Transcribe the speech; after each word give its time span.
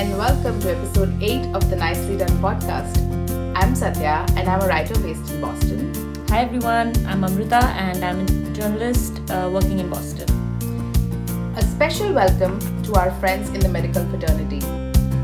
and 0.00 0.16
welcome 0.16 0.58
to 0.58 0.74
episode 0.74 1.22
8 1.22 1.54
of 1.54 1.68
the 1.68 1.76
Nicely 1.76 2.16
Done 2.16 2.34
podcast. 2.40 2.96
I'm 3.54 3.76
Satya, 3.76 4.24
and 4.34 4.48
I'm 4.48 4.62
a 4.62 4.66
writer 4.66 4.98
based 5.00 5.30
in 5.30 5.42
Boston. 5.42 5.92
Hi 6.30 6.38
everyone, 6.38 6.94
I'm 7.04 7.22
Amrita, 7.22 7.62
and 7.76 8.02
I'm 8.02 8.20
a 8.20 8.52
journalist 8.54 9.20
uh, 9.28 9.50
working 9.52 9.78
in 9.78 9.90
Boston. 9.90 10.26
A 11.54 11.62
special 11.62 12.14
welcome 12.14 12.58
to 12.84 12.94
our 12.94 13.10
friends 13.20 13.50
in 13.50 13.60
the 13.60 13.68
medical 13.68 14.02
fraternity. 14.08 14.64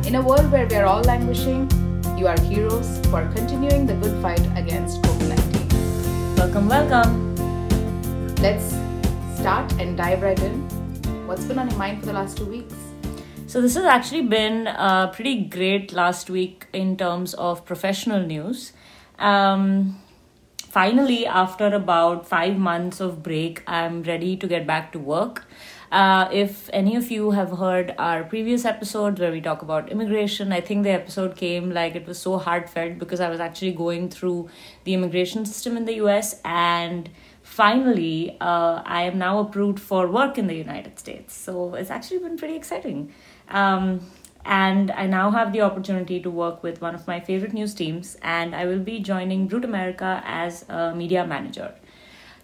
In 0.07 0.17
a 0.17 0.21
world 0.23 0.53
where 0.53 0.67
we 0.67 0.77
are 0.77 0.85
all 0.85 1.01
languishing, 1.05 1.71
you 2.19 2.27
are 2.27 2.39
heroes 2.43 2.99
for 3.07 3.27
continuing 3.35 3.87
the 3.87 3.95
good 3.95 4.21
fight 4.21 4.45
against 4.59 5.01
COVID 5.01 5.29
19. 5.71 6.37
Welcome, 6.37 6.69
welcome. 6.69 7.35
Let's 8.43 8.75
start 9.41 9.73
and 9.81 9.97
dive 9.97 10.21
right 10.21 10.39
in. 10.39 10.69
What's 11.27 11.47
been 11.47 11.59
on 11.59 11.71
your 11.71 11.79
mind 11.79 12.01
for 12.01 12.07
the 12.07 12.13
last 12.13 12.37
two 12.37 12.45
weeks? 12.45 12.76
So, 13.57 13.63
this 13.63 13.75
has 13.77 13.87
actually 13.87 14.21
been 14.21 14.67
a 14.67 15.11
pretty 15.15 15.45
great 15.45 15.91
last 15.91 16.29
week 16.29 16.67
in 16.75 16.95
terms 16.99 17.33
of 17.33 17.65
professional 17.65 18.21
news. 18.21 18.75
Um, 19.19 19.99
finally, 20.69 21.25
after 21.27 21.69
about 21.69 22.29
five 22.29 22.59
months 22.59 23.01
of 23.01 23.23
break, 23.23 23.63
I'm 23.67 24.03
ready 24.03 24.37
to 24.37 24.47
get 24.47 24.67
back 24.67 24.93
to 24.93 24.99
work. 24.99 25.47
Uh, 25.91 26.29
if 26.31 26.69
any 26.75 26.97
of 26.97 27.11
you 27.11 27.31
have 27.31 27.51
heard 27.53 27.95
our 27.97 28.25
previous 28.25 28.67
episodes 28.67 29.19
where 29.21 29.33
we 29.33 29.41
talk 29.41 29.63
about 29.63 29.91
immigration, 29.91 30.53
I 30.53 30.61
think 30.61 30.83
the 30.83 30.91
episode 30.91 31.35
came 31.35 31.71
like 31.71 31.97
it 31.97 32.07
was 32.07 32.19
so 32.19 32.37
heartfelt 32.37 32.99
because 32.99 33.21
I 33.21 33.31
was 33.31 33.41
actually 33.41 33.73
going 33.73 34.11
through 34.11 34.51
the 34.85 34.93
immigration 34.93 35.47
system 35.47 35.79
in 35.79 35.87
the 35.87 35.95
US 36.05 36.43
and 36.45 37.09
finally 37.43 38.37
uh, 38.39 38.83
I 38.85 39.05
am 39.05 39.17
now 39.17 39.39
approved 39.39 39.81
for 39.81 40.09
work 40.09 40.37
in 40.37 40.47
the 40.47 40.57
United 40.57 40.99
States. 40.99 41.35
So 41.35 41.75
it's 41.75 41.91
actually 41.91 42.19
been 42.19 42.37
pretty 42.37 42.57
exciting. 42.57 43.15
Um, 43.49 44.01
and 44.45 44.91
I 44.93 45.07
now 45.07 45.31
have 45.31 45.53
the 45.53 45.63
opportunity 45.63 46.21
to 46.21 46.31
work 46.31 46.63
with 46.63 46.81
one 46.81 46.95
of 46.95 47.07
my 47.07 47.19
favorite 47.19 47.53
news 47.53 47.75
teams, 47.75 48.17
and 48.23 48.55
I 48.55 48.67
will 48.67 48.79
be 48.79 49.01
joining 49.01 49.49
Brut 49.49 49.65
America 49.65 50.23
as 50.25 50.65
a 50.69 50.95
media 50.95 51.27
manager 51.27 51.75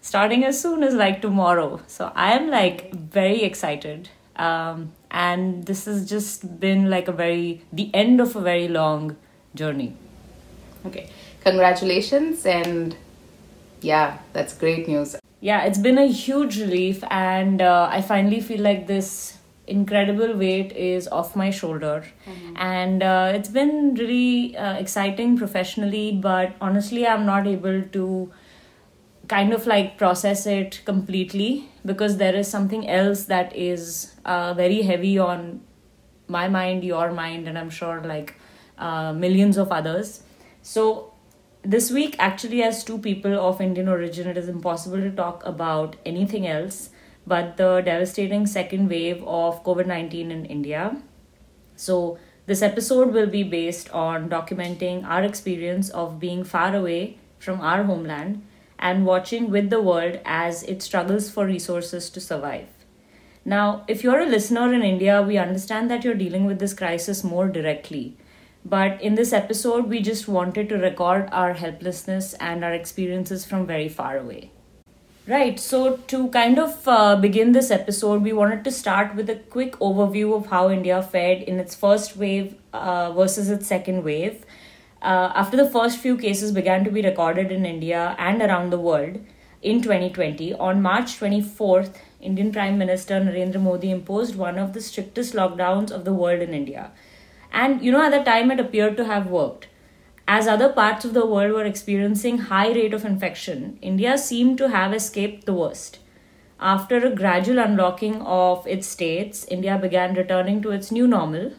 starting 0.03 0.43
as 0.43 0.61
soon 0.61 0.83
as 0.83 0.93
like 0.93 1.21
tomorrow. 1.21 1.81
So 1.87 2.11
I 2.13 2.33
am 2.33 2.49
like 2.51 2.93
very 2.93 3.41
excited. 3.41 4.09
Um, 4.35 4.91
and 5.09 5.65
this 5.65 5.85
has 5.85 6.07
just 6.07 6.59
been 6.59 6.89
like 6.89 7.07
a 7.07 7.11
very, 7.11 7.61
the 7.71 7.89
end 7.93 8.19
of 8.19 8.35
a 8.35 8.41
very 8.41 8.67
long 8.67 9.15
journey. 9.55 9.95
Okay, 10.85 11.09
congratulations, 11.43 12.45
and 12.45 12.95
yeah, 13.81 14.17
that's 14.33 14.53
great 14.53 14.87
news. 14.87 15.15
Yeah, 15.39 15.63
it's 15.63 15.77
been 15.77 15.97
a 15.97 16.07
huge 16.07 16.59
relief, 16.59 17.03
and 17.09 17.61
uh, 17.61 17.87
I 17.89 18.01
finally 18.01 18.41
feel 18.41 18.61
like 18.61 18.87
this 18.87 19.37
incredible 19.67 20.35
weight 20.35 20.71
is 20.73 21.07
off 21.07 21.35
my 21.35 21.49
shoulder. 21.49 22.05
Mm-hmm. 22.27 22.53
and 22.57 23.03
uh, 23.03 23.31
it's 23.33 23.49
been 23.49 23.95
really 23.95 24.57
uh, 24.57 24.73
exciting 24.73 25.37
professionally 25.37 26.11
but 26.11 26.55
honestly 26.61 27.05
i'm 27.07 27.25
not 27.25 27.47
able 27.47 27.81
to 27.97 28.31
kind 29.27 29.53
of 29.53 29.65
like 29.65 29.97
process 29.97 30.45
it 30.45 30.81
completely 30.85 31.69
because 31.85 32.17
there 32.17 32.35
is 32.35 32.47
something 32.47 32.89
else 32.89 33.25
that 33.25 33.55
is 33.55 34.15
uh, 34.25 34.53
very 34.53 34.81
heavy 34.81 35.17
on 35.17 35.61
my 36.27 36.47
mind 36.47 36.83
your 36.83 37.11
mind 37.11 37.47
and 37.47 37.57
i'm 37.57 37.69
sure 37.69 38.01
like 38.03 38.35
uh, 38.77 39.13
millions 39.13 39.57
of 39.57 39.71
others. 39.71 40.23
So 40.61 41.13
this 41.63 41.91
week 41.91 42.15
actually 42.19 42.61
as 42.61 42.83
two 42.83 42.97
people 42.97 43.33
of 43.39 43.61
indian 43.61 43.87
origin 43.87 44.27
it 44.27 44.37
is 44.37 44.49
impossible 44.49 44.97
to 44.97 45.09
talk 45.09 45.45
about 45.45 45.95
anything 46.05 46.45
else 46.45 46.89
but 47.25 47.57
the 47.57 47.81
devastating 47.81 48.45
second 48.45 48.89
wave 48.89 49.23
of 49.23 49.63
COVID 49.63 49.87
19 49.87 50.31
in 50.31 50.45
India. 50.45 51.01
So, 51.75 52.17
this 52.45 52.61
episode 52.61 53.13
will 53.13 53.27
be 53.27 53.43
based 53.43 53.89
on 53.91 54.29
documenting 54.29 55.05
our 55.05 55.23
experience 55.23 55.89
of 55.89 56.19
being 56.19 56.43
far 56.43 56.75
away 56.75 57.17
from 57.39 57.61
our 57.61 57.83
homeland 57.83 58.45
and 58.77 59.05
watching 59.05 59.49
with 59.49 59.69
the 59.69 59.81
world 59.81 60.19
as 60.25 60.63
it 60.63 60.81
struggles 60.81 61.29
for 61.29 61.45
resources 61.45 62.09
to 62.09 62.19
survive. 62.19 62.67
Now, 63.45 63.85
if 63.87 64.03
you're 64.03 64.19
a 64.19 64.25
listener 64.25 64.73
in 64.73 64.83
India, 64.83 65.21
we 65.21 65.37
understand 65.37 65.89
that 65.89 66.03
you're 66.03 66.15
dealing 66.15 66.45
with 66.45 66.59
this 66.59 66.73
crisis 66.73 67.23
more 67.23 67.47
directly. 67.47 68.17
But 68.65 69.01
in 69.01 69.15
this 69.15 69.33
episode, 69.33 69.87
we 69.87 70.01
just 70.01 70.27
wanted 70.27 70.69
to 70.69 70.77
record 70.77 71.27
our 71.31 71.53
helplessness 71.53 72.33
and 72.35 72.63
our 72.63 72.73
experiences 72.73 73.45
from 73.45 73.67
very 73.67 73.89
far 73.89 74.17
away. 74.17 74.51
Right. 75.25 75.57
So, 75.57 75.97
to 76.07 76.27
kind 76.29 76.59
of 76.59 76.85
uh, 76.85 77.15
begin 77.15 77.53
this 77.53 77.71
episode, 77.71 78.23
we 78.23 78.33
wanted 78.33 78.65
to 78.65 78.71
start 78.71 79.15
with 79.15 79.29
a 79.29 79.35
quick 79.35 79.73
overview 79.79 80.35
of 80.35 80.47
how 80.47 80.69
India 80.69 81.01
fared 81.01 81.43
in 81.43 81.59
its 81.61 81.75
first 81.75 82.17
wave 82.17 82.55
uh, 82.73 83.13
versus 83.13 83.49
its 83.49 83.65
second 83.65 84.03
wave. 84.03 84.45
Uh, 85.01 85.31
after 85.33 85.55
the 85.55 85.69
first 85.69 85.99
few 85.99 86.17
cases 86.17 86.51
began 86.51 86.83
to 86.83 86.91
be 86.91 87.01
recorded 87.01 87.53
in 87.53 87.65
India 87.65 88.15
and 88.19 88.41
around 88.41 88.69
the 88.69 88.79
world 88.79 89.17
in 89.61 89.81
2020, 89.81 90.53
on 90.55 90.81
March 90.81 91.17
24th, 91.17 91.95
Indian 92.19 92.51
Prime 92.51 92.77
Minister 92.77 93.21
Narendra 93.21 93.61
Modi 93.61 93.91
imposed 93.91 94.35
one 94.35 94.57
of 94.57 94.73
the 94.73 94.81
strictest 94.81 95.33
lockdowns 95.33 95.89
of 95.89 96.03
the 96.03 96.13
world 96.13 96.41
in 96.41 96.53
India. 96.53 96.91
And, 97.53 97.81
you 97.81 97.93
know, 97.93 98.03
at 98.03 98.11
the 98.11 98.29
time 98.29 98.51
it 98.51 98.59
appeared 98.59 98.97
to 98.97 99.05
have 99.05 99.27
worked 99.27 99.67
as 100.27 100.47
other 100.47 100.69
parts 100.69 101.03
of 101.05 101.13
the 101.13 101.25
world 101.25 101.51
were 101.51 101.65
experiencing 101.65 102.37
high 102.37 102.69
rate 102.69 102.93
of 102.93 103.05
infection, 103.05 103.77
India 103.81 104.17
seemed 104.17 104.57
to 104.57 104.69
have 104.69 104.93
escaped 104.93 105.45
the 105.45 105.53
worst. 105.53 105.99
After 106.59 106.97
a 106.97 107.13
gradual 107.13 107.59
unlocking 107.59 108.21
of 108.21 108.65
its 108.65 108.87
states, 108.87 109.45
India 109.51 109.77
began 109.77 110.13
returning 110.13 110.61
to 110.61 110.71
its 110.71 110.91
new 110.91 111.07
normal 111.07 111.51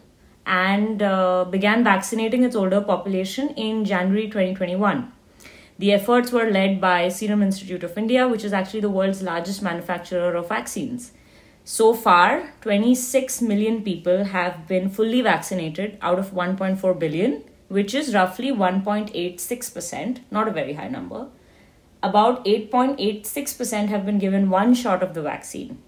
and 0.47 1.03
uh, 1.03 1.45
began 1.45 1.85
vaccinating 1.85 2.43
its 2.43 2.57
older 2.57 2.81
population 2.81 3.51
in 3.51 3.85
January 3.85 4.29
2021. 4.29 5.13
The 5.79 5.93
efforts 5.93 6.33
were 6.33 6.51
led 6.51 6.81
by 6.81 7.09
Serum 7.09 7.43
Institute 7.43 7.85
of 7.85 7.99
India, 7.99 8.29
which 8.29 8.45
is 8.45 8.53
actually 8.53 8.81
the 8.81 8.91
world's 8.91 9.23
largest 9.23 9.61
manufacturer 9.61 10.35
of 10.35 10.49
vaccines. 10.49 11.13
So 11.65 11.95
far, 11.95 12.53
26 12.61 13.43
million 13.43 13.83
people 13.83 14.25
have 14.25 14.69
been 14.69 14.89
fully 14.89 15.21
vaccinated 15.21 15.99
out 16.01 16.19
of 16.19 16.33
1.4 16.33 16.99
billion 16.99 17.43
which 17.75 17.93
is 17.93 18.15
roughly 18.15 18.51
1.86%, 18.53 20.21
not 20.31 20.47
a 20.47 20.53
very 20.53 20.75
high 20.75 20.87
number. 20.87 21.27
About 22.05 22.45
8.86% 22.45 23.89
have 23.89 24.07
been 24.07 24.19
given 24.19 24.49
one 24.49 24.75
shot 24.75 25.03
of 25.03 25.15
the 25.15 25.23
vaccine. 25.23 25.83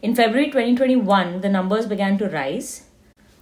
In 0.00 0.14
February 0.14 0.46
2021, 0.46 1.42
the 1.42 1.50
numbers 1.50 1.84
began 1.86 2.16
to 2.16 2.30
rise. 2.30 2.84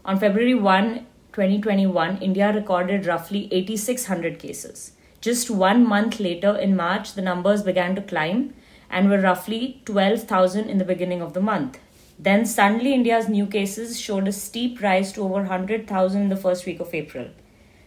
On 0.05 0.19
February 0.19 0.57
1, 0.57 1.07
2021, 1.33 2.19
India 2.19 2.53
recorded 2.53 3.07
roughly 3.07 3.49
8,600 3.53 4.41
cases. 4.41 4.93
Just 5.21 5.49
one 5.49 5.87
month 5.87 6.19
later, 6.19 6.57
in 6.57 6.75
March, 6.75 7.13
the 7.13 7.23
numbers 7.23 7.63
began 7.63 7.95
to 7.95 8.03
climb 8.03 8.53
and 8.91 9.09
were 9.09 9.21
roughly 9.21 9.81
12,000 9.85 10.69
in 10.69 10.79
the 10.79 10.85
beginning 10.85 11.23
of 11.23 11.35
the 11.35 11.41
month. 11.41 11.79
Then 12.19 12.47
suddenly 12.47 12.95
India's 12.95 13.29
new 13.29 13.47
cases 13.47 14.01
showed 14.01 14.27
a 14.27 14.33
steep 14.33 14.83
rise 14.83 15.13
to 15.13 15.23
over 15.23 15.35
100,000 15.35 16.21
in 16.21 16.29
the 16.29 16.37
first 16.37 16.67
week 16.67 16.81
of 16.81 16.93
April. 16.93 17.29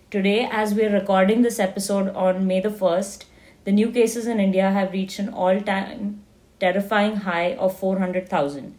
Today, 0.10 0.48
as 0.50 0.74
we're 0.74 0.94
recording 0.94 1.42
this 1.42 1.60
episode 1.60 2.08
on 2.16 2.48
May 2.48 2.62
the 2.62 2.70
1st, 2.70 3.26
the 3.66 3.74
new 3.74 3.92
cases 3.92 4.28
in 4.28 4.40
India 4.40 4.72
have 4.72 4.94
reached 4.94 5.20
an 5.20 5.30
all 5.30 5.60
time 5.60 6.24
terrifying 6.62 7.18
high 7.18 7.56
of 7.56 7.78
400,000. 7.78 8.78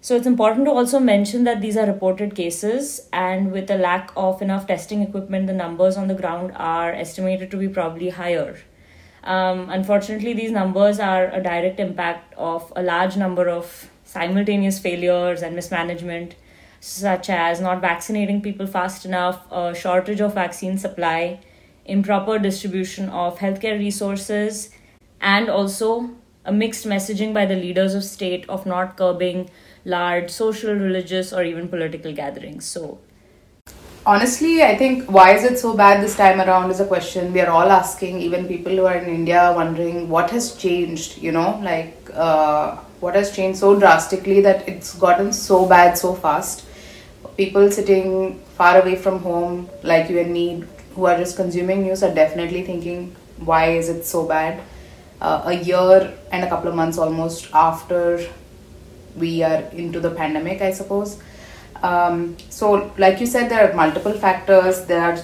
So 0.00 0.16
it's 0.16 0.26
important 0.26 0.64
to 0.64 0.72
also 0.72 0.98
mention 0.98 1.44
that 1.44 1.60
these 1.60 1.76
are 1.76 1.86
reported 1.86 2.34
cases, 2.34 3.08
and 3.12 3.52
with 3.52 3.70
a 3.70 3.76
lack 3.76 4.10
of 4.16 4.42
enough 4.42 4.66
testing 4.66 5.00
equipment, 5.00 5.46
the 5.46 5.52
numbers 5.52 5.96
on 5.96 6.08
the 6.08 6.14
ground 6.14 6.52
are 6.56 6.92
estimated 6.92 7.52
to 7.52 7.56
be 7.56 7.68
probably 7.68 8.08
higher. 8.08 8.58
Um, 9.22 9.70
unfortunately, 9.70 10.32
these 10.32 10.50
numbers 10.50 10.98
are 10.98 11.26
a 11.26 11.40
direct 11.40 11.78
impact 11.78 12.34
of 12.34 12.72
a 12.74 12.82
large 12.82 13.16
number 13.16 13.48
of 13.48 13.91
simultaneous 14.12 14.78
failures 14.78 15.42
and 15.42 15.56
mismanagement, 15.56 16.34
such 16.80 17.30
as 17.30 17.60
not 17.60 17.80
vaccinating 17.80 18.42
people 18.42 18.66
fast 18.66 19.06
enough, 19.06 19.50
a 19.50 19.74
shortage 19.74 20.20
of 20.20 20.34
vaccine 20.34 20.76
supply, 20.76 21.40
improper 21.86 22.38
distribution 22.38 23.08
of 23.08 23.38
healthcare 23.38 23.78
resources, 23.78 24.70
and 25.20 25.48
also 25.48 26.10
a 26.44 26.52
mixed 26.52 26.86
messaging 26.86 27.32
by 27.32 27.46
the 27.46 27.56
leaders 27.56 27.94
of 27.94 28.04
state 28.04 28.44
of 28.48 28.66
not 28.66 28.96
curbing 28.96 29.48
large 29.84 30.30
social, 30.30 30.74
religious, 30.74 31.32
or 31.32 31.42
even 31.44 31.68
political 31.68 32.12
gatherings. 32.12 32.66
So, 32.66 32.98
honestly 34.04 34.62
i 34.64 34.76
think 34.76 35.08
why 35.16 35.32
is 35.32 35.44
it 35.48 35.56
so 35.56 35.76
bad 35.80 36.02
this 36.02 36.16
time 36.16 36.40
around 36.40 36.72
is 36.72 36.80
a 36.80 36.86
question 36.86 37.32
we 37.32 37.40
are 37.40 37.50
all 37.56 37.70
asking 37.70 38.20
even 38.20 38.48
people 38.48 38.72
who 38.72 38.84
are 38.84 38.96
in 38.96 39.08
india 39.08 39.52
wondering 39.54 40.08
what 40.08 40.28
has 40.36 40.56
changed 40.56 41.18
you 41.18 41.30
know 41.30 41.50
like 41.62 42.10
uh, 42.12 42.76
what 43.02 43.16
has 43.16 43.34
changed 43.34 43.58
so 43.58 43.78
drastically 43.78 44.40
that 44.40 44.68
it's 44.68 44.94
gotten 44.94 45.32
so 45.32 45.66
bad 45.66 45.98
so 45.98 46.14
fast? 46.14 46.64
People 47.36 47.70
sitting 47.70 48.38
far 48.56 48.80
away 48.80 48.94
from 48.94 49.18
home 49.18 49.68
like 49.82 50.08
you 50.08 50.20
and 50.20 50.32
me 50.32 50.64
who 50.94 51.06
are 51.06 51.16
just 51.18 51.36
consuming 51.36 51.82
news 51.82 52.02
are 52.04 52.14
definitely 52.14 52.62
thinking 52.62 53.16
why 53.38 53.70
is 53.70 53.88
it 53.88 54.04
so 54.04 54.26
bad? 54.28 54.60
Uh, 55.20 55.42
a 55.46 55.54
year 55.54 56.16
and 56.30 56.44
a 56.44 56.48
couple 56.48 56.68
of 56.68 56.76
months 56.76 56.96
almost 56.98 57.48
after 57.52 58.24
we 59.16 59.42
are 59.42 59.62
into 59.72 60.00
the 60.00 60.10
pandemic 60.10 60.62
i 60.62 60.72
suppose. 60.72 61.20
Um, 61.82 62.36
so, 62.48 62.92
like 62.96 63.20
you 63.20 63.26
said, 63.26 63.48
there 63.50 63.68
are 63.68 63.74
multiple 63.74 64.12
factors. 64.12 64.84
There 64.84 65.02
are 65.02 65.18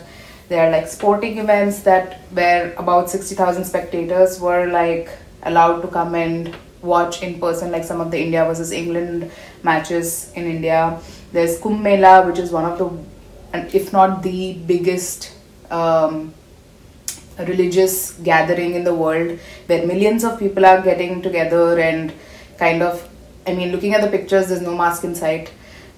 there 0.48 0.66
are 0.66 0.70
like 0.72 0.88
sporting 0.88 1.38
events 1.38 1.82
that 1.82 2.20
where 2.32 2.72
about 2.75 3.10
sixty 3.10 3.36
thousand 3.36 3.64
spectators 3.64 4.40
were 4.40 4.66
like 4.66 5.08
allowed 5.44 5.82
to 5.82 5.88
come 5.88 6.16
and 6.16 6.56
watch 6.82 7.22
in 7.22 7.40
person, 7.40 7.70
like 7.70 7.84
some 7.84 8.00
of 8.00 8.10
the 8.10 8.20
India 8.20 8.44
versus 8.44 8.72
England 8.72 9.30
matches 9.62 10.32
in 10.34 10.46
India. 10.46 11.00
There's 11.32 11.60
Kumbh 11.60 11.80
Mela, 11.82 12.26
which 12.26 12.38
is 12.38 12.50
one 12.50 12.64
of 12.64 12.78
the, 12.78 13.76
if 13.76 13.92
not 13.92 14.22
the 14.22 14.54
biggest. 14.66 15.34
Um, 15.70 16.34
religious 17.46 18.12
gathering 18.25 18.75
in 18.75 18.84
the 18.84 18.94
world 18.94 19.38
where 19.66 19.86
millions 19.86 20.25
of 20.25 20.38
people 20.38 20.66
are 20.66 20.82
getting 20.82 21.22
together 21.22 21.78
and 21.78 22.12
kind 22.58 22.82
of 22.82 23.08
I 23.46 23.54
mean 23.54 23.70
looking 23.70 23.94
at 23.94 24.02
the 24.02 24.08
pictures 24.08 24.48
there's 24.48 24.60
no 24.60 24.76
mask 24.76 25.04
in 25.04 25.14
sight 25.14 25.52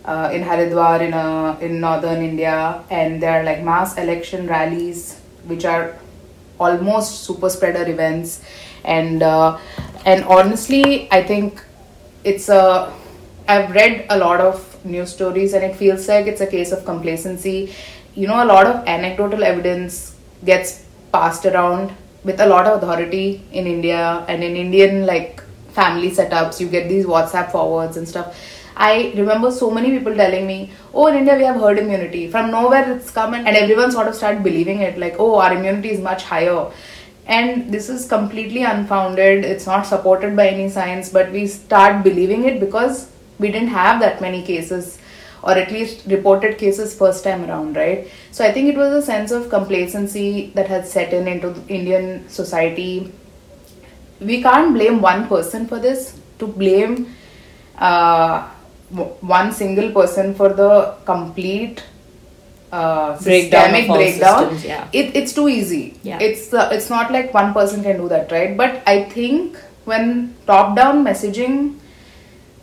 uh, 0.05 0.31
in 0.33 0.43
Haridwar 0.43 1.01
in 1.01 1.15
uh, 1.15 1.59
in 1.61 1.81
northern 1.81 2.23
India 2.23 2.85
and 2.91 3.23
there 3.23 3.41
are 3.41 3.45
like 3.45 3.63
mass 3.63 3.97
election 3.97 4.47
rallies 4.47 5.19
which 5.47 5.65
are 5.65 5.99
almost 6.59 7.25
super 7.25 7.49
spreader 7.49 7.89
events 7.89 8.43
and 8.85 9.23
uh, 9.23 9.59
and 10.05 10.25
honestly 10.25 11.09
I 11.11 11.23
think 11.23 11.63
it's 12.25 12.49
a 12.49 12.93
I've 13.49 13.71
read 13.73 14.07
a 14.11 14.19
lot 14.19 14.41
of 14.41 14.67
news 14.85 15.13
stories 15.13 15.53
and 15.55 15.65
it 15.65 15.77
feels 15.77 16.09
like 16.09 16.27
it's 16.27 16.41
a 16.41 16.47
case 16.47 16.73
of 16.73 16.85
complacency 16.85 17.73
you 18.15 18.27
know 18.27 18.43
a 18.43 18.47
lot 18.47 18.67
of 18.67 18.87
anecdotal 18.87 19.45
evidence 19.45 20.17
gets 20.45 20.85
passed 21.13 21.45
around 21.47 21.93
with 22.25 22.41
a 22.41 22.47
lot 22.47 22.67
of 22.67 22.83
authority 22.83 23.43
in 23.53 23.67
India 23.67 24.25
and 24.29 24.45
in 24.45 24.57
Indian 24.57 25.07
like 25.07 25.43
family 25.71 26.11
setups. 26.11 26.61
You 26.61 26.69
get 26.69 26.89
these 26.89 27.07
WhatsApp 27.07 27.51
forwards 27.51 27.97
and 27.97 28.07
stuff. 28.07 28.37
I 28.77 29.13
remember 29.17 29.51
so 29.51 29.71
many 29.71 29.91
people 29.91 30.15
telling 30.15 30.47
me, 30.47 30.71
"Oh, 30.95 31.07
in 31.07 31.17
India 31.17 31.37
we 31.37 31.45
have 31.45 31.57
herd 31.61 31.79
immunity." 31.79 32.29
From 32.31 32.51
nowhere 32.51 32.93
it's 32.93 33.11
come 33.11 33.35
and, 33.35 33.47
and 33.47 33.57
everyone 33.57 33.91
sort 33.93 34.09
of 34.09 34.15
started 34.15 34.43
believing 34.43 34.81
it, 34.81 34.99
like, 34.99 35.17
"Oh, 35.19 35.35
our 35.37 35.55
immunity 35.55 35.91
is 35.91 36.01
much 36.01 36.25
higher." 36.25 36.67
And 37.31 37.73
this 37.73 37.89
is 37.89 38.09
completely 38.09 38.65
unfounded. 38.65 39.45
It's 39.45 39.65
not 39.65 39.87
supported 39.87 40.35
by 40.35 40.49
any 40.49 40.69
science, 40.69 41.11
but 41.11 41.31
we 41.31 41.47
start 41.47 42.03
believing 42.03 42.45
it 42.45 42.59
because 42.59 43.09
we 43.39 43.53
didn't 43.53 43.69
have 43.69 44.01
that 44.01 44.21
many 44.21 44.43
cases 44.43 44.99
or 45.43 45.53
at 45.53 45.71
least 45.71 46.07
reported 46.07 46.59
cases 46.59 46.93
first 46.95 47.23
time 47.23 47.45
around, 47.49 47.77
right? 47.77 48.09
So 48.33 48.45
I 48.45 48.53
think 48.53 48.69
it 48.69 48.77
was 48.77 48.93
a 48.93 49.07
sense 49.07 49.31
of 49.31 49.49
complacency 49.49 50.51
that 50.57 50.67
had 50.67 50.87
set 50.87 51.15
in 51.15 51.29
into 51.29 51.55
Indian 51.69 52.29
society. 52.29 53.13
We 54.21 54.43
can't 54.43 54.75
blame 54.75 55.01
one 55.01 55.29
person 55.29 55.69
for 55.69 55.79
this. 55.79 56.19
To 56.41 56.47
blame 56.49 57.15
uh, 57.79 58.49
one 59.21 59.53
single 59.53 59.93
person 59.93 60.35
for 60.35 60.49
the 60.49 60.97
complete 61.05 61.85
uh, 62.73 63.19
Breakdown 63.23 63.65
systemic 63.65 63.91
of 63.91 63.97
breakdown, 63.97 64.41
systems, 64.55 64.65
yeah. 64.65 64.89
it, 64.93 65.17
it's 65.17 65.33
too 65.33 65.49
easy. 65.49 65.99
Yeah. 66.03 66.19
It's 66.21 66.53
uh, 66.55 66.71
it's 66.73 66.89
not 66.91 67.11
like 67.13 67.35
one 67.35 67.53
person 67.53 67.83
can 67.83 67.97
do 67.97 68.09
that, 68.09 68.31
right? 68.31 68.57
But 68.57 68.83
I 68.87 69.05
think 69.05 69.57
when 69.85 70.35
top 70.47 70.77
down 70.77 71.05
messaging 71.05 71.77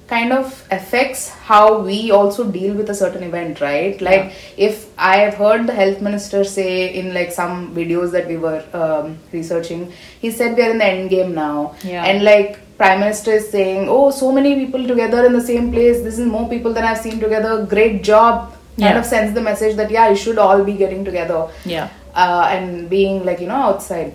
kind 0.08 0.32
of 0.32 0.66
affects 0.72 1.28
how 1.30 1.80
we 1.82 2.12
also 2.12 2.50
deal 2.50 2.74
with 2.74 2.90
a 2.90 2.96
certain 2.96 3.24
event 3.24 3.60
right 3.60 4.00
like 4.00 4.32
if 4.56 4.86
i 4.98 5.18
have 5.18 5.34
heard 5.34 5.68
the 5.68 5.74
health 5.74 6.02
minister 6.02 6.46
say 6.46 6.94
in 7.00 7.14
like 7.14 7.30
some 7.30 7.76
videos 7.76 8.10
that 8.12 8.26
we 8.26 8.38
were 8.38 8.64
um, 8.74 9.18
researching 9.34 9.92
he 10.22 10.32
said 10.32 10.56
we 10.56 10.64
are 10.64 10.70
in 10.72 10.78
the 10.78 10.86
end 10.86 11.10
game 11.10 11.36
now 11.36 11.76
Yeah. 11.84 12.06
and 12.06 12.24
like 12.24 12.58
prime 12.78 13.02
minister 13.02 13.32
is 13.32 13.50
saying 13.50 13.90
oh 13.90 14.10
so 14.12 14.32
many 14.32 14.56
people 14.66 14.88
together 14.88 15.26
in 15.26 15.34
the 15.34 15.42
same 15.42 15.72
place 15.74 16.02
this 16.02 16.18
is 16.18 16.26
more 16.26 16.48
people 16.48 16.74
than 16.74 16.86
i've 16.86 17.00
seen 17.00 17.20
together 17.20 17.66
great 17.66 18.02
job 18.02 18.54
kind 18.80 18.94
Yeah. 18.94 19.00
of 19.00 19.06
sends 19.06 19.34
the 19.38 19.42
message 19.50 19.76
that 19.82 19.92
yeah 19.98 20.10
you 20.10 20.16
should 20.24 20.38
all 20.46 20.64
be 20.64 20.74
getting 20.84 21.04
together 21.10 21.40
Yeah. 21.66 21.88
uh, 22.16 22.44
and 22.56 22.90
being 22.90 23.24
like 23.30 23.40
you 23.46 23.48
know 23.54 23.62
outside 23.70 24.14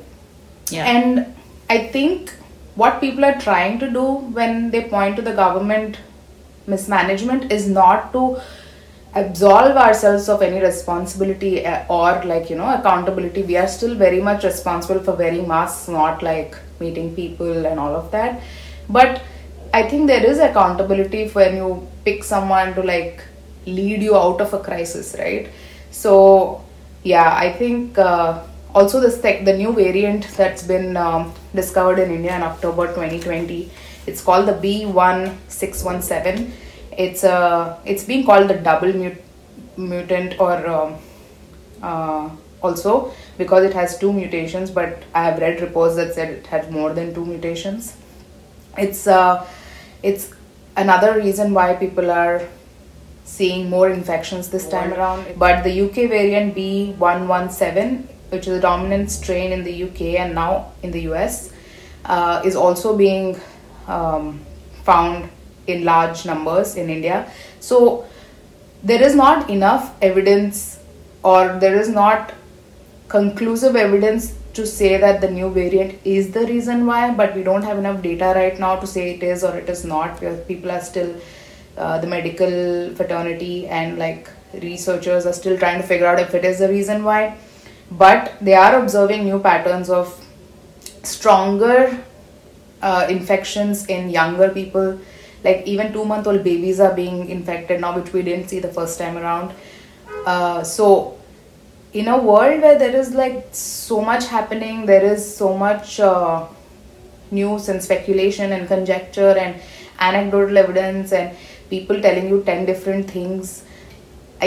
Yeah. 0.71 0.87
and 0.95 1.27
I 1.71 1.79
think 1.97 2.33
what 2.83 3.01
people 3.01 3.25
are 3.25 3.39
trying 3.47 3.79
to 3.81 3.89
do 3.91 4.05
when 4.39 4.71
they 4.71 4.83
point 4.97 5.17
to 5.17 5.23
the 5.23 5.33
government 5.43 5.99
mismanagement 6.67 7.51
is 7.53 7.69
not 7.69 8.13
to 8.13 8.23
absolve 9.15 9.77
ourselves 9.77 10.29
of 10.29 10.41
any 10.43 10.61
responsibility 10.61 11.67
uh, 11.67 11.85
or 11.89 12.23
like 12.25 12.49
you 12.49 12.57
know 12.57 12.69
accountability 12.75 13.43
we 13.43 13.57
are 13.63 13.69
still 13.69 13.95
very 13.95 14.21
much 14.29 14.45
responsible 14.45 15.01
for 15.09 15.13
wearing 15.23 15.47
masks 15.47 15.89
not 15.89 16.23
like 16.23 16.57
meeting 16.81 17.15
people 17.15 17.67
and 17.67 17.79
all 17.79 17.95
of 17.95 18.11
that 18.11 18.41
but 18.89 19.21
i 19.75 19.83
think 19.91 20.07
there 20.07 20.25
is 20.31 20.39
accountability 20.39 21.29
when 21.41 21.57
you 21.57 21.69
pick 22.07 22.25
someone 22.25 22.73
to 22.79 22.83
like 22.83 23.23
lead 23.67 24.03
you 24.03 24.17
out 24.17 24.41
of 24.41 24.53
a 24.53 24.59
crisis 24.59 25.15
right? 25.19 25.49
So 25.91 26.63
yeah 27.05 27.35
i 27.35 27.53
think 27.53 27.99
uh, 27.99 28.43
also 28.75 29.01
this 29.01 29.21
tech, 29.21 29.45
the 29.45 29.53
new 29.53 29.73
variant 29.73 30.27
that's 30.37 30.63
been 30.63 30.97
um, 30.97 31.33
discovered 31.55 31.99
in 31.99 32.11
india 32.11 32.35
in 32.37 32.43
october 32.43 32.87
2020 32.87 33.71
it's 34.07 34.21
called 34.23 34.47
the 34.47 34.53
b1617 34.53 36.51
it's 36.97 37.25
uh, 37.25 37.79
it's 37.85 38.05
being 38.05 38.25
called 38.25 38.49
the 38.49 38.55
double 38.55 38.93
mut- 38.93 39.23
mutant 39.77 40.39
or 40.39 40.67
um, 40.67 40.97
uh, 41.83 42.31
also 42.63 43.13
because 43.39 43.65
it 43.65 43.75
has 43.75 43.99
two 43.99 44.13
mutations 44.13 44.71
but 44.71 45.03
i 45.15 45.25
have 45.25 45.39
read 45.41 45.61
reports 45.61 45.97
that 45.97 46.15
said 46.15 46.31
it 46.31 46.47
had 46.47 46.71
more 46.71 46.93
than 46.93 47.13
two 47.15 47.25
mutations. 47.25 47.97
It's 48.79 49.07
uh, 49.07 49.47
it's 50.03 50.31
another 50.77 51.17
reason 51.19 51.53
why 51.53 51.75
people 51.75 52.11
are 52.11 52.49
seeing 53.25 53.71
more 53.71 53.91
infections 53.91 54.49
this 54.49 54.69
time 54.69 54.93
around. 54.93 55.27
But 55.39 55.63
the 55.65 55.83
uk 55.83 55.95
variant 55.95 56.55
b117 56.55 58.07
which 58.31 58.47
is 58.47 58.55
the 58.55 58.61
dominant 58.61 59.11
strain 59.11 59.53
in 59.53 59.63
the 59.63 59.85
uk 59.85 60.01
and 60.01 60.35
now 60.35 60.73
in 60.83 60.91
the 60.91 61.01
us 61.01 61.53
uh, 62.05 62.43
is 62.45 62.57
also 62.57 62.97
being 62.97 63.39
um, 63.87 64.41
found 64.85 65.31
in 65.67 65.85
large 65.85 66.25
numbers 66.27 66.77
in 66.77 66.91
india. 66.91 67.31
So 67.61 68.07
there 68.83 69.03
is 69.03 69.15
not 69.15 69.49
enough 69.49 69.95
evidence 70.03 70.81
or 71.23 71.59
there 71.61 71.77
is 71.77 71.89
not 71.89 72.33
conclusive 73.09 73.77
evidence 73.77 74.35
to 74.55 74.67
say 74.67 74.97
that 74.99 75.21
the 75.21 75.31
new 75.31 75.49
variant 75.51 75.99
is 76.05 76.33
the 76.33 76.47
reason 76.47 76.85
why 76.87 77.15
but 77.15 77.35
we 77.37 77.43
don't 77.43 77.63
have 77.63 77.79
enough 77.79 78.03
data 78.03 78.33
right 78.35 78.59
now 78.59 78.77
to 78.77 78.87
say 78.87 79.15
it 79.15 79.23
is 79.23 79.45
or 79.45 79.57
it 79.57 79.69
is 79.69 79.85
not. 79.85 80.19
Because 80.19 80.41
people 80.47 80.71
are 80.71 80.81
still 80.81 81.15
uh, 81.77 81.99
the 81.99 82.07
medical 82.07 82.95
fraternity 82.95 83.67
and 83.67 83.99
like 83.99 84.29
researchers 84.55 85.27
are 85.27 85.33
still 85.33 85.59
trying 85.59 85.81
to 85.81 85.87
figure 85.87 86.07
out 86.07 86.21
if 86.21 86.35
it 86.35 86.45
is 86.45 86.59
the 86.59 86.69
reason 86.69 87.05
why. 87.05 87.37
But 87.91 88.35
they 88.41 88.55
are 88.55 88.79
observing 88.79 89.25
new 89.25 89.39
patterns 89.39 89.91
of 89.91 90.19
stronger 91.03 91.99
uh, 92.81 93.07
infections 93.09 93.87
in 93.87 94.11
younger 94.11 94.51
people. 94.51 94.99
Like 95.45 95.67
even 95.67 95.93
two 95.93 96.05
month 96.05 96.27
old 96.27 96.45
babies 96.45 96.81
are 96.81 96.95
being 96.95 97.29
infected 97.29 97.81
now 97.81 97.99
which 97.99 98.13
we 98.13 98.23
didn't 98.23 98.49
see 98.49 98.61
the 98.61 98.73
first 98.73 98.99
time 98.99 99.19
around. 99.19 99.53
Uh, 100.25 100.63
so 100.63 101.19
in 101.93 102.09
a 102.09 102.19
world 102.19 102.63
where 102.63 102.79
there 102.79 102.95
is 102.97 103.13
like 103.15 103.47
so 103.53 104.01
much 104.01 104.27
happening 104.27 104.87
there 104.87 105.05
is 105.05 105.37
so 105.37 105.57
much 105.57 106.01
uh, 106.01 106.47
news 107.31 107.69
and 107.69 107.83
speculation 107.83 108.53
and 108.53 108.67
conjecture 108.67 109.37
and 109.37 109.61
anecdotal 109.99 110.57
evidence 110.57 111.13
and 111.13 111.37
people 111.75 112.01
telling 112.07 112.29
you 112.29 112.43
10 112.51 112.67
different 112.71 113.11
things 113.17 113.53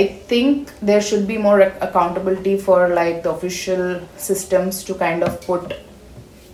i 0.01 0.05
think 0.31 0.71
there 0.91 1.03
should 1.09 1.27
be 1.33 1.37
more 1.47 1.59
accountability 1.87 2.55
for 2.67 2.79
like 3.01 3.21
the 3.27 3.31
official 3.35 3.85
systems 4.29 4.83
to 4.87 4.95
kind 5.03 5.23
of 5.29 5.39
put 5.49 5.75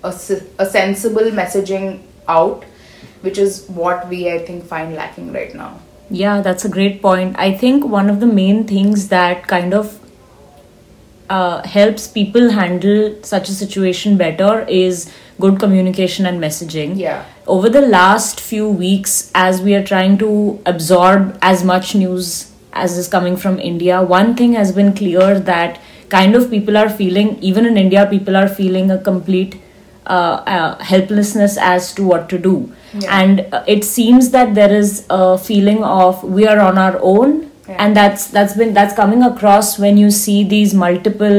a, 0.03 0.11
a 0.59 0.65
sensible 0.65 1.31
messaging 1.41 1.87
out 2.27 2.67
which 3.21 3.37
is 3.45 3.65
what 3.81 4.07
we 4.09 4.19
i 4.33 4.37
think 4.49 4.67
find 4.75 5.01
lacking 5.03 5.31
right 5.39 5.55
now 5.63 5.71
Yeah, 6.19 6.41
that's 6.41 6.65
a 6.65 6.69
great 6.69 7.01
point. 7.01 7.37
I 7.39 7.57
think 7.57 7.85
one 7.85 8.09
of 8.09 8.19
the 8.19 8.27
main 8.27 8.67
things 8.69 9.07
that 9.07 9.47
kind 9.47 9.73
of 9.73 9.97
uh, 11.29 11.65
helps 11.65 12.07
people 12.07 12.49
handle 12.49 13.15
such 13.23 13.47
a 13.47 13.53
situation 13.53 14.17
better 14.17 14.65
is 14.67 15.09
good 15.39 15.59
communication 15.59 16.25
and 16.25 16.43
messaging. 16.43 16.97
Yeah. 16.97 17.23
Over 17.53 17.69
the 17.69 17.81
last 17.81 18.39
few 18.39 18.67
weeks, 18.69 19.29
as 19.35 19.61
we 19.61 19.75
are 19.75 19.83
trying 19.83 20.17
to 20.19 20.61
absorb 20.65 21.37
as 21.41 21.63
much 21.63 21.93
news 21.95 22.51
as 22.71 22.97
is 22.97 23.07
coming 23.09 23.35
from 23.35 23.59
India, 23.59 24.01
one 24.01 24.35
thing 24.35 24.53
has 24.53 24.71
been 24.71 24.93
clear 24.93 25.37
that 25.39 25.79
kind 26.07 26.35
of 26.35 26.49
people 26.49 26.77
are 26.77 26.89
feeling, 26.89 27.37
even 27.41 27.65
in 27.65 27.75
India, 27.77 28.05
people 28.09 28.37
are 28.37 28.47
feeling 28.47 28.89
a 28.89 28.97
complete 28.97 29.59
uh, 30.07 30.43
uh, 30.55 30.77
helplessness 30.83 31.57
as 31.57 31.93
to 31.95 32.03
what 32.05 32.29
to 32.29 32.37
do. 32.37 32.71
Yeah. 32.93 33.19
And 33.21 33.41
uh, 33.53 33.63
it 33.67 33.83
seems 33.83 34.29
that 34.31 34.55
there 34.55 34.73
is 34.73 35.05
a 35.09 35.37
feeling 35.37 35.83
of 35.83 36.23
we 36.23 36.47
are 36.47 36.59
on 36.59 36.77
our 36.77 36.97
own 37.01 37.39
Yeah. 37.69 37.75
and 37.83 37.95
that's 37.97 38.23
that's 38.35 38.53
been 38.59 38.71
that's 38.77 38.95
coming 38.95 39.21
across 39.25 39.67
when 39.81 39.97
you 40.03 40.07
see 40.19 40.37
these 40.53 40.71
multiple 40.79 41.35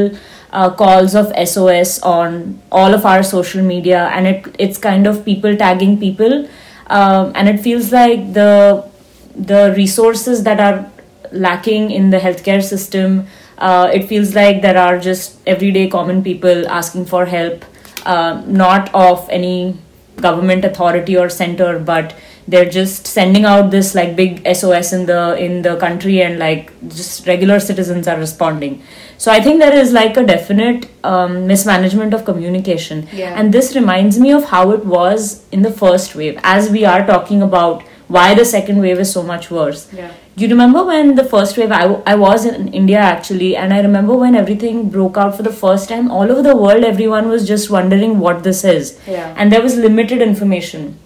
uh, 0.53 0.71
calls 0.71 1.15
of 1.15 1.33
SOS 1.49 2.01
on 2.03 2.61
all 2.71 2.95
of 2.95 3.07
our 3.07 3.23
social 3.23 3.63
media 3.63 4.09
and 4.09 4.27
it 4.27 4.57
it's 4.59 4.79
kind 4.79 5.07
of 5.07 5.25
people 5.25 5.57
tagging 5.57 5.99
people 5.99 6.49
um, 6.89 7.33
and 7.35 7.49
it 7.49 7.61
feels 7.61 7.93
like 7.93 8.33
the 8.35 8.87
the 9.35 9.75
resources 9.77 10.43
that 10.45 10.61
are 10.61 10.91
lacking 11.33 11.91
in 11.91 12.11
the 12.11 12.19
healthcare 12.19 12.63
system. 12.63 13.27
Uh, 13.59 13.91
it 13.93 14.09
feels 14.09 14.35
like 14.35 14.63
there 14.63 14.77
are 14.77 14.99
just 14.99 15.39
everyday 15.47 15.89
common 15.89 16.23
people 16.23 16.69
asking 16.69 17.07
for 17.07 17.27
help, 17.27 17.65
uh, 18.05 18.43
not 18.47 18.93
of 18.95 19.29
any 19.31 19.77
government 20.17 20.65
authority 20.65 21.17
or 21.17 21.29
center, 21.29 21.79
but 21.79 22.15
they're 22.49 22.69
just 22.69 23.07
sending 23.07 23.45
out 23.45 23.71
this 23.71 23.95
like 23.95 24.17
big 24.17 24.47
SOS 24.55 24.93
in 24.93 25.07
the 25.07 25.37
in 25.43 25.63
the 25.63 25.77
country, 25.77 26.21
and 26.23 26.39
like 26.39 26.73
just 26.89 27.27
regular 27.27 27.61
citizens 27.61 28.09
are 28.09 28.19
responding. 28.19 28.83
So 29.23 29.31
I 29.31 29.41
think 29.41 29.61
there 29.61 29.75
is 29.81 29.93
like 29.93 30.17
a 30.17 30.25
definite 30.27 30.87
um, 31.05 31.47
mismanagement 31.47 32.13
of 32.13 32.25
communication, 32.25 33.07
Yeah. 33.13 33.35
and 33.39 33.55
this 33.57 33.77
reminds 33.77 34.19
me 34.19 34.33
of 34.33 34.47
how 34.53 34.63
it 34.73 34.85
was 34.85 35.45
in 35.53 35.63
the 35.63 35.71
first 35.71 36.17
wave. 36.21 36.41
As 36.43 36.71
we 36.77 36.85
are 36.93 37.07
talking 37.11 37.41
about 37.41 37.85
why 38.09 38.35
the 38.35 38.45
second 38.45 38.81
wave 38.81 38.99
is 39.05 39.13
so 39.13 39.23
much 39.23 39.49
worse. 39.49 39.85
Yeah. 39.99 40.11
You 40.35 40.49
remember 40.49 40.83
when 40.89 41.15
the 41.15 41.23
first 41.35 41.57
wave, 41.57 41.71
I, 41.71 41.85
I 42.15 42.17
was 42.17 42.47
in 42.47 42.67
India 42.81 42.99
actually, 42.99 43.55
and 43.55 43.73
I 43.73 43.81
remember 43.81 44.17
when 44.17 44.35
everything 44.35 44.89
broke 44.89 45.17
out 45.17 45.37
for 45.37 45.45
the 45.45 45.53
first 45.53 45.89
time, 45.89 46.11
all 46.11 46.33
over 46.33 46.43
the 46.43 46.57
world, 46.57 46.83
everyone 46.83 47.29
was 47.29 47.47
just 47.47 47.71
wondering 47.71 48.19
what 48.19 48.43
this 48.43 48.65
is. 48.65 48.99
Yeah. 49.07 49.33
And 49.39 49.53
there 49.53 49.63
was 49.63 49.77
limited 49.77 50.21
information. 50.21 50.99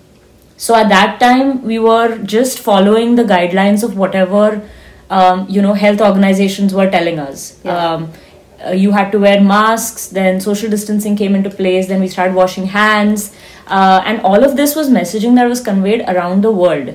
So 0.56 0.74
at 0.74 0.88
that 0.88 1.20
time, 1.20 1.62
we 1.64 1.78
were 1.78 2.16
just 2.36 2.60
following 2.60 3.16
the 3.16 3.24
guidelines 3.24 3.84
of 3.84 3.98
whatever, 3.98 4.62
um, 5.10 5.46
you 5.48 5.62
know, 5.62 5.74
health 5.74 6.00
organizations 6.00 6.74
were 6.74 6.90
telling 6.90 7.18
us. 7.18 7.58
Yeah. 7.64 7.76
Um, 7.76 8.12
uh, 8.64 8.70
you 8.70 8.90
had 8.90 9.10
to 9.12 9.18
wear 9.18 9.40
masks, 9.40 10.08
then 10.08 10.40
social 10.40 10.70
distancing 10.70 11.14
came 11.14 11.34
into 11.34 11.50
place, 11.50 11.88
then 11.88 12.00
we 12.00 12.08
started 12.08 12.34
washing 12.34 12.66
hands. 12.66 13.34
Uh, 13.66 14.02
and 14.04 14.20
all 14.22 14.42
of 14.42 14.56
this 14.56 14.74
was 14.74 14.88
messaging 14.88 15.34
that 15.34 15.46
was 15.46 15.60
conveyed 15.60 16.00
around 16.08 16.42
the 16.42 16.50
world 16.50 16.94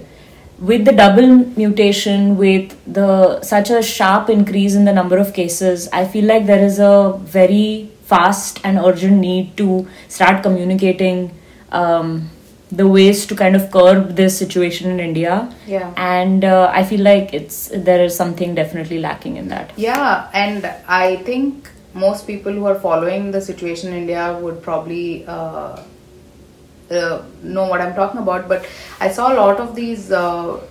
with 0.62 0.86
the 0.86 0.92
double 0.92 1.28
mutation 1.58 2.38
with 2.38 2.78
the 2.86 3.42
such 3.42 3.72
a 3.72 3.82
sharp 3.82 4.30
increase 4.30 4.76
in 4.76 4.86
the 4.86 4.94
number 4.94 5.18
of 5.18 5.34
cases 5.34 5.90
i 5.92 6.06
feel 6.06 6.26
like 6.26 6.46
there 6.46 6.64
is 6.64 6.78
a 6.78 7.20
very 7.24 7.90
fast 8.04 8.60
and 8.64 8.78
urgent 8.78 9.18
need 9.18 9.58
to 9.58 9.88
start 10.08 10.44
communicating 10.44 11.32
um, 11.72 12.30
the 12.72 12.88
ways 12.88 13.26
to 13.30 13.36
kind 13.36 13.56
of 13.56 13.64
curb 13.76 14.16
this 14.16 14.38
situation 14.44 14.90
in 14.94 15.00
india 15.10 15.34
Yeah. 15.68 15.94
and 15.98 16.46
uh, 16.46 16.72
i 16.80 16.84
feel 16.92 17.02
like 17.08 17.34
it's 17.40 17.58
there 17.90 18.02
is 18.08 18.16
something 18.16 18.56
definitely 18.62 19.00
lacking 19.08 19.36
in 19.42 19.48
that 19.50 19.68
Yeah, 19.78 20.30
and 20.34 20.66
I 20.88 21.08
think 21.30 21.70
most 21.94 22.26
people 22.28 22.54
who 22.54 22.66
are 22.72 22.80
following 22.84 23.32
the 23.32 23.42
situation 23.42 23.92
in 23.92 23.98
India 24.04 24.26
would 24.44 24.58
probably 24.68 25.26
uh, 25.28 25.82
uh, 27.00 27.16
know 27.56 27.66
what 27.72 27.82
I'm 27.86 27.94
talking 27.96 28.22
about. 28.22 28.48
But 28.52 28.66
I 29.00 29.10
saw 29.18 29.34
a 29.34 29.36
lot 29.40 29.60
of 29.60 29.76
these 29.80 30.12
uh, 30.12 30.62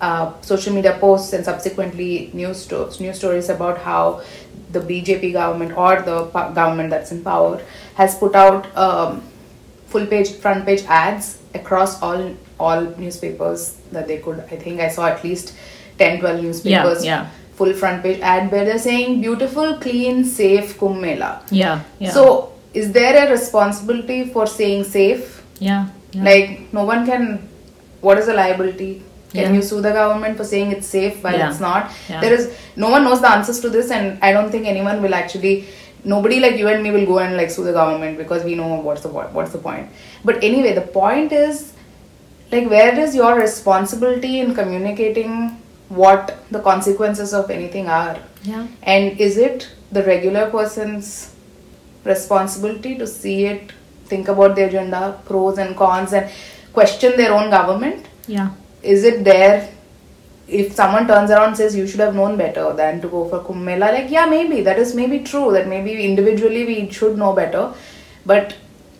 uh, 0.00 0.32
social 0.42 0.74
media 0.74 0.96
posts 1.00 1.32
and 1.32 1.44
subsequently 1.44 2.30
news 2.32 2.62
sto- 2.64 2.90
news 3.00 3.18
stories 3.18 3.48
about 3.48 3.78
how 3.78 4.22
the 4.72 4.80
BJP 4.80 5.32
government 5.32 5.76
or 5.76 5.92
the 6.02 6.24
government 6.60 6.90
that's 6.90 7.12
in 7.12 7.22
power 7.22 7.62
has 7.94 8.16
put 8.24 8.34
out 8.34 8.66
um, 8.76 9.22
full 9.94 10.06
page 10.12 10.32
front 10.44 10.66
page 10.68 10.82
ads 11.02 11.30
across 11.60 11.96
all 12.02 12.22
all 12.58 12.82
newspapers 13.04 13.64
that 13.92 14.08
they 14.10 14.18
could 14.26 14.40
i 14.56 14.56
think 14.64 14.80
i 14.80 14.88
saw 14.96 15.06
at 15.14 15.22
least 15.26 15.54
10 15.98 16.20
12 16.20 16.42
newspapers 16.46 17.04
yeah. 17.04 17.22
yeah. 17.22 17.54
full 17.60 17.72
front 17.82 18.02
page 18.06 18.20
ad 18.32 18.50
where 18.52 18.64
they're 18.68 18.84
saying 18.86 19.20
beautiful 19.26 19.76
clean 19.86 20.24
safe 20.34 20.74
kumbh 20.82 21.00
mela 21.06 21.30
yeah 21.62 22.04
yeah 22.04 22.14
so 22.18 22.24
is 22.82 22.92
there 22.98 23.16
a 23.24 23.26
responsibility 23.30 24.20
for 24.36 24.46
saying 24.58 24.84
safe 24.98 25.26
yeah, 25.60 25.82
yeah. 26.12 26.24
like 26.30 26.48
no 26.78 26.84
one 26.92 27.06
can 27.10 27.26
what 28.06 28.18
is 28.22 28.26
the 28.32 28.38
liability 28.42 28.92
can 29.34 29.46
Yeah. 29.46 29.54
you 29.56 29.62
sue 29.68 29.80
the 29.86 29.92
government 30.00 30.36
for 30.40 30.46
saying 30.50 30.68
it's 30.74 30.90
safe 30.96 31.14
while 31.24 31.38
Yeah. 31.38 31.46
it's 31.50 31.62
not 31.68 31.94
there 32.24 32.34
is 32.38 32.44
no 32.82 32.90
one 32.96 33.02
knows 33.06 33.22
the 33.24 33.30
answers 33.36 33.58
to 33.64 33.70
this 33.76 33.88
and 33.96 34.26
i 34.28 34.34
don't 34.36 34.50
think 34.56 34.68
anyone 34.74 35.00
will 35.06 35.16
actually 35.22 35.54
nobody 36.04 36.40
like 36.40 36.56
you 36.56 36.68
and 36.68 36.82
me 36.82 36.90
will 36.90 37.06
go 37.06 37.18
and 37.18 37.36
like 37.36 37.50
sue 37.50 37.64
the 37.64 37.72
government 37.72 38.18
because 38.18 38.44
we 38.44 38.54
know 38.54 38.74
what's 38.76 39.02
the 39.02 39.08
point 39.08 39.32
what's 39.32 39.52
the 39.52 39.58
point. 39.58 39.88
But 40.24 40.42
anyway 40.42 40.74
the 40.74 40.82
point 40.82 41.32
is 41.32 41.72
like 42.52 42.68
where 42.68 42.98
is 42.98 43.14
your 43.14 43.38
responsibility 43.38 44.40
in 44.40 44.54
communicating 44.54 45.60
what 45.88 46.38
the 46.50 46.60
consequences 46.60 47.32
of 47.34 47.50
anything 47.50 47.88
are? 47.88 48.18
Yeah. 48.42 48.66
And 48.82 49.20
is 49.20 49.38
it 49.38 49.70
the 49.92 50.02
regular 50.02 50.50
person's 50.50 51.34
responsibility 52.04 52.96
to 52.98 53.06
see 53.06 53.46
it 53.46 53.72
think 54.06 54.28
about 54.28 54.54
the 54.56 54.64
agenda 54.64 55.20
pros 55.24 55.58
and 55.58 55.76
cons 55.76 56.12
and 56.12 56.30
question 56.72 57.16
their 57.16 57.32
own 57.32 57.50
government? 57.50 58.06
Yeah. 58.26 58.50
Is 58.82 59.04
it 59.04 59.24
there 59.24 59.73
if 60.46 60.72
someone 60.74 61.06
turns 61.06 61.30
around 61.30 61.48
and 61.48 61.56
says 61.56 61.74
you 61.74 61.86
should 61.86 62.00
have 62.00 62.14
known 62.14 62.36
better 62.36 62.72
than 62.74 63.00
to 63.00 63.08
go 63.08 63.28
for 63.28 63.40
Kumbh 63.40 63.62
Mela, 63.62 63.86
like 63.92 64.10
yeah 64.10 64.26
maybe 64.26 64.60
that 64.62 64.78
is 64.78 64.94
maybe 64.94 65.20
true 65.20 65.52
that 65.52 65.66
maybe 65.68 66.04
individually 66.04 66.64
we 66.66 66.90
should 66.90 67.16
know 67.16 67.32
better 67.32 67.72
but 68.26 68.54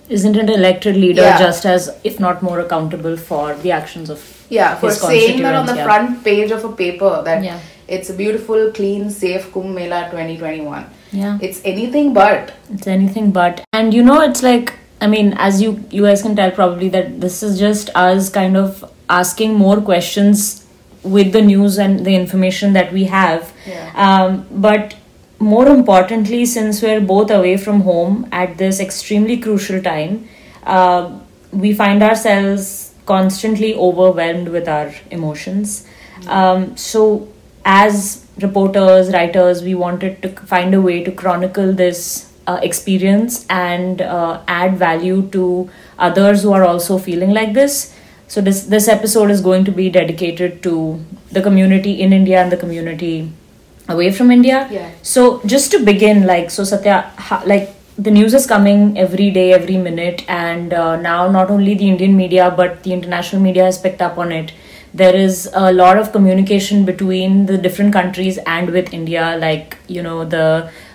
isn't 0.09 0.37
an 0.37 0.49
elected 0.49 0.97
leader 0.97 1.23
Yeah. 1.23 1.39
just 1.39 1.65
as 1.67 1.91
if 2.05 2.21
not 2.21 2.43
more 2.43 2.61
accountable 2.61 3.17
for 3.17 3.55
the 3.55 3.73
actions 3.73 4.11
of 4.11 4.47
yeah 4.51 4.75
for 4.77 4.91
saying 4.91 5.43
that 5.43 5.55
on 5.55 5.67
the 5.67 5.77
yeah. 5.77 5.85
front 5.85 6.25
page 6.25 6.51
of 6.51 6.65
a 6.65 6.73
paper 6.73 7.23
that 7.25 7.43
Yeah. 7.45 7.61
it's 7.89 8.11
a 8.11 8.15
beautiful 8.15 8.71
clean 8.73 9.11
safe 9.11 9.51
Kumbh 9.53 9.75
Mela 9.75 10.09
2021 10.11 10.87
yeah 11.13 11.39
it's 11.43 11.61
anything 11.65 12.13
but 12.15 12.53
it's 12.73 12.87
anything 12.87 13.31
but 13.33 13.65
and 13.73 13.93
you 13.95 14.03
know 14.03 14.21
it's 14.23 14.43
like 14.43 14.75
i 15.01 15.07
mean 15.07 15.35
as 15.39 15.61
you 15.63 15.85
you 15.91 16.03
guys 16.03 16.23
can 16.23 16.35
tell 16.37 16.51
probably 16.51 16.89
that 16.89 17.21
this 17.21 17.43
is 17.43 17.59
just 17.59 17.91
us 17.95 18.29
kind 18.31 18.57
of 18.57 18.85
asking 19.09 19.55
more 19.55 19.81
questions 19.81 20.64
with 21.05 21.33
the 21.33 21.43
news 21.43 21.79
and 21.79 22.05
the 22.05 22.15
information 22.15 22.73
that 22.73 22.93
we 22.93 23.05
have. 23.05 23.53
Yeah. 23.67 23.93
um, 23.95 24.47
but 24.51 24.97
more 25.39 25.67
importantly 25.69 26.45
since 26.47 26.81
we're 26.83 27.01
both 27.01 27.31
away 27.31 27.57
from 27.57 27.81
home 27.83 28.27
at 28.33 28.57
this 28.57 28.81
extremely 28.81 29.37
crucial 29.37 29.83
time 29.83 30.29
uh, 30.65 31.19
we 31.53 31.73
find 31.75 32.03
ourselves 32.03 32.95
constantly 33.07 33.75
overwhelmed 33.75 34.49
with 34.49 34.69
our 34.69 34.93
emotions. 35.11 35.87
Um, 36.27 36.77
so 36.77 37.29
as 37.65 38.27
reporters 38.41 39.13
writers 39.13 39.63
we 39.63 39.75
wanted 39.75 40.23
to 40.23 40.29
find 40.29 40.75
a 40.75 40.81
way 40.81 41.03
to 41.05 41.13
chronicle 41.13 41.73
this 41.73 42.33
uh, 42.47 42.59
experience 42.63 43.47
and 43.49 44.03
uh, 44.03 44.43
add 44.49 44.77
value 44.77 45.29
to 45.31 45.71
others 45.99 46.43
who 46.43 46.53
are 46.53 46.65
also 46.65 46.99
feeling 46.99 47.33
like 47.33 47.53
this 47.55 47.94
so 48.29 48.41
this 48.41 48.65
this 48.75 48.89
episode 48.89 49.31
is 49.31 49.41
going 49.41 49.65
to 49.65 49.73
be 49.73 49.89
dedicated 49.91 50.63
to 50.63 50.75
the 51.33 51.43
community 51.43 51.93
in 52.01 52.13
india 52.13 52.41
and 52.43 52.51
the 52.53 52.57
community 52.57 53.15
away 53.89 54.11
from 54.19 54.31
india 54.31 54.59
Yeah. 54.71 54.91
so 55.03 55.41
just 55.55 55.71
to 55.73 55.79
begin 55.91 56.27
like 56.27 56.51
so 56.51 56.65
satya 56.65 56.99
ha, 57.29 57.43
like 57.47 57.71
the 58.07 58.11
news 58.11 58.35
is 58.35 58.47
coming 58.47 58.99
every 58.99 59.31
day 59.31 59.53
every 59.53 59.77
minute 59.77 60.25
and 60.29 60.73
uh, 60.75 60.97
now 60.97 61.29
not 61.31 61.51
only 61.51 61.75
the 61.75 61.89
indian 61.89 62.17
media 62.17 62.51
but 62.61 62.83
the 62.83 62.93
international 62.93 63.43
media 63.43 63.65
has 63.65 63.79
picked 63.79 64.03
up 64.03 64.19
on 64.19 64.33
it 64.33 64.53
there 65.03 65.15
is 65.15 65.51
a 65.55 65.73
lot 65.73 65.99
of 65.99 66.11
communication 66.13 66.85
between 66.85 67.47
the 67.47 67.59
different 67.59 67.93
countries 67.93 68.39
and 68.57 68.71
with 68.71 68.93
india 69.01 69.37
like 69.45 69.77
you 69.97 70.03
know 70.03 70.25
the 70.25 70.47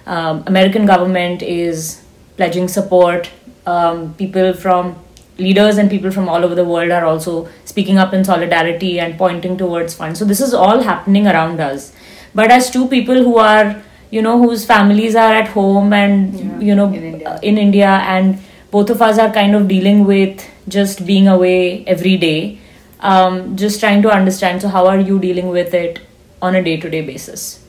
um, 0.06 0.44
american 0.48 0.86
government 0.86 1.42
is 1.42 2.02
pledging 2.38 2.68
support 2.68 3.30
um, 3.66 4.14
people 4.16 4.54
from 4.54 4.96
leaders 5.40 5.78
and 5.78 5.90
people 5.90 6.12
from 6.12 6.28
all 6.30 6.44
over 6.46 6.56
the 6.56 6.66
world 6.66 6.92
are 6.92 7.06
also 7.06 7.48
speaking 7.66 7.98
up 7.98 8.14
in 8.14 8.24
solidarity 8.24 9.00
and 9.00 9.18
pointing 9.18 9.58
towards 9.58 9.94
funds. 9.94 10.20
So 10.20 10.26
this 10.26 10.42
is 10.42 10.54
all 10.54 10.82
happening 10.82 11.28
around 11.28 11.60
us. 11.60 11.92
But 12.36 12.52
as 12.52 12.70
two 12.70 12.88
people 12.88 13.16
who 13.24 13.38
are 13.38 13.82
you 14.12 14.22
know 14.24 14.38
whose 14.42 14.66
families 14.66 15.16
are 15.16 15.34
at 15.36 15.48
home 15.50 15.94
and 15.94 16.40
Yeah, 16.40 16.60
you 16.60 16.76
know 16.76 16.88
in 16.88 17.04
India. 17.04 17.30
uh, 17.30 17.40
in 17.44 17.58
India 17.58 17.90
and 18.14 18.40
both 18.72 18.90
of 18.90 19.02
us 19.04 19.20
are 19.20 19.32
kind 19.32 19.56
of 19.56 19.68
dealing 19.68 20.06
with 20.06 20.44
just 20.68 21.06
being 21.06 21.28
away 21.28 21.84
every 21.86 22.18
day 22.18 22.58
um, 23.02 23.56
just 23.56 23.80
trying 23.80 24.02
to 24.02 24.10
understand 24.10 24.62
so 24.64 24.68
how 24.68 24.88
are 24.88 25.00
you 25.00 25.20
dealing 25.20 25.50
with 25.50 25.74
it 25.76 26.00
on 26.42 26.56
a 26.56 26.64
day 26.64 26.76
to 26.78 26.90
day 26.90 27.02
basis 27.02 27.64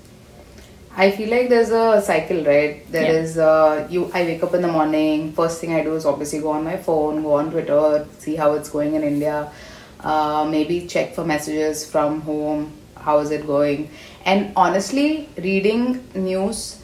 I 0.96 1.10
feel 1.12 1.30
like 1.30 1.48
there's 1.48 1.70
a 1.70 2.02
cycle, 2.02 2.44
right? 2.44 2.90
There 2.92 3.04
Yeah. 3.04 3.20
is 3.20 3.38
uh, 3.38 3.86
you. 3.90 4.10
I 4.12 4.22
wake 4.24 4.42
up 4.42 4.54
in 4.54 4.62
the 4.62 4.68
morning. 4.68 5.32
First 5.32 5.60
thing 5.60 5.72
I 5.74 5.82
do 5.82 5.94
is 5.94 6.04
obviously 6.04 6.40
go 6.40 6.50
on 6.50 6.64
my 6.64 6.76
phone, 6.76 7.22
go 7.22 7.34
on 7.34 7.50
Twitter, 7.50 8.06
see 8.18 8.34
how 8.36 8.52
it's 8.54 8.68
going 8.70 8.94
in 8.94 9.02
India. 9.04 9.50
Uh, 10.00 10.46
maybe 10.50 10.86
check 10.86 11.14
for 11.14 11.24
messages 11.24 11.88
from 11.88 12.20
home. 12.22 12.72
How 12.96 13.18
is 13.20 13.30
it 13.30 13.46
going? 13.46 13.90
And 14.24 14.52
honestly, 14.56 15.28
reading 15.38 16.06
news. 16.14 16.82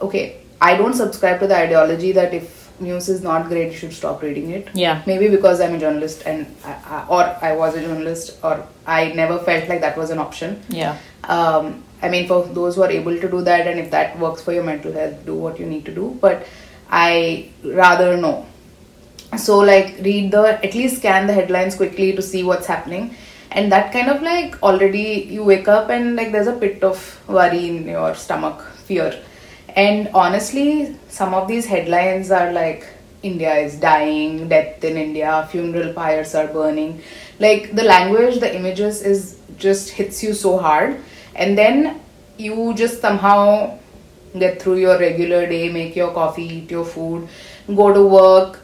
Okay, 0.00 0.40
I 0.60 0.76
don't 0.76 0.94
subscribe 0.94 1.40
to 1.40 1.46
the 1.46 1.56
ideology 1.56 2.12
that 2.12 2.34
if 2.34 2.60
news 2.80 3.08
is 3.08 3.22
not 3.22 3.48
great, 3.48 3.70
you 3.72 3.78
should 3.78 3.92
stop 3.92 4.20
reading 4.22 4.50
it. 4.50 4.68
Yeah. 4.74 5.02
Maybe 5.06 5.28
because 5.28 5.60
I'm 5.60 5.74
a 5.74 5.78
journalist 5.78 6.22
and 6.26 6.46
I, 6.64 6.72
I, 6.86 7.06
or 7.08 7.22
I 7.40 7.52
was 7.56 7.74
a 7.76 7.80
journalist, 7.80 8.36
or 8.42 8.66
I 8.86 9.12
never 9.12 9.38
felt 9.38 9.68
like 9.68 9.80
that 9.80 9.96
was 9.96 10.10
an 10.10 10.18
option 10.18 10.60
yeah 10.68 10.98
um, 11.24 11.83
I 12.04 12.08
mean, 12.08 12.28
for 12.28 12.46
those 12.46 12.76
who 12.76 12.82
are 12.82 12.90
able 12.90 13.18
to 13.18 13.28
do 13.28 13.42
that, 13.42 13.66
and 13.66 13.80
if 13.80 13.90
that 13.90 14.18
works 14.18 14.42
for 14.42 14.52
your 14.52 14.62
mental 14.62 14.92
health, 14.92 15.24
do 15.26 15.34
what 15.34 15.58
you 15.58 15.66
need 15.66 15.84
to 15.86 15.94
do. 15.94 16.16
But 16.20 16.46
I 16.90 17.50
rather 17.64 18.16
know. 18.16 18.46
So, 19.38 19.58
like, 19.58 19.96
read 20.08 20.30
the 20.30 20.42
at 20.64 20.74
least 20.74 20.98
scan 20.98 21.26
the 21.26 21.32
headlines 21.32 21.76
quickly 21.76 22.12
to 22.14 22.22
see 22.22 22.42
what's 22.44 22.66
happening, 22.66 23.16
and 23.50 23.72
that 23.72 23.92
kind 23.92 24.10
of 24.10 24.22
like 24.22 24.62
already 24.62 25.06
you 25.36 25.44
wake 25.44 25.68
up 25.68 25.88
and 25.90 26.16
like 26.16 26.32
there's 26.32 26.46
a 26.46 26.58
pit 26.64 26.84
of 26.84 26.98
worry 27.28 27.68
in 27.68 27.88
your 27.88 28.14
stomach, 28.14 28.60
fear. 28.90 29.14
And 29.76 30.08
honestly, 30.14 30.96
some 31.08 31.34
of 31.34 31.48
these 31.48 31.66
headlines 31.66 32.30
are 32.30 32.52
like 32.52 32.86
India 33.22 33.54
is 33.54 33.80
dying, 33.80 34.48
death 34.48 34.84
in 34.84 34.96
India, 34.96 35.48
funeral 35.50 35.92
pyres 35.94 36.34
are 36.34 36.46
burning. 36.46 37.02
Like 37.40 37.74
the 37.74 37.82
language, 37.82 38.38
the 38.40 38.54
images 38.54 39.02
is 39.02 39.38
just 39.56 39.90
hits 39.90 40.22
you 40.22 40.34
so 40.34 40.58
hard. 40.58 41.00
And 41.34 41.56
then 41.56 42.00
you 42.36 42.74
just 42.74 43.00
somehow 43.00 43.78
get 44.38 44.60
through 44.60 44.76
your 44.76 44.98
regular 44.98 45.46
day, 45.46 45.72
make 45.72 45.94
your 45.94 46.12
coffee, 46.12 46.44
eat 46.44 46.70
your 46.70 46.84
food, 46.84 47.28
go 47.68 47.92
to 47.92 48.02
work, 48.02 48.60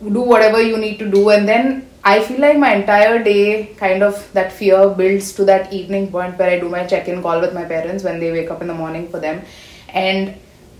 do 0.00 0.20
whatever 0.20 0.60
you 0.60 0.76
need 0.76 0.98
to 0.98 1.10
do, 1.10 1.30
and 1.30 1.48
then 1.48 1.88
I 2.04 2.22
feel 2.22 2.40
like 2.40 2.56
my 2.56 2.72
entire 2.74 3.22
day 3.22 3.74
kind 3.76 4.02
of 4.02 4.32
that 4.32 4.52
fear 4.52 4.88
builds 4.90 5.32
to 5.32 5.44
that 5.46 5.72
evening 5.72 6.12
point 6.12 6.38
where 6.38 6.50
I 6.50 6.60
do 6.60 6.68
my 6.68 6.86
check 6.86 7.08
in 7.08 7.20
call 7.20 7.40
with 7.40 7.52
my 7.52 7.64
parents 7.64 8.04
when 8.04 8.20
they 8.20 8.30
wake 8.30 8.48
up 8.48 8.60
in 8.62 8.68
the 8.68 8.74
morning 8.74 9.08
for 9.08 9.18
them. 9.18 9.44
And 9.88 10.36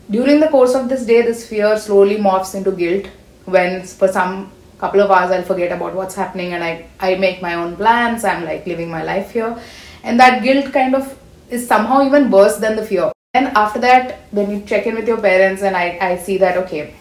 during 0.09 0.39
the 0.39 0.49
course 0.49 0.75
of 0.75 0.89
this 0.89 1.05
day, 1.05 1.23
this 1.23 1.49
fear 1.49 1.77
slowly 1.79 2.17
morphs 2.17 2.55
into 2.55 2.71
guilt 2.71 3.07
when 3.45 3.83
for 3.83 4.07
some 4.07 4.53
couple 4.79 5.01
of 5.01 5.11
hours 5.11 5.33
I'll 5.33 5.43
forget 5.43 5.73
about 5.73 5.95
what's 5.95 6.15
happening 6.15 6.53
and 6.53 6.63
I, 6.63 6.87
I 7.01 7.17
make 7.17 7.43
my 7.43 7.55
own 7.55 7.77
plans, 7.77 8.25
I'm 8.25 8.45
like 8.45 8.65
living 8.67 8.91
my 8.91 9.03
life 9.03 9.33
here. 9.33 9.59
And 10.07 10.21
that 10.21 10.45
guilt 10.45 10.73
kind 10.73 10.95
of 10.95 11.19
is 11.51 11.67
somehow 11.67 12.01
even 12.07 12.31
worse 12.31 12.59
than 12.59 12.77
the 12.77 12.87
fear. 12.87 13.11
And 13.35 13.49
after 13.49 13.81
that, 13.81 14.21
when 14.31 14.51
you 14.51 14.61
check 14.65 14.87
in 14.87 14.95
with 14.95 15.09
your 15.09 15.21
parents 15.21 15.63
and 15.63 15.77
I, 15.77 15.99
I 16.01 16.17
see 16.17 16.39
that 16.39 16.57
okay, 16.59 16.95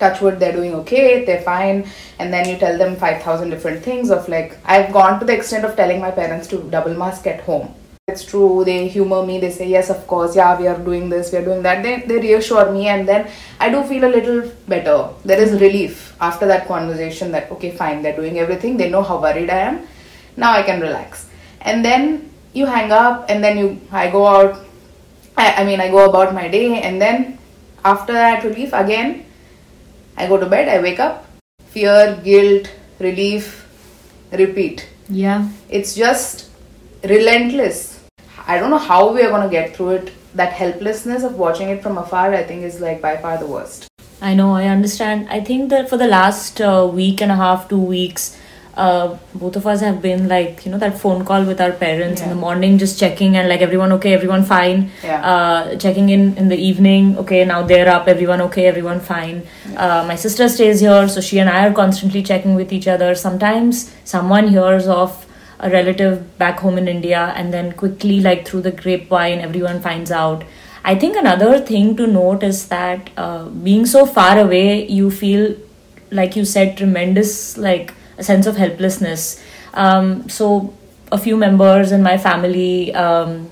touch 0.00 0.20
wood 0.20 0.40
they're 0.40 0.52
doing 0.52 0.74
okay 0.80 1.24
they're 1.24 1.42
fine. 1.42 1.86
And 2.18 2.32
then 2.32 2.48
you 2.48 2.56
tell 2.56 2.76
them 2.76 2.96
5000 2.96 3.48
different 3.50 3.84
things 3.84 4.10
of 4.10 4.28
like 4.28 4.58
i've 4.64 4.92
gone 4.92 5.20
to 5.20 5.24
the 5.24 5.36
extent 5.36 5.64
of 5.64 5.76
telling 5.76 6.00
my 6.00 6.10
parents 6.10 6.48
to 6.48 6.58
double 6.74 6.94
mask 6.94 7.28
at 7.28 7.40
home. 7.42 7.72
It's 8.08 8.24
true 8.24 8.64
they 8.64 8.88
humor 8.88 9.24
me 9.24 9.38
they 9.38 9.52
say 9.52 9.68
yes 9.68 9.88
of 9.88 10.04
course 10.08 10.34
yeah 10.34 10.58
we 10.58 10.66
are 10.66 10.78
doing 10.90 11.08
this 11.08 11.30
we 11.30 11.38
are 11.38 11.44
doing 11.44 11.62
that. 11.62 11.84
They, 11.84 12.00
they 12.00 12.18
reassure 12.18 12.72
me 12.72 12.88
and 12.88 13.06
then 13.06 13.30
i 13.60 13.70
do 13.70 13.84
feel 13.84 14.04
a 14.04 14.12
little 14.18 14.50
better. 14.66 15.10
There 15.24 15.40
is 15.40 15.60
relief 15.60 16.16
after 16.20 16.46
that 16.48 16.66
conversation 16.66 17.30
that 17.30 17.50
okay 17.52 17.70
fine 17.70 18.02
they're 18.02 18.16
doing 18.16 18.40
everything 18.40 18.76
they 18.76 18.90
know 18.90 19.04
how 19.04 19.22
worried 19.22 19.48
i 19.48 19.58
am. 19.70 19.86
Now 20.36 20.52
i 20.52 20.64
can 20.64 20.80
relax 20.80 21.29
and 21.60 21.84
then 21.84 22.30
you 22.52 22.66
hang 22.66 22.90
up 22.92 23.26
and 23.28 23.42
then 23.44 23.58
you 23.58 23.80
i 23.92 24.10
go 24.10 24.26
out 24.26 24.60
I, 25.36 25.62
I 25.62 25.64
mean 25.64 25.80
i 25.80 25.88
go 25.88 26.08
about 26.08 26.34
my 26.34 26.48
day 26.48 26.82
and 26.82 27.00
then 27.00 27.38
after 27.84 28.12
that 28.12 28.44
relief 28.44 28.72
again 28.72 29.26
I 30.20 30.26
go 30.26 30.36
to 30.36 30.44
bed, 30.44 30.68
I 30.68 30.82
wake 30.82 31.00
up, 31.00 31.24
fear, 31.68 32.20
guilt, 32.22 32.70
relief, 32.98 33.66
repeat. 34.32 34.86
Yeah. 35.08 35.48
It's 35.70 35.94
just 35.94 36.50
relentless. 37.02 38.04
I 38.46 38.58
don't 38.58 38.68
know 38.68 38.76
how 38.78 39.14
we 39.14 39.22
are 39.22 39.30
going 39.30 39.42
to 39.42 39.48
get 39.48 39.74
through 39.74 39.90
it. 39.90 40.12
That 40.34 40.52
helplessness 40.52 41.22
of 41.24 41.36
watching 41.36 41.70
it 41.70 41.82
from 41.82 41.96
afar, 41.96 42.34
I 42.34 42.44
think, 42.44 42.64
is 42.64 42.82
like 42.82 43.00
by 43.00 43.16
far 43.16 43.38
the 43.38 43.46
worst. 43.46 43.88
I 44.20 44.34
know, 44.34 44.54
I 44.54 44.66
understand. 44.66 45.26
I 45.30 45.40
think 45.40 45.70
that 45.70 45.88
for 45.88 45.96
the 45.96 46.06
last 46.06 46.60
uh, 46.60 46.88
week 46.92 47.22
and 47.22 47.32
a 47.32 47.36
half, 47.36 47.68
two 47.68 47.80
weeks, 47.80 48.36
uh, 48.76 49.16
both 49.34 49.56
of 49.56 49.66
us 49.66 49.80
have 49.80 50.00
been 50.00 50.28
like 50.28 50.64
you 50.64 50.70
know 50.72 50.78
that 50.78 50.98
phone 50.98 51.24
call 51.24 51.44
with 51.44 51.60
our 51.60 51.72
parents 51.72 52.20
Yeah. 52.20 52.24
in 52.28 52.30
the 52.34 52.40
morning 52.40 52.78
just 52.78 52.98
checking 52.98 53.36
and 53.36 53.48
like 53.48 53.60
everyone 53.60 53.92
okay 53.92 54.12
everyone 54.14 54.44
fine. 54.44 54.90
Yeah. 55.04 55.20
uh, 55.32 55.76
checking 55.76 56.08
in 56.10 56.36
in 56.36 56.48
the 56.48 56.56
evening 56.56 57.16
okay 57.18 57.44
now 57.44 57.62
they're 57.62 57.88
up 57.88 58.08
everyone 58.08 58.40
okay 58.42 58.66
everyone 58.66 59.00
fine. 59.00 59.42
Uh, 59.76 60.04
my 60.06 60.14
sister 60.16 60.48
stays 60.48 60.80
here 60.80 61.08
so 61.08 61.20
she 61.20 61.38
and 61.38 61.50
i 61.50 61.66
are 61.66 61.72
constantly 61.72 62.22
checking 62.22 62.54
with 62.54 62.72
each 62.72 62.88
other. 62.88 63.14
Sometimes 63.14 63.90
someone 64.04 64.48
hears 64.48 64.86
of 64.86 65.26
a 65.58 65.68
relative 65.70 66.38
back 66.38 66.60
home 66.60 66.78
in 66.78 66.88
india 66.88 67.32
and 67.36 67.52
then 67.52 67.72
quickly 67.72 68.20
like 68.20 68.46
through 68.48 68.62
the 68.62 68.70
grapevine 68.82 69.40
everyone 69.40 69.80
finds 69.80 70.10
out. 70.10 70.44
I 70.82 70.94
think 70.94 71.16
another 71.16 71.58
thing 71.58 71.96
to 71.96 72.06
note 72.06 72.42
is 72.42 72.68
that 72.68 73.10
uh, 73.16 73.44
being 73.68 73.84
so 73.84 74.06
far 74.06 74.38
away 74.38 74.86
you 74.86 75.10
feel 75.10 75.54
like 76.10 76.36
you 76.36 76.44
said 76.44 76.76
tremendous 76.78 77.58
like 77.58 77.92
a 78.20 78.24
sense 78.24 78.46
of 78.46 78.56
helplessness. 78.56 79.42
Um, 79.74 80.28
so 80.28 80.72
a 81.12 81.18
few 81.18 81.36
members 81.36 81.92
in 81.92 82.02
my 82.02 82.16
family 82.18 82.94
um, 82.94 83.50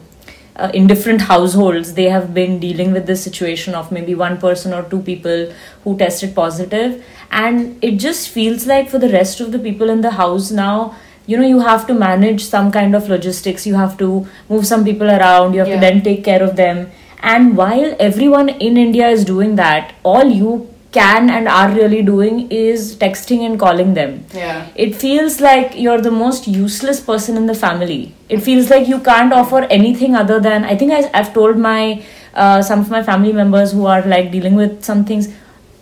uh, 0.57 0.70
in 0.74 0.87
different 0.87 1.20
households 1.22 1.94
they 1.94 2.09
have 2.09 2.33
been 2.35 2.59
dealing 2.61 2.92
with 2.92 3.07
this 3.07 3.22
situation 3.22 3.74
of 3.74 3.90
maybe 3.96 4.14
one 4.14 4.38
person 4.38 4.72
or 4.78 4.83
two 4.94 5.00
people 5.00 5.52
who 5.85 5.96
tested 5.98 6.35
positive. 6.35 7.04
And 7.31 7.83
it 7.83 7.96
just 8.07 8.28
feels 8.28 8.66
like 8.66 8.88
for 8.88 8.98
the 8.98 9.09
rest 9.11 9.40
of 9.40 9.52
the 9.52 9.59
people 9.59 9.90
in 9.90 10.00
the 10.00 10.12
house 10.12 10.50
now 10.50 10.96
you 11.26 11.37
know 11.38 11.46
you 11.46 11.59
have 11.61 11.87
to 11.87 11.94
manage 11.94 12.42
some 12.44 12.70
kind 12.72 12.94
of 12.94 13.09
logistics. 13.09 13.66
You 13.66 13.74
have 13.74 13.98
to 13.98 14.26
move 14.48 14.66
some 14.66 14.85
people 14.85 15.11
around. 15.11 15.52
You 15.52 15.59
have 15.61 15.68
Yeah. 15.68 15.74
to 15.74 15.81
then 15.81 16.00
take 16.02 16.24
care 16.24 16.42
of 16.42 16.57
them. 16.61 16.90
And 17.33 17.57
while 17.57 17.94
everyone 18.07 18.48
in 18.68 18.78
india 18.83 19.09
is 19.16 19.24
doing 19.31 19.57
that 19.61 19.92
all 20.12 20.31
you 20.40 20.52
can 20.92 21.29
and 21.31 21.48
are 21.48 21.70
really 21.70 22.01
doing 22.03 22.51
is 22.51 22.85
texting 22.96 23.44
and 23.46 23.59
calling 23.62 23.92
them 23.94 24.12
Yeah. 24.35 24.66
it 24.74 24.94
feels 24.96 25.40
like 25.40 25.74
you're 25.77 26.01
the 26.01 26.11
most 26.11 26.46
useless 26.48 27.01
person 27.09 27.37
in 27.37 27.46
the 27.46 27.55
family 27.55 28.14
it 28.29 28.40
feels 28.46 28.70
like 28.70 28.88
you 28.88 29.01
can't 29.01 29.33
offer 29.40 29.61
anything 29.79 30.14
other 30.14 30.38
than 30.40 30.64
i 30.64 30.77
think 30.77 30.92
I, 30.92 31.11
i've 31.14 31.35
told 31.35 31.59
my 31.59 32.03
uh, 32.35 32.62
some 32.62 32.81
of 32.81 32.88
my 32.90 33.03
family 33.03 33.33
members 33.33 33.72
who 33.72 33.85
are 33.87 34.01
like 34.14 34.31
dealing 34.33 34.55
with 34.55 34.83
some 34.85 35.05
things 35.05 35.29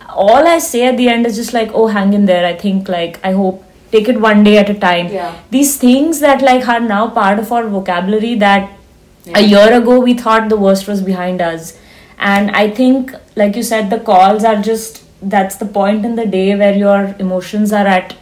all 0.09 0.47
i 0.55 0.57
say 0.59 0.85
at 0.87 0.97
the 0.97 1.07
end 1.09 1.25
is 1.25 1.35
just 1.37 1.53
like 1.53 1.71
oh 1.73 1.87
hang 1.87 2.13
in 2.13 2.25
there 2.25 2.45
i 2.45 2.53
think 2.65 2.89
like 2.89 3.19
i 3.23 3.31
hope 3.31 3.63
take 3.91 4.09
it 4.09 4.19
one 4.19 4.43
day 4.43 4.57
at 4.57 4.69
a 4.69 4.73
time 4.73 5.07
Yeah. 5.07 5.35
these 5.51 5.77
things 5.77 6.19
that 6.19 6.41
like 6.41 6.67
are 6.67 6.79
now 6.81 7.07
part 7.09 7.39
of 7.39 7.51
our 7.59 7.67
vocabulary 7.77 8.35
that 8.47 8.73
Yeah. 9.29 9.39
a 9.39 9.41
year 9.51 9.69
ago 9.77 9.99
we 10.03 10.13
thought 10.19 10.49
the 10.51 10.57
worst 10.65 10.87
was 10.89 10.99
behind 11.07 11.41
us 11.45 11.71
and 12.33 12.51
i 12.59 12.69
think 12.75 13.13
like 13.41 13.55
you 13.55 13.63
said 13.63 13.89
the 13.89 13.99
calls 14.11 14.43
are 14.43 14.61
just 14.61 15.03
that's 15.21 15.55
the 15.57 15.65
point 15.77 16.05
in 16.05 16.15
the 16.15 16.25
day 16.25 16.55
where 16.55 16.75
your 16.75 17.15
emotions 17.19 17.71
are 17.73 17.87
at 17.87 18.15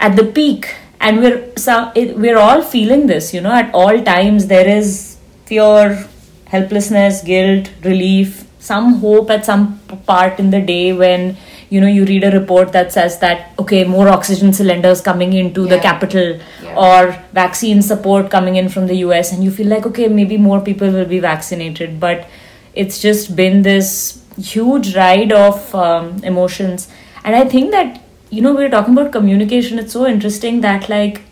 at 0.00 0.16
the 0.16 0.24
peak. 0.24 0.74
And 1.00 1.20
we're 1.20 1.38
some 1.56 1.92
it, 1.94 2.16
we're 2.16 2.38
all 2.38 2.62
feeling 2.62 3.06
this 3.08 3.34
you 3.34 3.40
know 3.46 3.52
at 3.52 3.74
all 3.74 4.02
times 4.04 4.46
there 4.52 4.66
is 4.74 5.18
fear 5.50 6.08
helplessness 6.46 7.22
guilt 7.22 7.70
relief 7.88 8.44
some 8.58 8.94
hope 9.00 9.28
at 9.34 9.44
some 9.44 9.64
part 10.06 10.38
in 10.38 10.48
the 10.50 10.60
day 10.60 10.94
when 10.94 11.36
you 11.68 11.80
know 11.82 11.86
you 11.96 12.06
read 12.06 12.24
a 12.24 12.30
report 12.30 12.72
that 12.76 12.90
says 12.96 13.18
that 13.24 13.52
okay 13.58 13.82
more 13.84 14.08
oxygen 14.08 14.54
cylinders 14.60 15.02
coming 15.10 15.34
into 15.42 15.66
the 15.74 15.78
capital 15.88 16.38
Yeah. 16.62 16.74
or 16.86 17.12
vaccine 17.40 17.82
support 17.82 18.30
coming 18.30 18.56
in 18.56 18.70
from 18.70 18.86
the 18.86 18.96
US 19.08 19.32
and 19.32 19.44
you 19.44 19.50
feel 19.50 19.68
like 19.74 19.84
okay 19.92 20.08
maybe 20.08 20.38
more 20.38 20.60
people 20.70 20.90
will 20.90 21.10
be 21.16 21.18
vaccinated. 21.18 22.00
But 22.00 22.26
it's 22.74 23.00
just 23.00 23.34
been 23.36 23.62
this 23.62 24.22
huge 24.38 24.94
ride 24.96 25.32
of 25.32 25.74
um, 25.74 26.22
emotions. 26.24 26.88
And 27.24 27.34
i 27.34 27.44
think 27.48 27.70
that 27.70 28.00
you 28.30 28.42
know 28.42 28.54
we're 28.54 28.70
talking 28.70 28.94
about 28.96 29.12
communication. 29.12 29.78
It's 29.78 29.92
so 29.92 30.06
interesting 30.06 30.60
that 30.62 30.88
like 30.88 31.22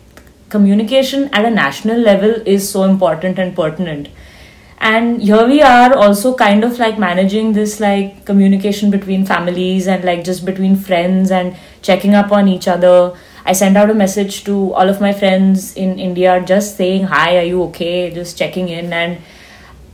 communication 0.49 1.29
at 1.33 1.45
a 1.45 1.49
national 1.49 1.97
level 1.97 2.35
is 2.45 2.69
so 2.69 2.83
important 2.83 3.39
and 3.39 3.55
pertinent. 3.55 4.09
And 4.79 5.21
here 5.21 5.45
we 5.47 5.61
are 5.61 5.93
also 5.95 6.35
kind 6.35 6.63
of 6.63 6.77
like 6.77 6.99
managing 6.99 7.53
this 7.53 7.79
like 7.79 8.25
communication 8.25 8.91
between 8.91 9.25
families 9.25 9.87
and 9.87 10.03
like 10.03 10.23
just 10.23 10.45
between 10.45 10.75
friends 10.75 11.31
and 11.31 11.55
checking 11.81 12.15
up 12.15 12.31
on 12.31 12.47
each 12.47 12.67
other. 12.67 13.13
I 13.45 13.53
sent 13.53 13.77
out 13.77 13.89
a 13.89 13.93
message 13.93 14.43
to 14.43 14.73
all 14.73 14.89
of 14.89 15.01
my 15.01 15.11
friends 15.11 15.75
in 15.75 15.99
india 15.99 16.41
just 16.45 16.77
saying 16.77 17.07
hi 17.13 17.37
are 17.37 17.47
you 17.51 17.63
okay? 17.63 18.11
Just 18.13 18.37
checking 18.37 18.69
in. 18.69 18.93
And 18.93 19.17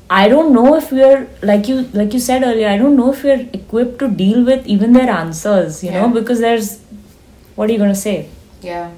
I 0.09 0.27
don't 0.27 0.53
know 0.53 0.75
if 0.75 0.91
we're 0.91 1.27
like 1.43 1.67
you 1.67 1.81
like 1.93 2.13
you 2.13 2.19
said 2.19 2.43
earlier. 2.43 2.67
I 2.67 2.77
don't 2.77 2.95
know 2.95 3.11
if 3.13 3.23
we're 3.23 3.47
equipped 3.53 3.99
to 3.99 4.07
deal 4.07 4.43
with 4.43 4.65
even 4.65 4.93
their 4.93 5.09
answers. 5.09 5.83
You 5.83 5.91
know, 5.91 6.09
because 6.09 6.39
there's 6.39 6.81
what 7.55 7.69
are 7.69 7.73
you 7.73 7.77
gonna 7.79 7.95
say? 7.95 8.29
Yeah. 8.61 8.91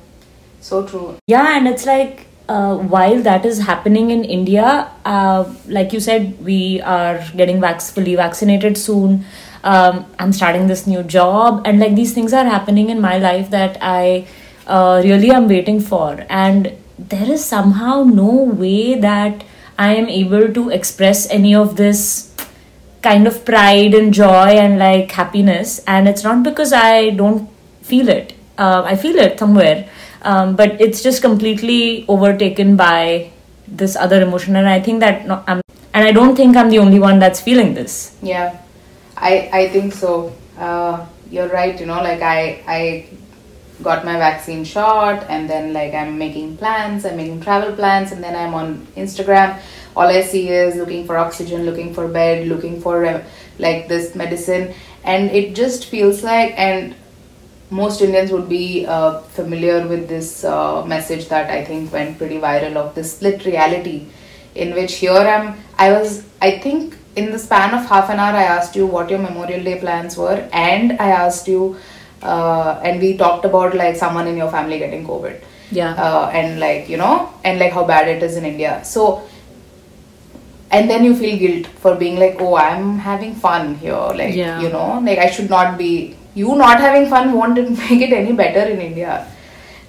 So 0.62 0.86
true. 0.88 1.17
Yeah, 1.28 1.58
and 1.58 1.67
it's 1.67 1.86
like 1.86 2.28
uh, 2.47 2.78
while 2.78 3.21
that 3.24 3.45
is 3.45 3.60
happening 3.60 4.12
in 4.12 4.24
India, 4.24 4.89
uh, 5.06 5.54
like 5.67 5.91
you 5.91 6.00
said, 6.00 6.43
we 6.43 6.82
are 6.82 7.24
getting 7.36 7.60
vac- 7.60 7.82
fully 7.82 8.15
vaccinated 8.15 8.78
soon. 8.78 9.26
Um, 9.63 10.06
I'm 10.17 10.32
starting 10.34 10.67
this 10.67 10.88
new 10.88 11.04
job, 11.04 11.62
and 11.65 11.80
like 11.80 11.95
these 11.95 12.13
things 12.13 12.34
are 12.34 12.45
happening 12.45 12.89
in 12.89 13.02
my 13.02 13.17
life 13.17 13.50
that 13.52 13.78
I 13.82 14.28
uh, 14.67 15.02
really 15.04 15.32
am 15.32 15.47
waiting 15.47 15.80
for. 15.80 16.26
And 16.30 16.74
there 16.97 17.30
is 17.30 17.43
somehow 17.43 18.04
no 18.04 18.32
way 18.43 18.95
that 18.95 19.43
I 19.78 19.96
am 19.96 20.08
able 20.10 20.54
to 20.54 20.70
express 20.70 21.30
any 21.30 21.56
of 21.56 21.76
this 21.76 22.34
kind 23.02 23.28
of 23.28 23.44
pride 23.46 23.94
and 23.94 24.14
joy 24.14 24.58
and 24.64 24.78
like 24.78 25.12
happiness. 25.12 25.82
And 25.88 26.08
it's 26.08 26.24
not 26.24 26.44
because 26.44 26.74
i 26.74 27.10
don't 27.10 27.50
feel 27.82 28.10
it. 28.10 28.34
Uh, 28.58 28.84
i 28.86 28.96
feel 28.96 29.16
it 29.16 29.40
somewhere. 29.40 29.90
Um, 30.24 30.56
but 30.56 30.80
it's 30.80 31.02
just 31.02 31.22
completely 31.22 32.06
overtaken 32.08 32.76
by 32.76 33.32
this 33.68 33.96
other 33.96 34.22
emotion. 34.22 34.56
And 34.56 34.68
i 34.68 34.80
think 34.80 35.00
that 35.00 35.30
I'm, 35.48 35.62
and 35.94 36.08
i 36.08 36.12
don't 36.12 36.36
think 36.36 36.56
i'm 36.56 36.70
the 36.70 36.80
only 36.80 37.00
one 37.00 37.20
that's 37.20 37.42
feeling 37.42 37.74
this. 37.74 38.16
Yeah, 38.22 38.58
I 39.18 39.50
I 39.52 39.70
think 39.70 39.94
so. 39.94 40.32
Uh, 40.58 41.06
you're 41.32 41.50
right. 41.50 41.80
You 41.80 41.88
know, 41.88 42.02
like 42.04 42.22
I 42.22 42.62
I 42.68 43.06
got 43.84 44.06
my 44.06 44.17
vaccine 44.17 44.63
shot 44.63 45.26
and 45.30 45.50
then 45.50 45.74
like 45.74 45.94
i'm 45.94 46.17
making 46.17 46.58
plans 46.58 47.06
i'm 47.06 47.17
making 47.17 47.41
travel 47.41 47.74
plans 47.74 48.12
and 48.12 48.24
then 48.24 48.36
i'm 48.36 48.54
on 48.54 48.86
instagram. 48.96 49.60
All 49.96 50.08
i 50.08 50.22
see 50.22 50.50
is 50.50 50.76
looking 50.76 51.06
for 51.06 51.17
oxygen 51.17 51.65
looking 51.65 51.94
for 51.94 52.08
bed 52.08 52.48
looking 52.48 52.80
for 52.82 53.06
uh, 53.06 53.24
like 53.60 53.88
this 53.88 54.15
medicine. 54.15 54.74
And 55.04 55.32
it 55.32 55.56
just 55.56 55.88
feels 55.88 56.24
like 56.24 56.54
and 56.58 56.96
most 57.72 58.02
indians 58.02 58.32
would 58.32 58.50
be 58.50 58.86
uh, 58.86 59.20
familiar 59.38 59.88
with 59.88 60.08
this 60.08 60.44
uh, 60.44 60.86
message 60.86 61.28
that 61.30 61.50
i 61.50 61.63
think 61.63 61.91
went 61.91 62.17
pretty 62.17 62.38
viral 62.38 62.76
of 62.76 62.94
this 62.96 63.13
split 63.15 63.46
reality 63.46 64.08
in 64.56 64.74
which 64.74 64.96
here 64.96 65.26
i'm 65.36 65.58
i 65.78 65.91
was 65.91 66.26
i 66.41 66.52
think 66.60 66.98
in 67.15 67.32
the 67.32 67.39
span 67.39 67.74
of 67.74 67.86
half 67.86 68.10
an 68.10 68.20
hour 68.20 68.36
i 68.36 68.44
asked 68.44 68.76
you 68.76 68.86
what 68.86 69.10
your 69.10 69.20
memorial 69.20 69.63
day 69.63 69.80
plans 69.80 70.17
were 70.17 70.39
and 70.52 70.91
i 70.94 71.10
asked 71.10 71.48
you 71.48 71.78
uh, 72.24 72.80
and 72.84 73.00
we 73.02 73.18
talked 73.18 73.46
about 73.46 73.76
like 73.76 73.96
someone 73.96 74.28
in 74.28 74.38
your 74.38 74.50
family 74.52 74.80
getting 74.80 75.06
covid. 75.08 75.42
Yeah. 75.74 75.94
uh, 76.06 76.30
and 76.38 76.60
like 76.60 76.90
you 76.90 76.98
know 76.98 77.32
and 77.46 77.58
like 77.58 77.72
how 77.72 77.84
bad 77.86 78.08
it 78.14 78.22
is 78.24 78.36
in 78.38 78.46
india. 78.46 78.82
So 78.84 79.24
and 80.72 80.90
then 80.90 81.04
you 81.04 81.14
feel 81.16 81.38
guilt 81.38 81.68
for 81.84 81.96
being 82.02 82.18
like 82.24 82.36
oh 82.40 82.56
i'm 82.56 82.98
having 83.06 83.34
fun 83.36 83.76
here 83.76 84.08
like 84.22 84.36
Yeah. 84.36 84.60
you 84.64 84.70
know 84.70 85.00
like 85.08 85.18
i 85.20 85.30
should 85.30 85.50
not 85.50 85.78
be 85.78 86.16
you 86.34 86.56
not 86.56 86.80
having 86.80 87.10
fun 87.10 87.34
won't 87.34 87.58
make 87.84 88.02
it 88.08 88.14
any 88.14 88.34
better 88.34 88.66
in 88.74 88.80
india. 88.80 89.28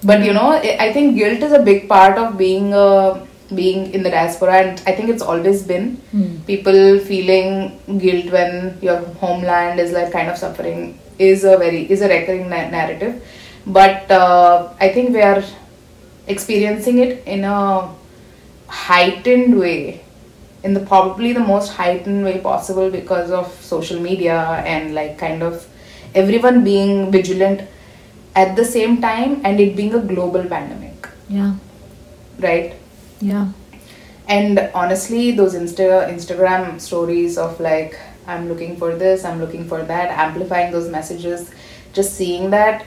But 0.09 0.25
you 0.27 0.33
know 0.33 0.47
i 0.85 0.91
think 0.95 1.15
guilt 1.17 1.41
is 1.47 1.53
a 1.53 1.61
big 1.69 1.87
part 1.87 2.17
of 2.17 2.37
being 2.37 2.73
uh, 2.73 3.25
being 3.59 3.93
in 3.93 4.03
the 4.03 4.09
diaspora 4.15 4.55
and 4.61 4.81
i 4.87 4.91
think 4.97 5.09
it's 5.13 5.21
always 5.21 5.63
been. 5.63 5.85
People 6.47 6.99
feeling 7.11 7.49
guilt 8.03 8.27
when 8.37 8.77
your 8.81 8.97
homeland 9.23 9.79
is 9.79 9.91
like 9.97 10.11
kind 10.11 10.29
of 10.29 10.37
suffering 10.37 10.81
is 11.19 11.43
a 11.43 11.57
very 11.57 11.81
is 11.91 12.01
a 12.01 12.07
recurring 12.07 12.49
na- 12.49 12.69
narrative 12.69 13.21
but 13.65 14.09
uh, 14.11 14.69
i 14.79 14.89
think 14.89 15.11
we 15.11 15.21
are 15.21 15.43
experiencing 16.27 16.99
it 16.99 17.23
in 17.25 17.43
a 17.43 17.89
heightened 18.67 19.59
way 19.59 20.01
in 20.63 20.73
the 20.73 20.79
probably 20.79 21.33
the 21.33 21.39
most 21.39 21.73
heightened 21.73 22.23
way 22.23 22.39
possible 22.39 22.89
because 22.89 23.31
of 23.31 23.51
social 23.61 23.99
media 23.99 24.37
and 24.65 24.95
like 24.95 25.17
kind 25.17 25.43
of 25.43 25.67
everyone 26.15 26.63
being 26.63 27.11
vigilant 27.11 27.61
at 28.35 28.55
the 28.55 28.65
same 28.65 29.01
time 29.01 29.41
and 29.43 29.59
it 29.59 29.75
being 29.75 29.93
a 29.93 29.99
global 29.99 30.43
pandemic 30.45 31.07
Yeah. 31.29 31.55
right 32.39 32.73
Yeah. 33.19 33.47
and 34.27 34.59
honestly 34.73 35.31
those 35.31 35.53
insta 35.55 35.87
instagram 36.13 36.79
stories 36.79 37.37
of 37.37 37.59
like 37.59 37.99
i'm 38.27 38.47
looking 38.47 38.75
for 38.77 38.95
this 38.95 39.25
i'm 39.25 39.39
looking 39.39 39.67
for 39.67 39.83
that 39.83 40.11
amplifying 40.11 40.71
those 40.71 40.89
messages 40.89 41.51
just 41.93 42.13
seeing 42.13 42.49
that 42.49 42.85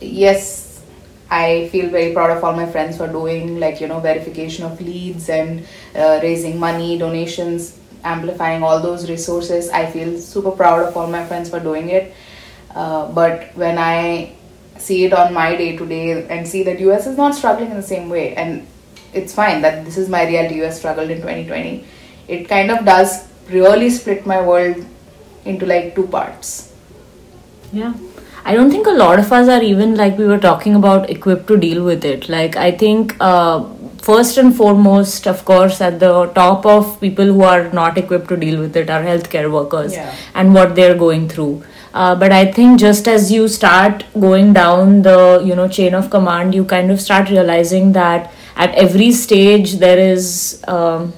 yes 0.00 0.82
i 1.30 1.68
feel 1.72 1.88
very 1.90 2.12
proud 2.12 2.30
of 2.30 2.44
all 2.44 2.52
my 2.52 2.66
friends 2.66 2.96
for 2.96 3.08
doing 3.08 3.58
like 3.58 3.80
you 3.80 3.88
know 3.88 4.00
verification 4.00 4.64
of 4.64 4.80
leads 4.80 5.28
and 5.28 5.66
uh, 5.94 6.20
raising 6.22 6.58
money 6.58 6.96
donations 6.98 7.78
amplifying 8.06 8.62
all 8.62 8.80
those 8.80 9.10
resources. 9.10 9.68
I 9.70 9.86
feel 9.86 10.18
super 10.18 10.52
proud 10.52 10.86
of 10.86 10.96
all 10.96 11.08
my 11.08 11.26
friends 11.26 11.50
for 11.50 11.60
doing 11.60 11.90
it. 11.90 12.14
Uh, 12.74 13.10
but 13.12 13.56
when 13.56 13.78
i 13.78 14.32
see 14.78 15.04
it 15.04 15.12
on 15.14 15.32
my 15.32 15.56
day 15.56 15.74
to 15.76 15.86
day 15.86 16.26
and 16.28 16.46
see 16.46 16.62
that 16.62 16.78
us 16.78 17.06
is 17.06 17.16
not 17.16 17.34
struggling 17.34 17.70
in 17.70 17.76
the 17.76 17.88
same 17.90 18.10
way 18.10 18.34
and 18.34 18.66
it's 19.14 19.34
fine 19.34 19.62
that 19.62 19.86
this 19.86 19.96
is 19.96 20.10
my 20.10 20.26
reality 20.26 20.62
us 20.62 20.76
struggled 20.78 21.08
in 21.08 21.22
2020 21.22 21.86
it 22.28 22.46
kind 22.46 22.70
of 22.70 22.84
does 22.84 23.26
really 23.50 23.90
split 23.90 24.26
my 24.26 24.40
world 24.42 24.84
into 25.44 25.66
like 25.66 25.94
two 25.94 26.06
parts 26.08 26.72
Yeah. 27.72 27.94
I 28.44 28.54
don't 28.54 28.70
think 28.70 28.86
a 28.86 28.90
lot 28.98 29.18
of 29.18 29.32
us 29.32 29.48
are 29.48 29.62
even 29.62 29.96
like 29.96 30.16
we 30.18 30.24
were 30.26 30.38
talking 30.38 30.76
about 30.76 31.10
equipped 31.10 31.48
to 31.48 31.56
deal 31.56 31.84
with 31.84 32.04
it. 32.04 32.28
Like, 32.28 32.54
I 32.56 32.70
think 32.70 33.16
uh, 33.20 33.64
first 34.00 34.38
and 34.38 34.54
foremost, 34.56 35.26
of 35.26 35.44
course, 35.44 35.80
at 35.80 35.98
the 35.98 36.26
top 36.36 36.64
of 36.64 37.00
people 37.00 37.24
who 37.24 37.42
are 37.42 37.64
not 37.72 37.98
equipped 37.98 38.28
to 38.28 38.36
deal 38.36 38.60
with 38.60 38.76
it 38.76 38.88
are 38.88 39.02
healthcare 39.02 39.50
workers 39.50 39.94
Yeah. 39.94 40.14
and 40.34 40.54
what 40.54 40.76
they're 40.76 40.94
going 40.94 41.28
through. 41.28 41.64
Uh, 41.92 42.14
but 42.14 42.30
I 42.30 42.44
think 42.52 42.78
just 42.78 43.08
as 43.08 43.32
you 43.32 43.48
start 43.48 44.04
going 44.28 44.52
down 44.52 45.02
the 45.02 45.42
you 45.44 45.56
know 45.56 45.66
chain 45.66 45.92
of 45.94 46.08
command, 46.10 46.54
you 46.54 46.64
kind 46.64 46.92
of 46.92 47.00
start 47.00 47.30
realizing 47.30 47.92
that 47.94 48.32
at 48.54 48.74
every 48.76 49.10
stage 49.10 49.78
there 49.86 49.98
is 49.98 50.62
um, 50.68 51.12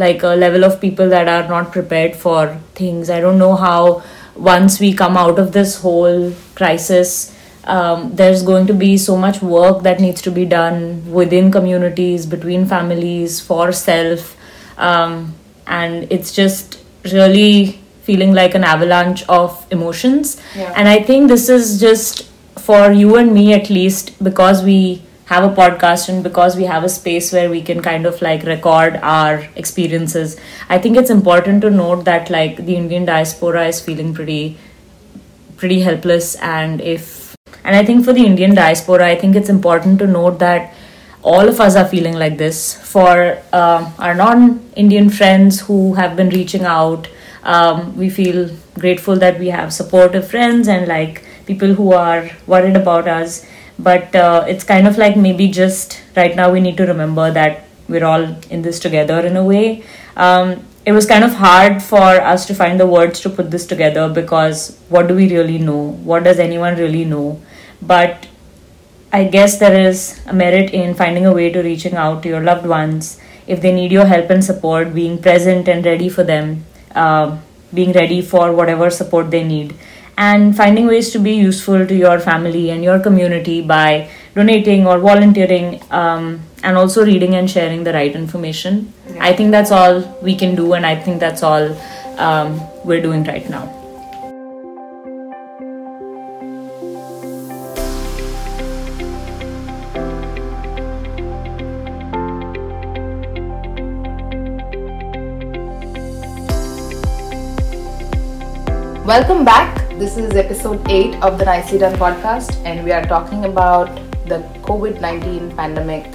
like 0.00 0.22
a 0.22 0.34
level 0.44 0.64
of 0.64 0.80
people 0.80 1.08
that 1.10 1.28
are 1.28 1.48
not 1.48 1.72
prepared 1.72 2.16
for 2.16 2.58
things. 2.74 3.10
I 3.10 3.20
don't 3.20 3.38
know 3.38 3.54
how 3.56 4.02
once 4.34 4.80
we 4.80 4.92
come 4.94 5.16
out 5.16 5.38
of 5.38 5.52
this 5.52 5.76
whole 5.80 6.32
crisis, 6.54 7.36
um, 7.64 8.14
there's 8.16 8.42
going 8.42 8.66
to 8.66 8.74
be 8.74 8.96
so 8.98 9.16
much 9.16 9.42
work 9.42 9.82
that 9.82 10.00
needs 10.00 10.22
to 10.22 10.30
be 10.30 10.46
done 10.46 11.10
within 11.10 11.52
communities, 11.52 12.26
between 12.26 12.66
families, 12.66 13.40
for 13.40 13.70
self, 13.72 14.36
um, 14.78 15.34
and 15.66 16.10
it's 16.10 16.32
just 16.32 16.78
really 17.12 17.80
feeling 18.02 18.32
like 18.32 18.54
an 18.54 18.64
avalanche 18.64 19.22
of 19.28 19.66
emotions. 19.70 20.40
Yeah. 20.56 20.72
And 20.76 20.88
I 20.88 21.02
think 21.02 21.28
this 21.28 21.48
is 21.48 21.78
just 21.80 22.28
for 22.58 22.90
you 22.92 23.16
and 23.16 23.32
me 23.32 23.52
at 23.52 23.70
least 23.70 24.22
because 24.22 24.62
we 24.62 25.02
have 25.30 25.44
a 25.44 25.54
podcast 25.60 26.08
and 26.08 26.24
because 26.24 26.56
we 26.56 26.64
have 26.64 26.84
a 26.84 26.88
space 26.88 27.32
where 27.32 27.50
we 27.50 27.62
can 27.62 27.80
kind 27.82 28.06
of 28.06 28.20
like 28.26 28.42
record 28.44 28.96
our 29.02 29.46
experiences 29.62 30.36
i 30.68 30.78
think 30.78 30.96
it's 30.96 31.10
important 31.10 31.62
to 31.62 31.70
note 31.70 32.04
that 32.04 32.30
like 32.30 32.64
the 32.66 32.76
indian 32.76 33.04
diaspora 33.04 33.66
is 33.66 33.80
feeling 33.80 34.12
pretty 34.12 34.58
pretty 35.56 35.80
helpless 35.80 36.34
and 36.36 36.80
if 36.80 37.36
and 37.64 37.76
i 37.76 37.84
think 37.84 38.04
for 38.04 38.12
the 38.12 38.26
indian 38.26 38.54
diaspora 38.54 39.06
i 39.06 39.16
think 39.24 39.36
it's 39.36 39.48
important 39.48 39.98
to 39.98 40.06
note 40.06 40.38
that 40.38 40.74
all 41.22 41.48
of 41.48 41.60
us 41.60 41.76
are 41.76 41.86
feeling 41.86 42.14
like 42.14 42.38
this. 42.38 42.74
For 42.90 43.38
um, 43.52 43.92
our 43.98 44.14
non-indian 44.14 45.10
friends 45.10 45.60
who 45.60 45.92
have 45.92 46.16
been 46.16 46.30
reaching 46.30 46.64
out 46.64 47.08
um, 47.42 47.96
we 47.96 48.10
feel 48.10 48.50
grateful 48.78 49.16
that 49.16 49.38
we 49.38 49.48
have 49.48 49.72
supportive 49.72 50.28
friends 50.28 50.68
and 50.68 50.86
like 50.86 51.24
people 51.46 51.74
who 51.74 51.92
are 51.92 52.30
worried 52.46 52.76
about 52.76 53.08
us 53.08 53.46
but 53.82 54.14
uh, 54.14 54.44
it's 54.48 54.64
kind 54.64 54.86
of 54.86 54.98
like 54.98 55.16
maybe 55.16 55.48
just 55.48 56.00
right 56.16 56.34
now 56.36 56.50
we 56.52 56.60
need 56.60 56.76
to 56.76 56.86
remember 56.86 57.30
that 57.30 57.64
we're 57.88 58.04
all 58.04 58.24
in 58.50 58.62
this 58.62 58.78
together 58.78 59.20
in 59.26 59.36
a 59.36 59.44
way. 59.44 59.82
Um, 60.16 60.64
it 60.86 60.92
was 60.92 61.06
kind 61.06 61.24
of 61.24 61.34
hard 61.34 61.82
for 61.82 61.98
us 62.00 62.46
to 62.46 62.54
find 62.54 62.80
the 62.80 62.86
words 62.86 63.20
to 63.20 63.30
put 63.30 63.50
this 63.50 63.66
together 63.66 64.08
because 64.08 64.78
what 64.88 65.08
do 65.08 65.14
we 65.14 65.28
really 65.28 65.58
know? 65.58 65.92
What 66.10 66.24
does 66.24 66.38
anyone 66.38 66.76
really 66.76 67.04
know? 67.04 67.40
But 67.82 68.26
I 69.12 69.24
guess 69.24 69.58
there 69.58 69.88
is 69.88 70.20
a 70.26 70.32
merit 70.32 70.70
in 70.72 70.94
finding 70.94 71.26
a 71.26 71.32
way 71.32 71.50
to 71.50 71.62
reaching 71.62 71.94
out 71.94 72.22
to 72.22 72.28
your 72.28 72.40
loved 72.40 72.66
ones. 72.66 73.20
If 73.46 73.60
they 73.60 73.72
need 73.72 73.92
your 73.92 74.06
help 74.06 74.30
and 74.30 74.44
support, 74.44 74.94
being 74.94 75.20
present 75.20 75.68
and 75.68 75.84
ready 75.84 76.08
for 76.08 76.22
them, 76.22 76.64
uh, 76.94 77.38
being 77.74 77.92
ready 77.92 78.22
for 78.22 78.52
whatever 78.52 78.88
support 78.90 79.30
they 79.30 79.42
need, 79.42 79.74
and 80.16 80.56
finding 80.56 80.86
ways 80.86 81.10
to 81.10 81.18
be 81.18 81.32
useful 81.32 81.86
to 81.86 81.94
your 81.94 82.18
family 82.20 82.70
and 82.70 82.84
your 82.84 82.98
community 83.00 83.62
by 83.62 84.08
donating 84.34 84.86
or 84.86 84.98
volunteering, 84.98 85.80
um, 85.90 86.40
and 86.62 86.76
also 86.76 87.04
reading 87.04 87.34
and 87.34 87.50
sharing 87.50 87.84
the 87.84 87.92
right 87.92 88.14
information. 88.14 88.92
Yeah. 89.08 89.24
I 89.24 89.32
think 89.34 89.50
that's 89.50 89.70
all 89.70 90.18
we 90.22 90.36
can 90.36 90.54
do, 90.54 90.74
and 90.74 90.86
I 90.86 90.96
think 90.96 91.20
that's 91.20 91.42
all 91.42 91.76
um, 92.18 92.60
we're 92.84 93.02
doing 93.02 93.24
right 93.24 93.48
now. 93.48 93.76
Welcome 109.10 109.44
back. 109.44 109.89
This 110.00 110.16
is 110.16 110.34
episode 110.34 110.90
8 110.90 111.16
of 111.16 111.38
the 111.38 111.44
Nicely 111.44 111.76
Done 111.76 111.94
podcast, 111.96 112.56
and 112.64 112.82
we 112.86 112.90
are 112.90 113.04
talking 113.04 113.44
about 113.44 113.96
the 114.28 114.38
COVID 114.62 114.98
19 114.98 115.54
pandemic 115.54 116.06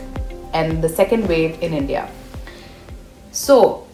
and 0.54 0.84
the 0.84 0.90
second 0.90 1.28
wave 1.30 1.62
in 1.62 1.72
India. 1.72 2.10
So, 3.32 3.86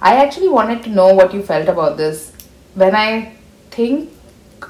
I 0.00 0.16
actually 0.24 0.48
wanted 0.48 0.82
to 0.84 0.88
know 0.88 1.12
what 1.12 1.34
you 1.34 1.42
felt 1.42 1.68
about 1.68 1.98
this. 1.98 2.32
When 2.74 2.96
I 2.96 3.34
think 3.70 4.10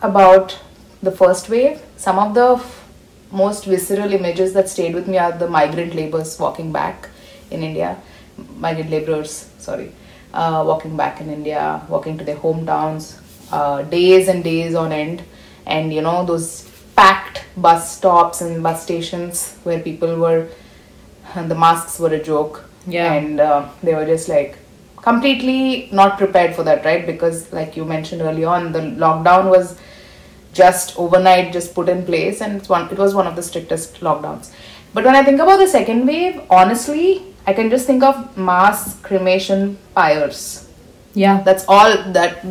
about 0.03 0.59
the 1.05 1.13
first 1.13 1.49
wave, 1.49 1.81
some 1.97 2.19
of 2.19 2.35
the 2.35 2.57
f- 2.57 2.89
most 3.31 3.65
visceral 3.65 4.13
images 4.13 4.55
that 4.55 4.69
stayed 4.69 4.93
with 4.93 5.07
me 5.07 5.19
are 5.19 5.31
the 5.31 5.49
migrant 5.49 5.95
laborers 5.95 6.37
walking 6.37 6.73
back 6.73 7.11
in 7.53 7.63
India, 7.63 7.97
migrant 8.57 8.91
laborers, 8.91 9.51
sorry, 9.59 9.93
uh, 10.35 10.65
walking 10.67 10.97
back 10.97 11.21
in 11.21 11.31
India, 11.31 11.81
walking 11.89 12.19
to 12.19 12.25
their 12.25 12.39
hometowns, 12.39 13.18
uh, 13.53 13.83
days 13.83 14.29
and 14.29 14.45
days 14.45 14.75
on 14.75 14.93
end, 14.93 15.23
and 15.67 15.93
you 15.93 16.01
know, 16.03 16.25
those 16.25 16.69
packed 16.97 17.45
bus 17.57 17.97
stops 17.97 18.41
and 18.41 18.63
bus 18.63 18.83
stations 18.83 19.57
where 19.65 19.81
people 19.81 20.17
were, 20.17 20.49
and 21.35 21.51
the 21.51 21.55
masks 21.55 21.99
were 21.99 22.11
a 22.15 22.23
joke, 22.23 22.65
Yeah. 22.87 23.13
and 23.13 23.41
uh, 23.41 23.69
they 23.83 23.95
were 23.95 24.07
just 24.07 24.29
like 24.29 24.59
completely 24.97 25.89
not 25.93 26.19
prepared 26.19 26.55
for 26.55 26.63
that, 26.65 26.85
right? 26.85 27.07
Because, 27.07 27.53
like 27.53 27.77
you 27.77 27.85
mentioned 27.85 28.21
early 28.23 28.45
on, 28.45 28.73
the 28.73 28.81
lockdown 28.81 29.51
was 29.51 29.79
just 30.53 30.99
overnight 30.99 31.53
just 31.53 31.75
put 31.75 31.89
in 31.89 32.05
place 32.05 32.41
and 32.41 32.57
it's 32.57 32.69
one 32.69 32.91
it 32.91 32.99
was 32.99 33.15
one 33.15 33.27
of 33.27 33.37
the 33.37 33.43
strictest 33.43 34.01
lockdowns 34.01 34.51
but 34.95 35.05
when 35.05 35.15
i 35.15 35.23
think 35.23 35.39
about 35.41 35.59
the 35.59 35.69
second 35.69 36.07
wave 36.07 36.41
honestly 36.51 37.23
i 37.47 37.53
can 37.53 37.69
just 37.69 37.87
think 37.87 38.03
of 38.03 38.37
mass 38.37 38.99
cremation 39.03 39.77
pyres 39.95 40.69
Yeah. 41.15 41.43
that's 41.43 41.65
all 41.69 41.91
that 42.13 42.43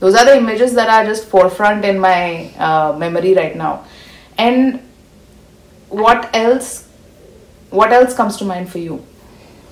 those 0.00 0.14
are 0.14 0.24
the 0.24 0.36
images 0.36 0.74
that 0.74 0.88
are 0.88 1.04
just 1.04 1.24
forefront 1.28 1.84
in 1.84 1.98
my 1.98 2.50
uh, 2.58 2.92
memory 2.98 3.34
right 3.34 3.56
now 3.56 3.84
and 4.36 4.80
what 5.88 6.28
else 6.34 6.86
what 7.70 7.92
else 7.92 8.14
comes 8.14 8.36
to 8.36 8.44
mind 8.44 8.68
for 8.70 8.78
you 8.88 9.04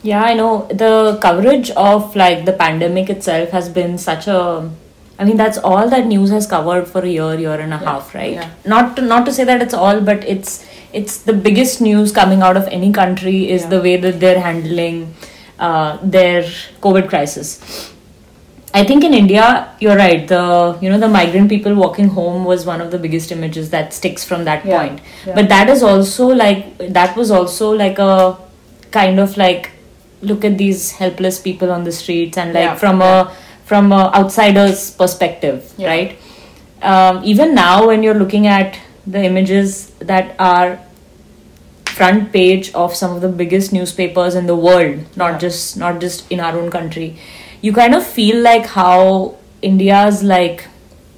Yeah, 0.06 0.22
I 0.24 0.34
know. 0.38 0.50
The 0.80 0.88
coverage 1.22 1.70
of 1.84 2.16
like 2.20 2.42
the 2.48 2.52
pandemic 2.58 3.08
itself 3.14 3.54
has 3.54 3.68
been 3.78 3.94
such 4.02 4.26
a 4.34 4.36
I 5.22 5.24
mean 5.28 5.38
that's 5.40 5.58
all 5.70 5.88
that 5.94 6.06
news 6.10 6.30
has 6.34 6.46
covered 6.52 6.86
for 6.92 7.00
a 7.00 7.08
year, 7.14 7.30
year 7.44 7.54
and 7.64 7.74
a 7.76 7.78
half, 7.86 8.12
right? 8.18 8.34
yeah. 8.34 8.50
Not 8.74 8.92
to 8.98 9.02
not 9.08 9.24
to 9.28 9.32
say 9.38 9.46
that 9.50 9.64
it's 9.66 9.74
all, 9.86 10.02
but 10.10 10.22
it's 10.34 10.52
it's 11.00 11.16
the 11.30 11.34
biggest 11.48 11.80
news 11.86 12.12
coming 12.20 12.44
out 12.50 12.60
of 12.62 12.68
any 12.78 12.92
country 13.00 13.34
is 13.56 13.64
Yeah. 13.66 13.72
the 13.74 13.80
way 13.88 13.96
that 14.06 14.20
they're 14.26 14.42
handling 14.46 15.00
uh, 15.58 15.98
their 16.18 16.42
COVID 16.88 17.08
crisis. 17.14 17.50
I 18.78 18.84
think 18.84 19.04
in 19.04 19.14
India, 19.14 19.44
you're 19.80 19.96
right. 19.96 20.26
The 20.28 20.78
you 20.82 20.90
know 20.90 20.98
the 20.98 21.08
migrant 21.08 21.48
people 21.48 21.74
walking 21.74 22.08
home 22.08 22.44
was 22.44 22.66
one 22.66 22.80
of 22.86 22.90
the 22.94 22.98
biggest 23.04 23.32
images 23.36 23.70
that 23.70 23.94
sticks 23.98 24.24
from 24.32 24.44
that 24.48 24.66
Yeah, 24.66 24.78
point. 24.80 25.00
yeah. 25.26 25.34
But 25.34 25.48
that 25.48 25.70
is 25.74 25.82
also 25.82 26.26
like 26.40 26.76
that 26.98 27.16
was 27.16 27.30
also 27.30 27.70
like 27.70 27.98
a 27.98 28.36
kind 28.90 29.18
of 29.18 29.36
like 29.36 29.70
look 30.22 30.44
at 30.44 30.58
these 30.58 30.90
helpless 30.92 31.40
people 31.40 31.72
on 31.72 31.84
the 31.84 31.92
streets 31.92 32.36
and 32.36 32.52
like 32.52 32.64
Yeah, 32.64 32.74
from 32.74 33.00
a 33.02 33.14
from 33.64 33.92
a 33.92 34.02
outsider's 34.20 34.90
perspective, 34.90 35.72
right? 35.78 36.18
Um, 36.82 37.22
even 37.24 37.54
now, 37.54 37.86
when 37.86 38.02
you're 38.02 38.20
looking 38.24 38.46
at 38.46 38.78
the 39.06 39.22
images 39.24 39.90
that 40.12 40.34
are 40.38 40.78
front 41.96 42.30
page 42.32 42.70
of 42.74 42.94
some 42.94 43.14
of 43.16 43.22
the 43.22 43.28
biggest 43.28 43.72
newspapers 43.72 44.34
in 44.34 44.46
the 44.46 44.54
world 44.54 44.98
not 45.16 45.40
just 45.40 45.76
not 45.82 45.98
just 46.00 46.30
in 46.30 46.40
our 46.40 46.58
own 46.58 46.70
country 46.70 47.06
you 47.62 47.72
kind 47.72 47.94
of 47.94 48.06
feel 48.06 48.40
like 48.42 48.66
how 48.66 49.34
india's 49.62 50.22
like 50.22 50.66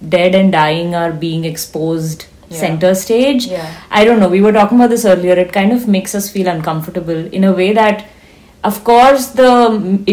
dead 0.09 0.35
and 0.35 0.53
dying 0.53 0.95
are 0.95 1.13
being 1.13 1.45
exposed 1.45 2.27
Yeah. 2.51 2.59
center 2.59 2.91
stage 2.99 3.47
Yeah. 3.47 3.73
i 3.99 4.05
don't 4.09 4.21
know 4.21 4.29
we 4.35 4.41
were 4.45 4.53
talking 4.57 4.79
about 4.81 4.91
this 4.93 5.05
earlier 5.15 5.35
it 5.43 5.51
kind 5.57 5.73
of 5.73 5.83
makes 5.97 6.15
us 6.21 6.29
feel 6.37 6.47
uncomfortable 6.53 7.19
in 7.39 7.45
a 7.49 7.53
way 7.59 7.67
that 7.79 8.05
of 8.69 8.79
course 8.85 9.27
the 9.41 9.51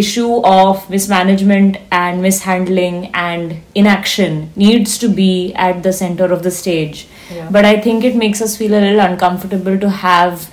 issue 0.01 0.41
of 0.55 0.89
mismanagement 0.95 1.77
and 1.99 2.21
mishandling 2.25 2.97
and 3.27 3.55
inaction 3.83 4.35
needs 4.65 4.97
to 5.03 5.07
be 5.21 5.53
at 5.67 5.81
the 5.88 5.93
center 6.01 6.27
of 6.38 6.43
the 6.49 6.51
stage 6.57 7.07
Yeah. 7.38 7.47
but 7.57 7.65
i 7.71 7.73
think 7.88 8.03
it 8.11 8.15
makes 8.25 8.41
us 8.47 8.57
feel 8.63 8.73
a 8.79 8.81
little 8.88 8.99
uncomfortable 9.07 9.79
to 9.85 9.89
have 10.03 10.49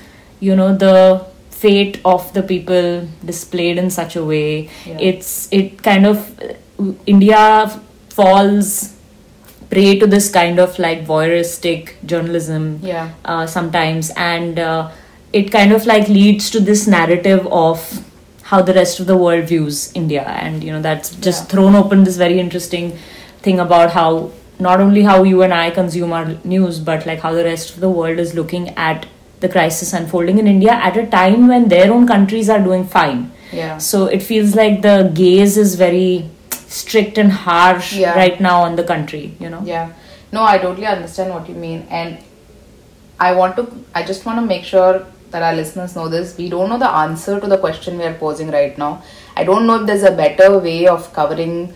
you 0.49 0.55
know 0.63 0.71
the 0.85 0.95
fate 1.63 2.01
of 2.05 2.33
the 2.37 2.43
people 2.43 2.87
displayed 3.31 3.79
in 3.85 3.89
such 3.99 4.17
a 4.17 4.25
way 4.33 4.69
Yeah. 4.87 4.99
it's 5.11 5.31
it 5.61 5.83
kind 5.91 6.07
of 6.15 6.19
india 7.07 7.41
falls 8.19 8.95
prey 9.71 9.99
to 9.99 10.07
this 10.07 10.31
kind 10.31 10.59
of 10.59 10.79
like 10.79 11.05
voyeuristic 11.07 11.93
journalism 12.05 12.79
Yeah. 12.83 13.11
uh, 13.25 13.47
sometimes 13.47 14.11
and 14.17 14.59
uh, 14.59 14.91
it 15.33 15.51
kind 15.51 15.73
of 15.73 15.87
like 15.87 16.09
leads 16.09 16.51
to 16.51 16.61
this 16.61 16.87
narrative 16.87 17.47
of 17.51 17.87
how 18.51 18.61
the 18.61 18.75
rest 18.75 19.01
of 19.01 19.07
the 19.07 19.17
world 19.17 19.45
views 19.53 19.81
india 19.95 20.25
and 20.25 20.63
you 20.65 20.73
know 20.73 20.83
that's 20.83 21.15
just 21.29 21.43
Yeah. 21.45 21.49
thrown 21.53 21.75
open 21.83 22.05
this 22.05 22.17
very 22.27 22.39
interesting 22.39 22.93
thing 23.47 23.61
about 23.61 23.93
how 23.93 24.09
not 24.67 24.81
only 24.87 25.03
how 25.11 25.23
you 25.23 25.43
and 25.47 25.55
i 25.61 25.71
consume 25.71 26.13
our 26.13 26.35
news 26.57 26.79
but 26.91 27.07
like 27.11 27.21
how 27.21 27.33
the 27.39 27.45
rest 27.45 27.71
of 27.75 27.81
the 27.87 27.93
world 28.01 28.19
is 28.27 28.35
looking 28.41 28.69
at 28.91 29.07
the 29.45 29.49
crisis 29.55 29.93
unfolding 29.99 30.39
in 30.43 30.47
india 30.57 30.75
at 30.89 30.97
a 31.03 31.07
time 31.15 31.47
when 31.53 31.69
their 31.75 31.89
own 31.97 32.07
countries 32.15 32.49
are 32.57 32.63
doing 32.69 32.85
fine 32.99 33.21
Yeah. 33.61 33.79
so 33.87 33.99
it 34.17 34.23
feels 34.31 34.53
like 34.59 34.77
the 34.85 34.97
gaze 35.23 35.57
is 35.63 35.73
very 35.87 36.13
strict 36.81 37.19
and 37.23 37.33
harsh 37.47 37.89
Yeah. 38.03 38.15
right 38.23 38.39
now 38.49 38.59
on 38.69 38.77
the 38.81 38.85
country 38.93 39.25
you 39.45 39.51
know 39.55 39.63
Yeah. 39.73 39.89
No, 40.37 40.43
I 40.51 40.57
totally 40.61 40.87
understand 40.91 41.33
what 41.35 41.49
you 41.49 41.55
mean. 41.55 41.81
And 41.91 42.17
I 43.21 43.33
want 43.35 43.57
to, 43.57 43.65
I 43.95 44.03
just 44.03 44.25
want 44.25 44.39
to 44.39 44.45
make 44.53 44.65
sure 44.65 45.05
that 45.31 45.43
our 45.43 45.55
listeners 45.55 45.95
know 45.95 46.09
this. 46.09 46.37
We 46.39 46.49
don't 46.49 46.71
know 46.71 46.79
the 46.79 46.89
answer 46.89 47.39
to 47.39 47.47
the 47.47 47.59
question 47.59 47.99
we 47.99 48.05
are 48.05 48.15
posing 48.15 48.51
right 48.51 48.79
now. 48.79 49.03
I 49.37 49.45
don't 49.45 49.67
know 49.67 49.77
if 49.81 49.87
there's 49.87 50.03
a 50.05 50.11
better 50.23 50.59
way 50.59 50.87
of 50.87 51.13
covering 51.13 51.75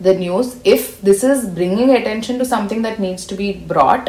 the 0.00 0.14
news. 0.14 0.56
If 0.64 1.00
this 1.02 1.22
is 1.22 1.46
bringing 1.60 1.90
attention 1.98 2.38
to 2.38 2.46
something 2.46 2.80
that 2.88 2.98
needs 2.98 3.26
to 3.26 3.34
be 3.34 3.52
brought, 3.52 4.08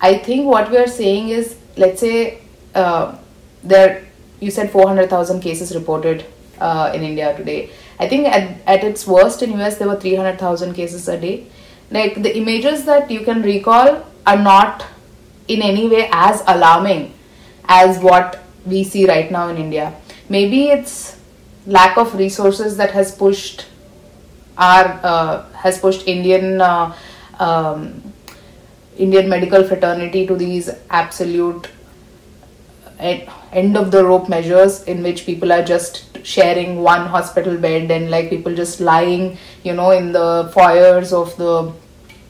I 0.00 0.18
think 0.18 0.46
what 0.46 0.70
we 0.72 0.78
are 0.78 0.88
saying 0.88 1.28
is, 1.28 1.56
let's 1.78 2.00
say, 2.00 2.40
uh, 2.74 3.16
there, 3.62 4.06
you 4.40 4.50
said 4.50 4.70
400,000 4.70 5.40
cases 5.40 5.74
reported 5.74 6.24
uh, 6.60 6.92
in 6.94 7.02
India 7.02 7.36
today. 7.36 7.70
I 7.98 8.08
think 8.08 8.26
at, 8.28 8.60
at 8.66 8.84
its 8.84 9.06
worst 9.06 9.42
in 9.42 9.58
US 9.60 9.78
there 9.78 9.88
were 9.88 9.98
300,000 9.98 10.74
cases 10.74 11.08
a 11.08 11.18
day. 11.18 11.46
Like 11.90 12.22
the 12.22 12.36
images 12.36 12.84
that 12.84 13.10
you 13.10 13.20
can 13.20 13.42
recall 13.42 14.04
are 14.26 14.36
not 14.36 14.84
in 15.48 15.62
any 15.62 15.88
way 15.88 16.08
as 16.12 16.42
alarming 16.46 17.14
as 17.64 17.98
what 17.98 18.42
we 18.66 18.84
see 18.84 19.06
right 19.06 19.30
now 19.30 19.48
in 19.48 19.56
India. 19.56 19.94
Maybe 20.28 20.68
it's 20.68 21.18
lack 21.66 21.96
of 21.96 22.14
resources 22.14 22.76
that 22.76 22.90
has 22.92 23.14
pushed 23.14 23.66
our 24.56 25.00
uh, 25.02 25.48
has 25.52 25.78
pushed 25.78 26.06
Indian 26.08 26.60
uh, 26.60 26.94
um, 27.38 28.07
Indian 28.98 29.28
medical 29.28 29.64
fraternity 29.64 30.26
to 30.26 30.36
these 30.36 30.70
absolute 30.90 31.68
e- 33.02 33.26
end 33.52 33.76
of 33.76 33.90
the 33.90 34.04
rope 34.04 34.28
measures 34.28 34.82
in 34.84 35.02
which 35.02 35.24
people 35.24 35.52
are 35.52 35.64
just 35.64 36.04
sharing 36.26 36.82
one 36.82 37.06
hospital 37.06 37.56
bed 37.56 37.90
and 37.90 38.10
like 38.10 38.28
people 38.28 38.54
just 38.54 38.80
lying 38.80 39.38
you 39.62 39.72
know 39.72 39.92
in 39.92 40.12
the 40.12 40.50
foyers 40.52 41.12
of 41.12 41.36
the 41.36 41.72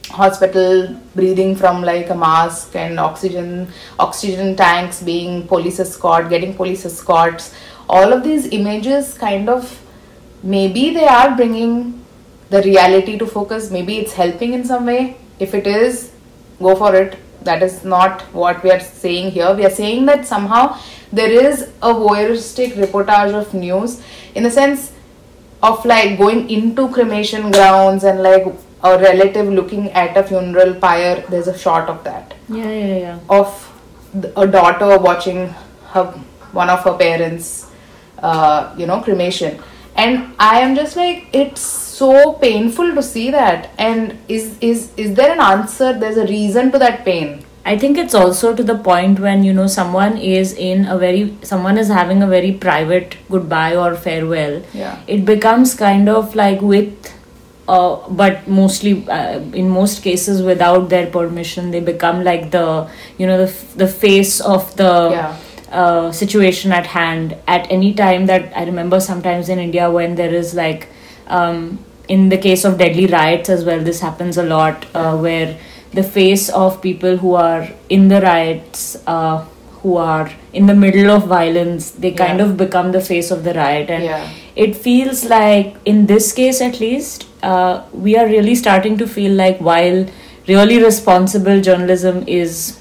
hospital 0.09 0.99
breathing 1.15 1.55
from 1.55 1.81
like 1.83 2.09
a 2.09 2.15
mask 2.15 2.75
and 2.75 2.99
oxygen 2.99 3.67
oxygen 3.99 4.55
tanks 4.55 5.01
being 5.03 5.47
police 5.47 5.79
escort 5.79 6.29
getting 6.29 6.53
police 6.53 6.85
escorts. 6.85 7.53
All 7.87 8.13
of 8.13 8.23
these 8.23 8.47
images 8.47 9.17
kind 9.17 9.49
of 9.49 9.79
maybe 10.43 10.93
they 10.93 11.07
are 11.07 11.35
bringing 11.35 12.05
the 12.49 12.61
reality 12.61 13.17
to 13.17 13.25
focus. 13.25 13.69
Maybe 13.71 13.97
it's 13.97 14.13
helping 14.13 14.53
in 14.53 14.65
some 14.65 14.85
way. 14.85 15.17
If 15.39 15.53
it 15.53 15.67
is 15.67 16.11
go 16.59 16.75
for 16.75 16.95
it. 16.95 17.17
That 17.43 17.63
is 17.63 17.83
not 17.85 18.21
what 18.33 18.63
we 18.63 18.71
are 18.71 18.79
saying 18.79 19.31
here. 19.31 19.53
We 19.53 19.65
are 19.65 19.69
saying 19.69 20.05
that 20.07 20.25
somehow 20.27 20.77
there 21.11 21.31
is 21.31 21.69
a 21.81 21.93
voyeuristic 21.93 22.73
reportage 22.73 23.33
of 23.33 23.53
news 23.53 24.01
in 24.35 24.43
the 24.43 24.51
sense 24.51 24.91
of 25.63 25.85
like 25.85 26.17
going 26.17 26.49
into 26.49 26.89
cremation 26.89 27.51
grounds 27.51 28.03
and 28.03 28.21
like 28.21 28.45
a 28.83 28.97
relative 28.99 29.47
looking 29.47 29.89
at 29.91 30.17
a 30.17 30.23
funeral 30.23 30.73
pyre. 30.75 31.23
There's 31.29 31.47
a 31.47 31.57
shot 31.57 31.89
of 31.89 32.03
that. 32.03 32.33
Yeah 32.49 32.71
yeah 32.71 32.97
yeah. 32.97 33.19
Of 33.29 33.65
a 34.35 34.47
daughter 34.47 34.97
watching 34.97 35.47
her 35.93 36.05
one 36.51 36.69
of 36.69 36.83
her 36.83 36.97
parents 36.97 37.69
uh, 38.19 38.73
you 38.77 38.85
know 38.85 39.01
cremation. 39.01 39.61
And 39.95 40.33
i 40.39 40.59
am 40.61 40.75
just 40.75 40.95
like 40.95 41.27
it's 41.33 41.88
so 41.99 42.33
painful 42.45 42.93
to 42.95 43.03
see 43.11 43.29
that 43.31 43.69
and 43.77 44.17
is 44.37 44.49
is 44.71 44.89
is 45.05 45.13
there 45.19 45.31
an 45.37 45.39
answer 45.51 45.91
there's 46.03 46.17
a 46.17 46.27
reason 46.33 46.71
to 46.71 46.79
that 46.87 47.05
pain 47.05 47.39
I 47.69 47.77
think 47.77 47.97
it's 48.01 48.15
also 48.15 48.49
to 48.57 48.63
the 48.67 48.75
point 48.85 49.19
when 49.19 49.43
you 49.43 49.53
know 49.53 49.65
someone 49.67 50.13
is 50.17 50.53
in 50.67 50.85
a 50.93 50.97
very 50.97 51.23
someone 51.49 51.77
is 51.77 51.89
having 51.95 52.23
a 52.23 52.27
very 52.27 52.51
private 52.53 53.15
goodbye 53.29 53.75
or 53.75 53.89
farewell. 53.95 54.55
Yeah. 54.73 54.95
It 55.07 55.25
becomes 55.25 55.73
kind 55.75 56.09
of 56.09 56.33
like 56.35 56.61
with, 56.61 57.11
uh, 57.67 57.97
but 58.21 58.47
mostly 58.47 58.93
uh, 59.07 59.39
in 59.63 59.69
most 59.69 60.01
cases 60.03 60.41
without 60.41 60.89
their 60.89 61.07
permission, 61.07 61.69
they 61.69 61.81
become 61.81 62.23
like 62.23 62.49
the 62.51 62.87
you 63.19 63.27
know 63.27 63.37
the 63.37 63.51
f- 63.51 63.75
the 63.75 63.87
face 63.87 64.39
of 64.55 64.75
the 64.77 64.91
Yeah. 65.17 65.35
uh, 65.83 66.11
situation 66.11 66.71
at 66.71 66.87
hand 66.87 67.35
at 67.57 67.69
any 67.69 67.93
time 67.93 68.25
that 68.33 68.51
I 68.55 68.63
remember 68.71 68.99
sometimes 69.11 69.49
in 69.49 69.59
India 69.59 69.91
when 69.91 70.15
there 70.15 70.33
is 70.33 70.55
like 70.55 70.87
um, 71.27 71.77
in 72.09 72.29
the 72.29 72.37
case 72.37 72.65
of 72.65 72.77
deadly 72.77 73.05
riots 73.07 73.49
as 73.49 73.63
well 73.65 73.79
this 73.89 73.99
happens 74.01 74.37
a 74.37 74.43
lot 74.43 74.85
uh, 74.95 75.15
where 75.17 75.57
the 75.93 76.03
face 76.03 76.49
of 76.49 76.81
people 76.81 77.17
who 77.17 77.33
are 77.35 77.67
in 77.89 78.07
the 78.09 78.21
riots 78.21 78.97
uh, 79.07 79.45
who 79.81 79.95
are 79.97 80.29
in 80.53 80.65
the 80.65 80.75
middle 80.75 81.09
of 81.15 81.27
violence 81.27 81.91
they 81.91 82.11
kind 82.11 82.39
Yeah. 82.39 82.45
of 82.45 82.57
become 82.57 82.91
the 82.91 83.01
face 83.01 83.31
of 83.31 83.43
the 83.43 83.53
riot 83.53 83.89
and 83.97 84.03
Yeah. 84.03 84.27
it 84.55 84.75
feels 84.87 85.23
like 85.25 85.75
in 85.85 86.05
this 86.07 86.31
case 86.41 86.61
at 86.69 86.79
least 86.79 87.25
uh, 87.43 87.83
we 87.93 88.17
are 88.17 88.27
really 88.27 88.55
starting 88.55 88.97
to 88.97 89.07
feel 89.07 89.31
like 89.43 89.59
while 89.69 90.05
really 90.47 90.81
responsible 90.83 91.61
journalism 91.69 92.23
is 92.27 92.77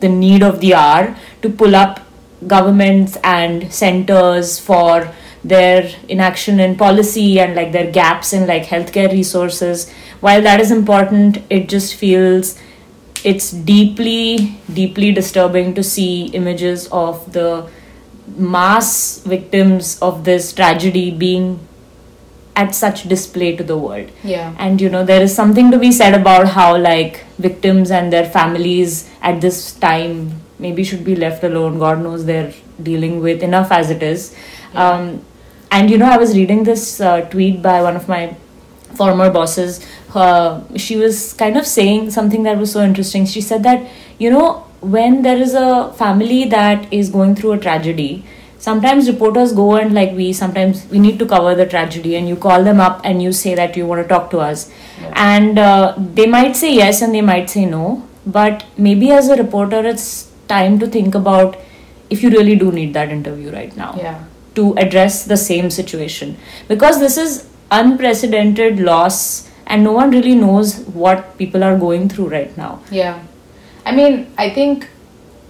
the 0.00 0.08
need 0.08 0.42
of 0.42 0.60
the 0.60 0.74
hour 0.74 1.16
to 1.42 1.48
pull 1.62 1.74
up 1.74 2.00
governments 2.46 3.16
and 3.24 3.72
centers 3.72 4.58
for 4.58 5.08
their 5.44 5.90
inaction 6.08 6.60
in 6.60 6.76
policy 6.76 7.38
and 7.40 7.54
like 7.54 7.72
their 7.72 7.90
gaps 7.90 8.32
in 8.32 8.46
like 8.46 8.64
healthcare 8.64 9.10
resources 9.12 9.90
while 10.20 10.42
that 10.42 10.60
is 10.60 10.70
important 10.70 11.38
it 11.48 11.68
just 11.68 11.94
feels 11.94 12.58
it's 13.24 13.50
deeply, 13.50 14.58
deeply 14.72 15.12
disturbing 15.12 15.74
to 15.74 15.82
see 15.82 16.26
images 16.26 16.88
of 16.88 17.32
the 17.32 17.68
mass 18.36 19.20
victims 19.20 19.98
of 20.00 20.24
this 20.24 20.52
tragedy 20.52 21.10
being 21.10 21.60
at 22.54 22.74
such 22.74 23.08
display 23.08 23.56
to 23.56 23.64
the 23.64 23.76
world. 23.76 24.10
Yeah. 24.22 24.54
And 24.58 24.80
you 24.80 24.88
know, 24.88 25.04
there 25.04 25.22
is 25.22 25.34
something 25.34 25.70
to 25.70 25.78
be 25.78 25.92
said 25.92 26.14
about 26.14 26.48
how, 26.48 26.76
like, 26.76 27.24
victims 27.38 27.90
and 27.90 28.12
their 28.12 28.28
families 28.28 29.08
at 29.22 29.40
this 29.40 29.72
time 29.74 30.40
maybe 30.58 30.82
should 30.82 31.04
be 31.04 31.14
left 31.14 31.44
alone. 31.44 31.78
God 31.78 32.00
knows 32.00 32.24
they're 32.24 32.52
dealing 32.82 33.20
with 33.20 33.42
enough 33.42 33.70
as 33.70 33.90
it 33.90 34.02
is. 34.02 34.34
Um, 34.74 35.24
and 35.70 35.90
you 35.90 35.98
know, 35.98 36.06
I 36.06 36.16
was 36.16 36.36
reading 36.36 36.64
this 36.64 37.00
uh, 37.00 37.22
tweet 37.22 37.62
by 37.62 37.82
one 37.82 37.96
of 37.96 38.08
my 38.08 38.34
former 38.94 39.30
bosses. 39.30 39.86
Uh, 40.14 40.62
she 40.76 40.96
was 40.96 41.32
kind 41.34 41.56
of 41.56 41.66
saying 41.66 42.10
something 42.10 42.42
that 42.44 42.58
was 42.58 42.72
so 42.72 42.82
interesting. 42.82 43.26
She 43.26 43.40
said 43.40 43.62
that, 43.64 43.86
you 44.18 44.30
know, 44.30 44.64
when 44.80 45.22
there 45.22 45.36
is 45.36 45.54
a 45.54 45.92
family 45.94 46.44
that 46.46 46.90
is 46.92 47.10
going 47.10 47.34
through 47.34 47.52
a 47.52 47.58
tragedy, 47.58 48.24
sometimes 48.58 49.08
reporters 49.08 49.52
go 49.52 49.76
and 49.76 49.94
like 49.94 50.12
we 50.12 50.32
sometimes 50.32 50.86
we 50.90 50.98
need 50.98 51.18
to 51.18 51.26
cover 51.26 51.54
the 51.54 51.66
tragedy 51.66 52.16
and 52.16 52.28
you 52.28 52.34
call 52.36 52.64
them 52.64 52.80
up 52.80 53.00
and 53.04 53.22
you 53.22 53.32
say 53.32 53.54
that 53.54 53.76
you 53.76 53.86
want 53.86 54.02
to 54.02 54.08
talk 54.08 54.30
to 54.30 54.38
us 54.38 54.68
and 55.14 55.58
uh, 55.60 55.94
they 56.14 56.26
might 56.26 56.56
say 56.56 56.74
yes 56.74 57.00
and 57.02 57.14
they 57.14 57.20
might 57.20 57.48
say 57.48 57.64
no 57.64 58.02
but 58.26 58.64
maybe 58.76 59.12
as 59.12 59.28
a 59.28 59.36
reporter 59.36 59.84
it's 59.86 60.32
time 60.48 60.76
to 60.80 60.88
think 60.88 61.14
about 61.14 61.56
if 62.10 62.20
you 62.22 62.30
really 62.30 62.56
do 62.56 62.72
need 62.72 62.92
that 62.94 63.10
interview 63.10 63.52
right 63.52 63.76
now 63.76 63.94
Yeah. 63.96 64.24
To 64.58 64.64
address 64.84 65.24
the 65.32 65.36
same 65.36 65.70
situation 65.78 66.36
because 66.72 67.00
this 67.06 67.16
is 67.24 67.34
unprecedented 67.70 68.80
loss 68.90 69.18
and 69.66 69.84
no 69.84 69.92
one 69.92 70.10
really 70.10 70.34
knows 70.34 70.76
what 71.02 71.26
people 71.40 71.64
are 71.70 71.76
going 71.86 72.08
through 72.08 72.28
right 72.36 72.56
now 72.56 72.72
Yeah. 72.90 73.18
I 73.88 73.92
mean, 73.92 74.14
I 74.36 74.50
think 74.50 74.86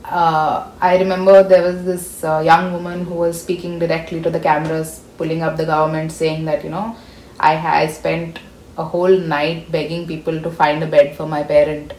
uh, 0.05 0.71
I 0.81 0.97
remember 0.99 1.43
there 1.43 1.63
was 1.63 1.85
this 1.85 2.25
uh, 2.25 2.39
young 2.39 2.73
woman 2.73 3.05
who 3.05 3.15
was 3.15 3.41
speaking 3.43 3.79
directly 3.81 4.23
to 4.23 4.31
the 4.31 4.39
cameras, 4.41 5.03
pulling 5.17 5.43
up 5.43 5.57
the 5.57 5.67
government, 5.67 6.13
saying 6.13 6.45
that, 6.45 6.63
you 6.65 6.71
know, 6.71 6.97
I, 7.41 7.57
ha- 7.57 7.75
I 7.79 7.89
spent 7.89 8.39
a 8.77 8.85
whole 8.85 9.17
night 9.35 9.73
begging 9.73 10.07
people 10.07 10.41
to 10.41 10.51
find 10.53 10.85
a 10.85 10.87
bed 10.87 11.17
for 11.17 11.27
my 11.27 11.43
parent 11.43 11.93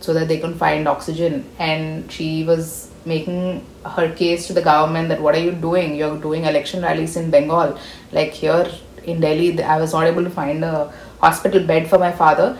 so 0.00 0.12
that 0.12 0.28
they 0.28 0.38
can 0.38 0.54
find 0.54 0.86
oxygen. 0.86 1.46
And 1.58 2.12
she 2.12 2.44
was 2.44 2.90
making 3.06 3.64
her 3.84 4.12
case 4.14 4.46
to 4.48 4.52
the 4.52 4.62
government 4.62 5.08
that 5.10 5.20
what 5.20 5.34
are 5.34 5.40
you 5.40 5.52
doing? 5.52 5.94
You're 5.94 6.16
doing 6.18 6.44
election 6.44 6.82
rallies 6.82 7.16
in 7.16 7.30
Bengal. 7.30 7.78
Like 8.12 8.32
here 8.32 8.70
in 9.04 9.20
Delhi, 9.20 9.62
I 9.62 9.78
was 9.78 9.92
not 9.92 10.06
able 10.06 10.24
to 10.24 10.30
find 10.30 10.64
a 10.64 10.92
hospital 11.20 11.62
bed 11.66 11.88
for 11.88 11.98
my 11.98 12.12
father 12.12 12.58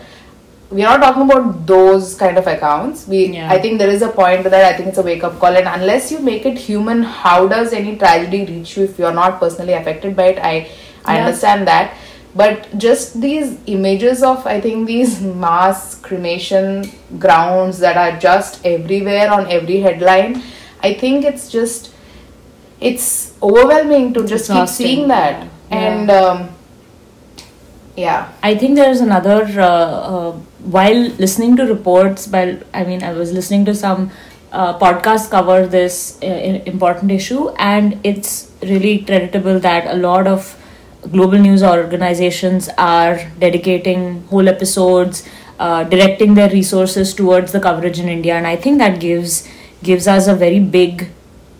we're 0.71 0.83
not 0.83 0.97
talking 0.99 1.21
about 1.29 1.65
those 1.67 2.15
kind 2.15 2.37
of 2.39 2.47
accounts 2.47 3.07
we 3.07 3.27
Yeah. 3.27 3.51
i 3.51 3.59
think 3.61 3.77
there 3.77 3.89
is 3.89 4.01
a 4.01 4.09
point 4.09 4.43
to 4.43 4.49
that 4.49 4.65
i 4.65 4.75
think 4.75 4.89
it's 4.89 4.97
a 4.97 5.03
wake 5.03 5.23
up 5.23 5.37
call 5.39 5.55
and 5.55 5.67
unless 5.67 6.11
you 6.11 6.19
make 6.19 6.45
it 6.45 6.57
human 6.57 7.03
how 7.03 7.47
does 7.47 7.71
any 7.71 7.95
tragedy 7.97 8.45
reach 8.45 8.75
you 8.75 8.85
if 8.85 8.97
you're 8.97 9.13
not 9.13 9.39
personally 9.39 9.73
affected 9.73 10.15
by 10.15 10.25
it 10.33 10.39
i 10.39 10.67
i 11.05 11.17
Yeah. 11.17 11.25
understand 11.25 11.67
that 11.67 11.93
but 12.35 12.77
just 12.77 13.19
these 13.21 13.57
images 13.65 14.21
of 14.21 14.45
i 14.45 14.59
think 14.59 14.87
these 14.87 15.21
mass 15.21 15.95
cremation 16.01 16.89
grounds 17.17 17.79
that 17.79 17.97
are 17.97 18.19
just 18.19 18.65
everywhere 18.65 19.31
on 19.31 19.47
every 19.49 19.79
headline 19.79 20.41
i 20.83 20.93
think 20.93 21.23
it's 21.23 21.49
just 21.49 21.93
it's 22.79 23.33
overwhelming 23.41 24.13
to 24.13 24.25
just 24.27 24.51
keep 24.51 24.67
seeing 24.67 25.07
that 25.07 25.47
yeah. 25.71 25.77
and 25.77 26.11
um, 26.11 26.49
yeah 27.95 28.31
I 28.43 28.55
think 28.55 28.75
there 28.75 28.91
is 28.91 29.01
another. 29.01 29.43
Uh, 29.59 29.67
uh, 29.67 30.31
while 30.75 31.09
listening 31.23 31.55
to 31.57 31.65
reports, 31.65 32.27
while 32.27 32.57
I 32.73 32.83
mean, 32.83 33.03
I 33.03 33.13
was 33.13 33.31
listening 33.31 33.65
to 33.65 33.75
some 33.75 34.11
uh, 34.51 34.77
podcasts 34.79 35.29
cover 35.29 35.67
this 35.67 36.17
uh, 36.21 36.25
important 36.25 37.11
issue, 37.11 37.49
and 37.57 37.99
it's 38.03 38.51
really 38.61 38.99
creditable 38.99 39.59
that 39.61 39.87
a 39.87 39.97
lot 39.97 40.27
of 40.27 40.55
global 41.11 41.37
news 41.37 41.63
organizations 41.63 42.69
are 42.77 43.19
dedicating 43.39 44.23
whole 44.27 44.47
episodes, 44.47 45.27
uh, 45.59 45.83
directing 45.83 46.33
their 46.33 46.49
resources 46.49 47.13
towards 47.13 47.51
the 47.51 47.59
coverage 47.59 47.99
in 47.99 48.09
India, 48.09 48.35
and 48.35 48.47
I 48.47 48.55
think 48.55 48.77
that 48.79 48.99
gives 48.99 49.47
gives 49.83 50.07
us 50.07 50.27
a 50.27 50.35
very 50.35 50.59
big 50.59 51.09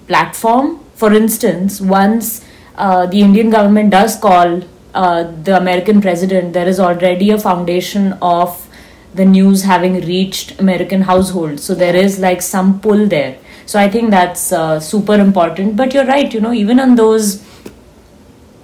platform. 0.07 0.79
For 0.95 1.13
instance, 1.13 1.79
once 1.79 2.43
uh, 2.75 3.05
the 3.05 3.21
Indian 3.21 3.49
government 3.49 3.91
does 3.91 4.15
call 4.15 4.61
uh, 4.93 5.23
the 5.43 5.57
American 5.57 6.01
president, 6.01 6.53
there 6.53 6.67
is 6.67 6.79
already 6.79 7.29
a 7.31 7.37
foundation 7.37 8.13
of 8.21 8.67
the 9.13 9.25
news 9.25 9.63
having 9.63 10.01
reached 10.05 10.59
American 10.59 11.01
households. 11.01 11.63
So 11.63 11.73
there 11.73 11.95
is 11.95 12.19
like 12.19 12.41
some 12.41 12.79
pull 12.81 13.07
there. 13.07 13.37
So 13.65 13.79
I 13.79 13.89
think 13.89 14.11
that's 14.11 14.51
uh, 14.51 14.79
super 14.79 15.15
important. 15.15 15.75
But 15.75 15.93
you're 15.93 16.05
right, 16.05 16.33
you 16.33 16.41
know, 16.41 16.53
even 16.53 16.79
on 16.79 16.95
those 16.95 17.43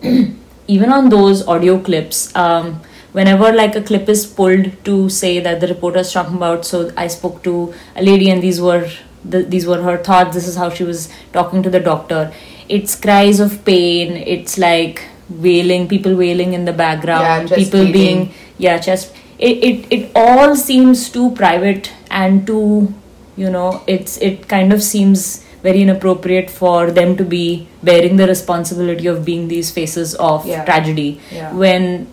even 0.67 0.91
on 0.91 1.09
those 1.09 1.47
audio 1.47 1.79
clips 1.79 2.33
um, 2.35 2.81
whenever 3.11 3.51
like 3.51 3.75
a 3.75 3.81
clip 3.81 4.07
is 4.07 4.25
pulled 4.25 4.71
to 4.85 5.09
say 5.09 5.39
that 5.39 5.59
the 5.59 5.67
reporter's 5.67 6.11
talking 6.13 6.35
about 6.35 6.65
so 6.65 6.91
i 6.97 7.07
spoke 7.07 7.43
to 7.43 7.73
a 7.95 8.03
lady 8.03 8.29
and 8.29 8.41
these 8.41 8.61
were 8.61 8.89
the, 9.23 9.43
these 9.43 9.65
were 9.67 9.81
her 9.81 9.97
thoughts 9.97 10.33
this 10.35 10.47
is 10.47 10.55
how 10.55 10.69
she 10.69 10.83
was 10.83 11.09
talking 11.33 11.61
to 11.61 11.69
the 11.69 11.79
doctor. 11.79 12.33
It's 12.69 12.95
cries 12.95 13.39
of 13.39 13.63
pain 13.65 14.15
it's 14.15 14.57
like 14.57 15.03
wailing 15.29 15.87
people 15.87 16.15
wailing 16.15 16.53
in 16.53 16.65
the 16.65 16.73
background 16.73 17.49
Yeah, 17.49 17.55
people 17.57 17.91
being 17.91 18.33
yeah 18.57 18.77
just 18.79 19.13
it, 19.37 19.63
it 19.63 19.87
it 19.91 20.11
all 20.15 20.55
seems 20.55 21.09
too 21.09 21.31
private 21.31 21.91
and 22.09 22.47
too 22.47 22.93
you 23.35 23.49
know 23.49 23.83
it's 23.87 24.17
it 24.17 24.47
kind 24.47 24.71
of 24.73 24.81
seems 24.81 25.45
very 25.63 25.81
inappropriate 25.81 26.49
for 26.49 26.91
them 26.91 27.15
to 27.17 27.23
be 27.23 27.67
bearing 27.83 28.15
the 28.17 28.27
responsibility 28.27 29.07
of 29.07 29.23
being 29.25 29.47
these 29.47 29.71
faces 29.71 30.15
of 30.15 30.45
Yeah. 30.45 30.65
tragedy 30.65 31.19
Yeah. 31.31 31.53
when 31.63 32.07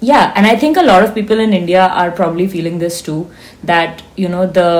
yeah 0.00 0.32
and 0.36 0.46
i 0.46 0.54
think 0.62 0.76
a 0.76 0.82
lot 0.82 1.02
of 1.08 1.14
people 1.14 1.38
in 1.46 1.52
india 1.58 1.82
are 2.02 2.10
probably 2.20 2.46
feeling 2.54 2.78
this 2.78 3.00
too 3.08 3.18
that 3.72 4.02
you 4.22 4.28
know 4.28 4.46
the 4.46 4.70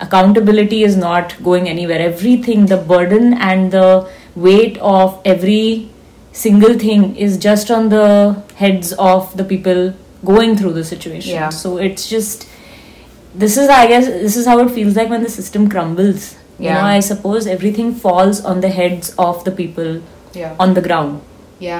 accountability 0.00 0.82
is 0.88 0.96
not 0.96 1.34
going 1.48 1.68
anywhere 1.68 1.98
everything 2.10 2.66
the 2.66 2.76
burden 2.92 3.34
and 3.48 3.72
the 3.72 3.88
weight 4.36 4.78
of 4.78 5.20
every 5.24 5.90
single 6.32 6.78
thing 6.84 7.04
is 7.16 7.36
just 7.48 7.70
on 7.70 7.88
the 7.88 8.06
heads 8.62 8.92
of 9.10 9.36
the 9.36 9.44
people 9.44 9.92
going 10.24 10.56
through 10.56 10.72
the 10.72 10.84
situation 10.84 11.34
Yeah. 11.34 11.48
so 11.50 11.76
it's 11.88 12.08
just 12.08 12.46
this 13.34 13.56
is 13.56 13.68
i 13.68 13.86
guess 13.86 14.06
this 14.06 14.36
is 14.36 14.46
how 14.46 14.58
it 14.60 14.70
feels 14.70 14.96
like 14.96 15.10
when 15.10 15.22
the 15.22 15.30
system 15.30 15.68
crumbles 15.68 16.36
you 16.60 16.68
Yeah. 16.68 16.80
know 16.80 16.86
i 16.92 17.00
suppose 17.08 17.46
everything 17.56 17.92
falls 18.04 18.44
on 18.52 18.60
the 18.66 18.70
heads 18.78 19.12
of 19.26 19.44
the 19.48 19.52
people 19.62 20.00
yeah. 20.34 20.54
on 20.60 20.74
the 20.74 20.80
ground. 20.80 21.22
Yeah. 21.58 21.78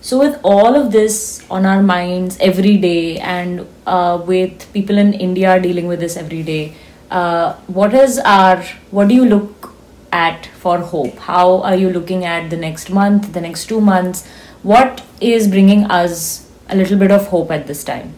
So 0.00 0.18
with 0.18 0.38
all 0.44 0.76
of 0.80 0.92
this 0.92 1.44
on 1.50 1.66
our 1.66 1.82
minds 1.82 2.36
every 2.40 2.76
day 2.76 3.18
and 3.18 3.66
uh, 3.86 4.22
with 4.32 4.66
people 4.74 4.98
in 5.04 5.12
india 5.28 5.54
dealing 5.60 5.86
with 5.92 6.00
this 6.06 6.16
every 6.24 6.42
day 6.42 6.74
uh, 7.10 7.54
what 7.78 7.94
is 7.94 8.18
our 8.18 8.62
what 8.90 9.08
do 9.08 9.14
you 9.14 9.24
look 9.24 9.72
at 10.12 10.46
for 10.60 10.78
hope? 10.78 11.16
How 11.18 11.62
are 11.62 11.76
you 11.76 11.90
looking 11.90 12.24
at 12.24 12.50
the 12.50 12.56
next 12.56 12.90
month 12.90 13.32
the 13.32 13.40
next 13.40 13.66
two 13.66 13.80
months? 13.80 14.26
What 14.62 15.02
is 15.20 15.48
bringing 15.48 15.84
us 15.84 16.48
a 16.68 16.76
little 16.76 16.98
bit 16.98 17.10
of 17.10 17.26
hope 17.28 17.50
at 17.50 17.66
this 17.66 17.84
time 17.84 18.14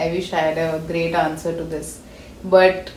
I 0.00 0.10
wish 0.12 0.32
I 0.32 0.40
had 0.40 0.58
a 0.58 0.80
great 0.86 1.14
answer 1.14 1.56
to 1.56 1.64
this. 1.64 2.00
But 2.44 2.90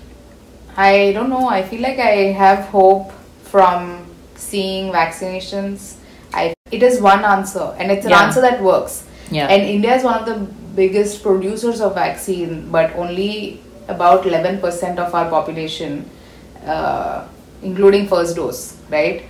I 0.77 1.11
don't 1.13 1.29
know. 1.29 1.47
I 1.47 1.63
feel 1.63 1.81
like 1.81 1.99
I 1.99 2.31
have 2.43 2.65
hope 2.65 3.11
from 3.43 4.05
seeing 4.35 4.91
vaccinations. 4.91 5.95
I 6.33 6.53
it 6.71 6.81
is 6.81 6.99
one 7.01 7.23
answer 7.23 7.65
and 7.77 7.91
it's 7.91 8.05
an 8.05 8.11
Yeah. 8.11 8.23
answer 8.25 8.41
that 8.41 8.61
works. 8.61 9.03
Yeah. 9.31 9.47
And 9.47 9.63
India 9.75 9.95
is 9.95 10.03
one 10.03 10.19
of 10.19 10.25
the 10.25 10.37
biggest 10.75 11.21
producers 11.23 11.81
of 11.81 11.93
vaccine, 11.95 12.69
but 12.71 12.95
only 12.95 13.59
about 13.87 14.25
11% 14.25 14.97
of 15.05 15.13
our 15.13 15.29
population, 15.29 16.09
uh, 16.65 17.23
including 17.61 18.07
first 18.07 18.35
dose, 18.35 18.75
right? 18.89 19.23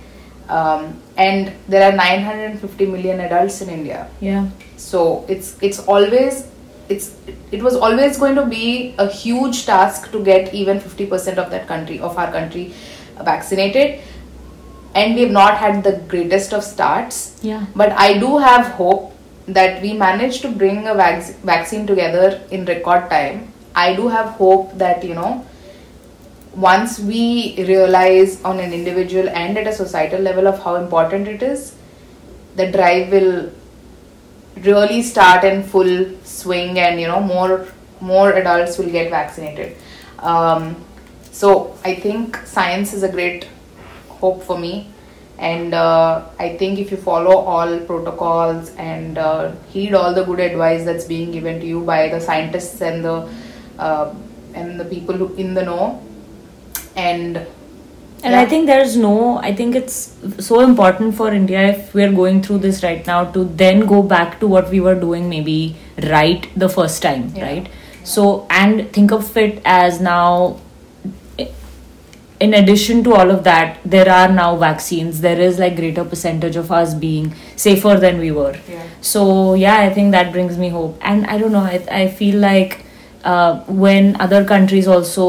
Um, 0.48 1.00
and 1.16 1.52
there 1.68 1.82
are 1.90 1.92
950 1.96 2.86
million 2.86 3.20
adults 3.20 3.62
in 3.62 3.70
India 3.70 4.08
yeah 4.20 4.48
so 4.76 5.24
it's 5.26 5.56
it's 5.62 5.78
always 5.94 6.46
it's 6.88 7.14
it 7.50 7.62
was 7.62 7.74
always 7.74 8.18
going 8.18 8.34
to 8.34 8.44
be 8.46 8.94
a 8.98 9.08
huge 9.08 9.64
task 9.66 10.10
to 10.12 10.22
get 10.22 10.52
even 10.54 10.80
50% 10.80 11.38
of 11.38 11.50
that 11.50 11.66
country 11.66 12.00
of 12.00 12.18
our 12.18 12.30
country 12.30 12.74
vaccinated. 13.22 14.00
And 14.94 15.14
we 15.14 15.22
have 15.22 15.30
not 15.30 15.58
had 15.58 15.82
the 15.82 15.98
greatest 16.08 16.52
of 16.52 16.62
starts. 16.62 17.38
Yeah. 17.42 17.66
But 17.74 17.92
i 17.92 18.18
do 18.18 18.38
have 18.38 18.66
hope 18.72 19.12
that 19.46 19.82
we 19.82 19.92
managed 19.92 20.42
to 20.42 20.50
bring 20.50 20.86
a 20.86 20.94
vac- 20.94 21.34
vaccine 21.52 21.86
together 21.86 22.40
in 22.50 22.64
record 22.64 23.10
time. 23.10 23.52
I 23.74 23.94
do 23.94 24.08
have 24.08 24.28
hope 24.42 24.78
that 24.78 25.04
you 25.04 25.14
know 25.14 25.46
once 26.54 26.98
we 27.00 27.56
realize 27.58 28.42
on 28.44 28.60
an 28.60 28.72
individual 28.72 29.28
and 29.28 29.58
at 29.58 29.66
a 29.66 29.72
societal 29.72 30.20
level 30.20 30.46
of 30.46 30.62
how 30.62 30.76
important 30.76 31.26
it 31.26 31.42
is 31.42 31.74
the 32.56 32.70
drive 32.70 33.10
will 33.10 33.50
really 34.62 35.02
start 35.02 35.44
in 35.44 35.62
full 35.62 36.10
swing 36.42 36.78
and 36.78 37.00
you 37.00 37.06
know 37.06 37.20
more 37.20 37.66
more 38.00 38.32
adults 38.32 38.78
will 38.78 38.90
get 38.90 39.10
vaccinated. 39.10 39.76
Um, 40.18 40.76
so 41.30 41.76
i 41.84 41.94
think 41.94 42.36
science 42.46 42.92
is 42.96 43.02
a 43.02 43.12
great 43.18 43.48
hope 44.08 44.42
for 44.42 44.58
me. 44.58 44.74
And 45.46 45.74
uh, 45.74 46.26
i 46.38 46.56
think 46.58 46.78
if 46.82 46.90
you 46.92 46.96
follow 46.96 47.36
all 47.52 47.72
protocols 47.86 48.70
and 48.76 49.18
uh, 49.18 49.52
heed 49.72 49.94
all 50.00 50.14
the 50.18 50.24
good 50.28 50.40
advice 50.40 50.84
that's 50.84 51.06
being 51.14 51.32
given 51.32 51.60
to 51.60 51.66
you 51.66 51.80
by 51.88 52.08
the 52.12 52.20
scientists 52.20 52.80
and 52.80 53.04
the 53.04 53.16
uh, 53.78 54.14
and 54.54 54.78
the 54.78 54.84
people 54.84 55.34
in 55.44 55.54
the 55.54 55.64
know 55.70 56.00
and 56.96 57.46
And 58.24 58.32
Yeah. 58.32 58.40
I 58.40 58.46
think 58.50 58.66
there's 58.66 58.96
no, 58.96 59.38
I 59.48 59.54
think 59.54 59.74
it's 59.76 59.96
so 60.50 60.60
important 60.60 61.14
for 61.14 61.30
India 61.38 61.62
if 61.72 61.92
we're 61.94 62.12
going 62.12 62.42
through 62.42 62.58
this 62.66 62.82
right 62.82 63.06
now 63.06 63.24
to 63.36 63.44
then 63.62 63.80
go 63.94 64.02
back 64.02 64.38
to 64.40 64.46
what 64.56 64.70
we 64.70 64.80
were 64.80 64.94
doing 64.94 65.28
maybe 65.28 65.76
right 66.10 66.46
the 66.64 66.68
first 66.76 67.02
time, 67.02 67.32
Yeah. 67.36 67.44
right? 67.50 67.68
So, 68.02 68.46
and 68.50 68.90
think 68.92 69.12
of 69.12 69.36
it 69.36 69.60
as 69.64 70.00
now, 70.00 70.60
in 72.40 72.52
addition 72.54 73.02
to 73.04 73.14
all 73.14 73.30
of 73.30 73.44
that, 73.44 73.78
there 73.84 74.10
are 74.10 74.28
now 74.28 74.56
vaccines. 74.56 75.20
There 75.20 75.40
is 75.40 75.58
like 75.58 75.76
greater 75.76 76.04
percentage 76.04 76.56
of 76.56 76.72
us 76.72 76.92
being 76.94 77.34
safer 77.56 77.96
than 77.96 78.18
we 78.18 78.30
were. 78.32 78.56
yeah 78.70 78.82
So 79.00 79.54
yeah, 79.54 79.78
I 79.78 79.90
think 79.94 80.12
that 80.12 80.32
brings 80.32 80.58
me 80.58 80.68
hope, 80.70 80.98
and 81.00 81.26
I 81.26 81.38
don't 81.38 81.52
know. 81.52 81.64
I 81.74 81.80
I 82.00 82.08
feel 82.08 82.38
like 82.40 82.80
uh, 83.24 83.60
when 83.84 84.16
other 84.20 84.44
countries 84.44 84.88
also 84.96 85.28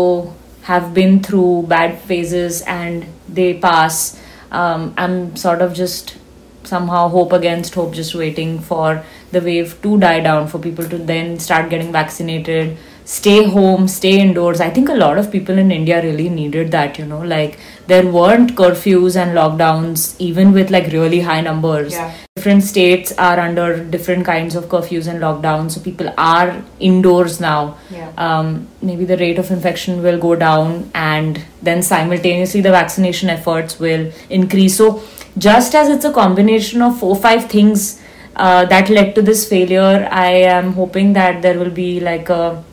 have 0.65 0.93
been 0.95 1.21
through 1.21 1.63
bad 1.67 1.99
phases 2.01 2.61
and 2.63 3.05
they 3.29 3.53
pass, 3.53 4.19
um, 4.51 4.93
I'm 4.97 5.35
sort 5.35 5.61
of 5.61 5.75
just 5.75 6.17
somehow 6.63 7.07
hope 7.07 7.33
against 7.33 7.75
hope, 7.75 7.93
just 7.93 8.15
waiting 8.15 8.59
for 8.59 9.03
the 9.31 9.41
wave 9.41 9.79
to 9.83 9.99
die 9.99 10.21
down 10.21 10.47
for 10.47 10.57
people 10.57 10.89
to 10.89 10.97
then 10.97 11.37
start 11.39 11.69
getting 11.69 11.91
vaccinated. 11.91 12.77
Stay 13.05 13.43
home, 13.43 13.87
stay 13.87 14.19
indoors. 14.19 14.59
I 14.59 14.71
think 14.71 14.89
a 14.89 14.93
lot 14.95 15.19
of 15.19 15.31
people 15.31 15.59
in 15.59 15.71
India 15.71 16.01
really 16.01 16.27
needed 16.27 16.71
that, 16.71 16.97
you 16.97 17.05
know, 17.05 17.21
like 17.21 17.59
there 17.85 18.05
weren't 18.05 18.55
curfews 18.55 19.15
and 19.15 19.37
lockdowns, 19.37 20.15
even 20.17 20.53
with 20.53 20.71
like 20.71 20.91
really 20.91 21.19
high 21.19 21.41
numbers. 21.41 21.93
Yeah. 21.93 22.11
Different 22.35 22.63
states 22.63 23.13
are 23.19 23.39
under 23.39 23.83
different 23.83 24.25
kinds 24.25 24.55
of 24.55 24.65
curfews 24.65 25.07
and 25.07 25.21
lockdowns 25.21 25.71
so 25.71 25.81
people 25.81 26.11
are 26.17 26.63
indoors 26.79 27.39
now. 27.39 27.77
Yeah. 27.91 28.11
Um, 28.17 28.67
maybe 28.81 29.05
the 29.05 29.17
rate 29.17 29.37
of 29.37 29.51
infection 29.51 30.01
will 30.01 30.19
go 30.19 30.35
down 30.35 30.89
and 30.95 31.45
then 31.61 31.83
simultaneously 31.83 32.61
the 32.61 32.71
vaccination 32.71 33.29
efforts 33.29 33.79
will 33.79 34.11
increase. 34.31 34.75
So 34.75 35.03
just 35.37 35.75
as 35.75 35.89
it's 35.89 36.05
a 36.05 36.11
combination 36.11 36.81
of 36.81 36.99
four 36.99 37.15
five 37.15 37.49
things 37.49 38.01
uh, 38.35 38.65
that 38.65 38.89
led 38.89 39.15
to 39.15 39.21
this 39.21 39.47
failure 39.47 40.07
i 40.11 40.27
am 40.27 40.73
hoping 40.73 41.13
that 41.13 41.41
there 41.41 41.57
will 41.59 41.69
be 41.69 41.99
like 41.99 42.29
a 42.29 42.63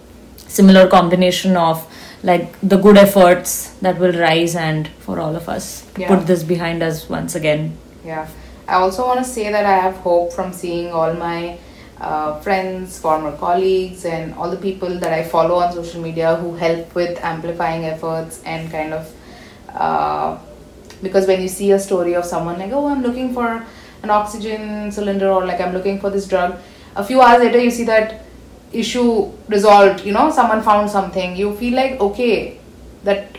similar 0.58 0.84
combination 0.88 1.56
of 1.56 1.82
like 2.30 2.46
the 2.72 2.76
good 2.86 2.96
efforts 2.96 3.52
that 3.86 3.98
will 3.98 4.12
rise 4.12 4.54
and 4.54 4.88
for 5.06 5.18
all 5.24 5.34
of 5.42 5.48
us 5.48 5.66
Yeah. 5.96 6.08
put 6.12 6.26
this 6.26 6.42
behind 6.54 6.82
us 6.88 7.08
once 7.18 7.34
again 7.40 7.76
Yeah, 8.04 8.26
I 8.68 8.74
also 8.84 9.06
want 9.06 9.20
to 9.24 9.28
say 9.32 9.50
that 9.56 9.64
I 9.64 9.76
have 9.86 9.96
hope 10.06 10.32
from 10.36 10.52
seeing 10.52 10.92
all 10.92 11.12
my 11.14 11.58
uh, 12.00 12.40
friends, 12.40 12.98
former 12.98 13.32
colleagues, 13.36 14.04
and 14.04 14.34
all 14.34 14.50
the 14.50 14.56
people 14.56 14.98
that 15.02 15.12
I 15.12 15.22
follow 15.34 15.56
on 15.64 15.72
social 15.72 16.00
media 16.06 16.30
who 16.36 16.54
help 16.62 16.94
with 17.00 17.18
amplifying 17.32 17.84
efforts 17.84 18.40
and 18.44 18.70
kind 18.72 18.92
of 18.92 19.12
uh, 19.86 20.38
because 21.02 21.26
when 21.28 21.40
you 21.42 21.48
see 21.48 21.70
a 21.72 21.78
story 21.78 22.14
of 22.14 22.24
someone 22.24 22.58
like, 22.58 22.72
oh, 22.72 22.86
I'm 22.88 23.02
looking 23.02 23.32
for 23.34 23.64
an 24.02 24.10
oxygen 24.10 24.90
cylinder 24.90 25.28
or 25.30 25.44
like 25.46 25.60
I'm 25.60 25.72
looking 25.72 26.00
for 26.00 26.10
this 26.10 26.26
drug, 26.26 26.58
a 26.96 27.04
few 27.04 27.20
hours 27.20 27.42
later 27.44 27.60
you 27.60 27.70
see 27.70 27.84
that 27.84 28.24
issue 28.72 29.30
resolved, 29.48 30.04
you 30.04 30.12
know, 30.12 30.30
someone 30.30 30.62
found 30.62 30.90
something, 30.90 31.36
you 31.36 31.54
feel 31.56 31.74
like, 31.74 32.00
okay, 32.00 32.58
that 33.04 33.36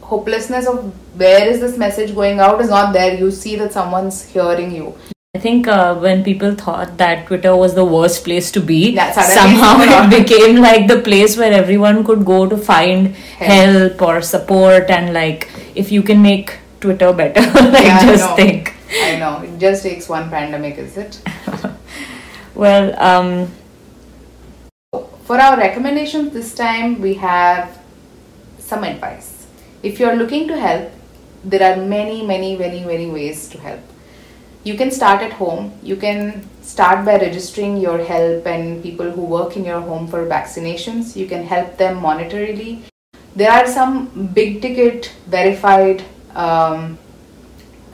hopelessness 0.00 0.66
of 0.66 0.92
where 1.18 1.46
is 1.48 1.60
this 1.60 1.76
message 1.78 2.14
going 2.14 2.40
out 2.40 2.60
is 2.60 2.68
not 2.68 2.92
there. 2.92 3.14
You 3.14 3.30
see 3.30 3.56
that 3.56 3.72
someone's 3.72 4.24
hearing 4.30 4.74
you. 4.74 4.94
I 5.34 5.38
think 5.38 5.66
uh, 5.66 5.94
when 5.94 6.22
people 6.24 6.54
thought 6.54 6.98
that 6.98 7.26
Twitter 7.26 7.56
was 7.56 7.74
the 7.74 7.84
worst 7.84 8.22
place 8.24 8.50
to 8.50 8.60
be, 8.60 8.96
somehow 9.14 9.76
it 9.80 10.10
became 10.10 10.56
like 10.56 10.88
the 10.88 11.00
place 11.00 11.38
where 11.38 11.52
everyone 11.52 12.04
could 12.04 12.24
go 12.26 12.46
to 12.46 12.56
find 12.58 13.14
Help. 13.16 13.50
help 13.50 14.02
or 14.02 14.20
support. 14.22 14.90
And 14.90 15.14
like, 15.14 15.48
if 15.74 15.90
you 15.90 16.02
can 16.02 16.20
make 16.20 16.58
Twitter 16.80 17.12
better, 17.14 17.40
like, 17.70 17.84
Yeah, 17.84 17.98
I 18.02 18.06
just 18.06 18.28
know. 18.28 18.36
think. 18.36 18.74
I 18.92 19.16
know. 19.18 19.40
It 19.42 19.58
just 19.58 19.82
takes 19.82 20.06
one 20.08 20.28
pandemic, 20.28 20.76
is 20.76 20.96
it? 20.98 21.20
Well, 22.54 22.94
um, 23.00 23.50
For 25.32 25.40
our 25.40 25.56
recommendations 25.56 26.34
this 26.34 26.54
time, 26.54 27.00
we 27.00 27.14
have 27.14 27.78
some 28.58 28.84
advice. 28.84 29.46
If 29.82 29.98
you're 29.98 30.14
looking 30.14 30.46
to 30.48 30.58
help, 30.60 30.92
there 31.42 31.62
are 31.72 31.82
many, 31.82 32.20
many, 32.20 32.54
many, 32.54 32.84
many 32.84 33.06
ways 33.06 33.48
to 33.48 33.58
help. 33.58 33.80
You 34.62 34.74
can 34.76 34.90
start 34.90 35.22
at 35.22 35.32
home. 35.32 35.72
You 35.82 35.96
can 35.96 36.46
start 36.60 37.06
by 37.06 37.16
registering 37.16 37.78
your 37.78 38.04
help 38.04 38.46
and 38.46 38.82
people 38.82 39.10
who 39.10 39.22
work 39.22 39.56
in 39.56 39.64
your 39.64 39.80
home 39.80 40.06
for 40.06 40.26
vaccinations. 40.26 41.16
You 41.16 41.26
can 41.26 41.46
help 41.46 41.78
them 41.78 42.02
monetarily. 42.02 42.82
There 43.34 43.50
are 43.50 43.66
some 43.66 44.26
big 44.34 44.60
ticket 44.60 45.14
verified 45.28 46.04
um, 46.34 46.98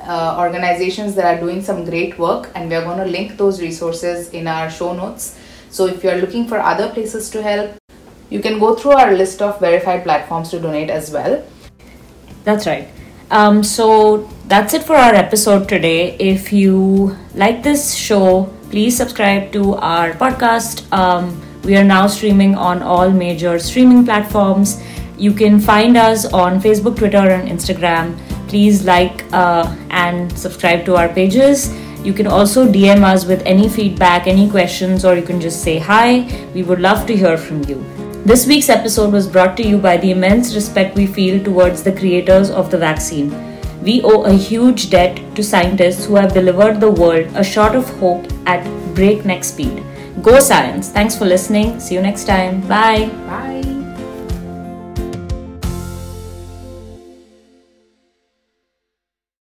uh, 0.03 0.35
organizations 0.41 1.15
that 1.15 1.37
are 1.37 1.39
doing 1.39 1.63
some 1.63 1.85
great 1.85 2.19
work, 2.19 2.51
and 2.57 2.69
we 2.69 2.75
are 2.75 2.83
going 2.83 2.99
to 2.99 3.05
link 3.05 3.37
those 3.37 3.61
resources 3.61 4.31
in 4.31 4.49
our 4.49 4.69
show 4.69 4.93
notes. 4.93 5.39
So, 5.71 5.87
if 5.87 6.03
you 6.05 6.11
are 6.11 6.17
looking 6.17 6.49
for 6.49 6.59
other 6.59 6.89
places 6.91 7.31
to 7.31 7.43
help, 7.43 7.77
you 8.31 8.41
can 8.41 8.59
go 8.59 8.75
through 8.75 8.93
our 8.93 9.13
list 9.13 9.41
of 9.43 9.59
verified 9.61 10.03
platforms 10.05 10.51
to 10.51 10.61
donate 10.61 10.91
as 10.91 11.11
well. 11.11 11.45
That's 12.45 12.67
right. 12.67 12.89
Um, 13.31 13.63
so 13.63 14.29
that's 14.47 14.73
it 14.75 14.85
for 14.85 14.97
our 14.97 15.15
episode 15.15 15.69
today. 15.69 16.17
If 16.17 16.53
you 16.53 17.17
like 17.35 17.63
this 17.63 17.95
show, 17.95 18.45
please 18.71 18.97
subscribe 18.97 19.53
to 19.53 19.75
our 19.75 20.13
podcast. 20.13 20.91
Um, 20.93 21.41
we 21.63 21.77
are 21.77 21.85
now 21.85 22.07
streaming 22.07 22.55
on 22.55 22.83
all 22.83 23.11
major 23.11 23.59
streaming 23.59 24.05
platforms. 24.05 24.83
You 25.19 25.33
can 25.33 25.61
find 25.61 25.97
us 25.97 26.25
on 26.33 26.61
Facebook, 26.61 26.97
Twitter, 26.97 27.19
and 27.19 27.49
Instagram. 27.49 28.17
Please 28.49 28.85
like 28.85 29.25
uh, 29.33 29.77
and 29.91 30.33
subscribe 30.39 30.87
to 30.87 30.97
our 30.97 31.09
pages. 31.09 31.69
You 32.05 32.13
can 32.13 32.27
also 32.27 32.67
DM 32.67 33.03
us 33.03 33.25
with 33.25 33.43
any 33.45 33.69
feedback, 33.69 34.27
any 34.27 34.49
questions, 34.49 35.05
or 35.05 35.17
you 35.17 35.23
can 35.23 35.41
just 35.41 35.63
say 35.63 35.79
hi. 35.79 36.29
We 36.55 36.63
would 36.63 36.81
love 36.81 37.07
to 37.07 37.17
hear 37.17 37.37
from 37.37 37.65
you. 37.65 37.85
This 38.25 38.47
week's 38.47 38.69
episode 38.69 39.13
was 39.13 39.27
brought 39.27 39.57
to 39.57 39.67
you 39.67 39.79
by 39.79 39.97
the 39.97 40.11
immense 40.11 40.55
respect 40.55 40.97
we 40.97 41.07
feel 41.07 41.43
towards 41.43 41.83
the 41.83 41.93
creators 41.93 42.51
of 42.51 42.71
the 42.71 42.79
vaccine. 42.79 43.31
We 43.83 44.03
owe 44.03 44.25
a 44.25 44.33
huge 44.33 44.91
debt 44.91 45.21
to 45.37 45.43
scientists 45.43 46.05
who 46.05 46.17
have 46.17 46.35
delivered 46.35 46.81
the 46.81 46.91
world 46.91 47.27
a 47.35 47.45
shot 47.45 47.75
of 47.75 47.89
hope 48.01 48.27
at 48.47 48.65
breakneck 48.95 49.45
speed. 49.45 49.83
Go 50.23 50.41
science. 50.41 50.91
Thanks 50.91 51.17
for 51.17 51.25
listening. 51.25 51.79
See 51.81 51.95
you 51.95 52.03
next 52.03 52.25
time. 52.25 52.61
Bye. 52.67 53.07
Bye. 53.27 53.68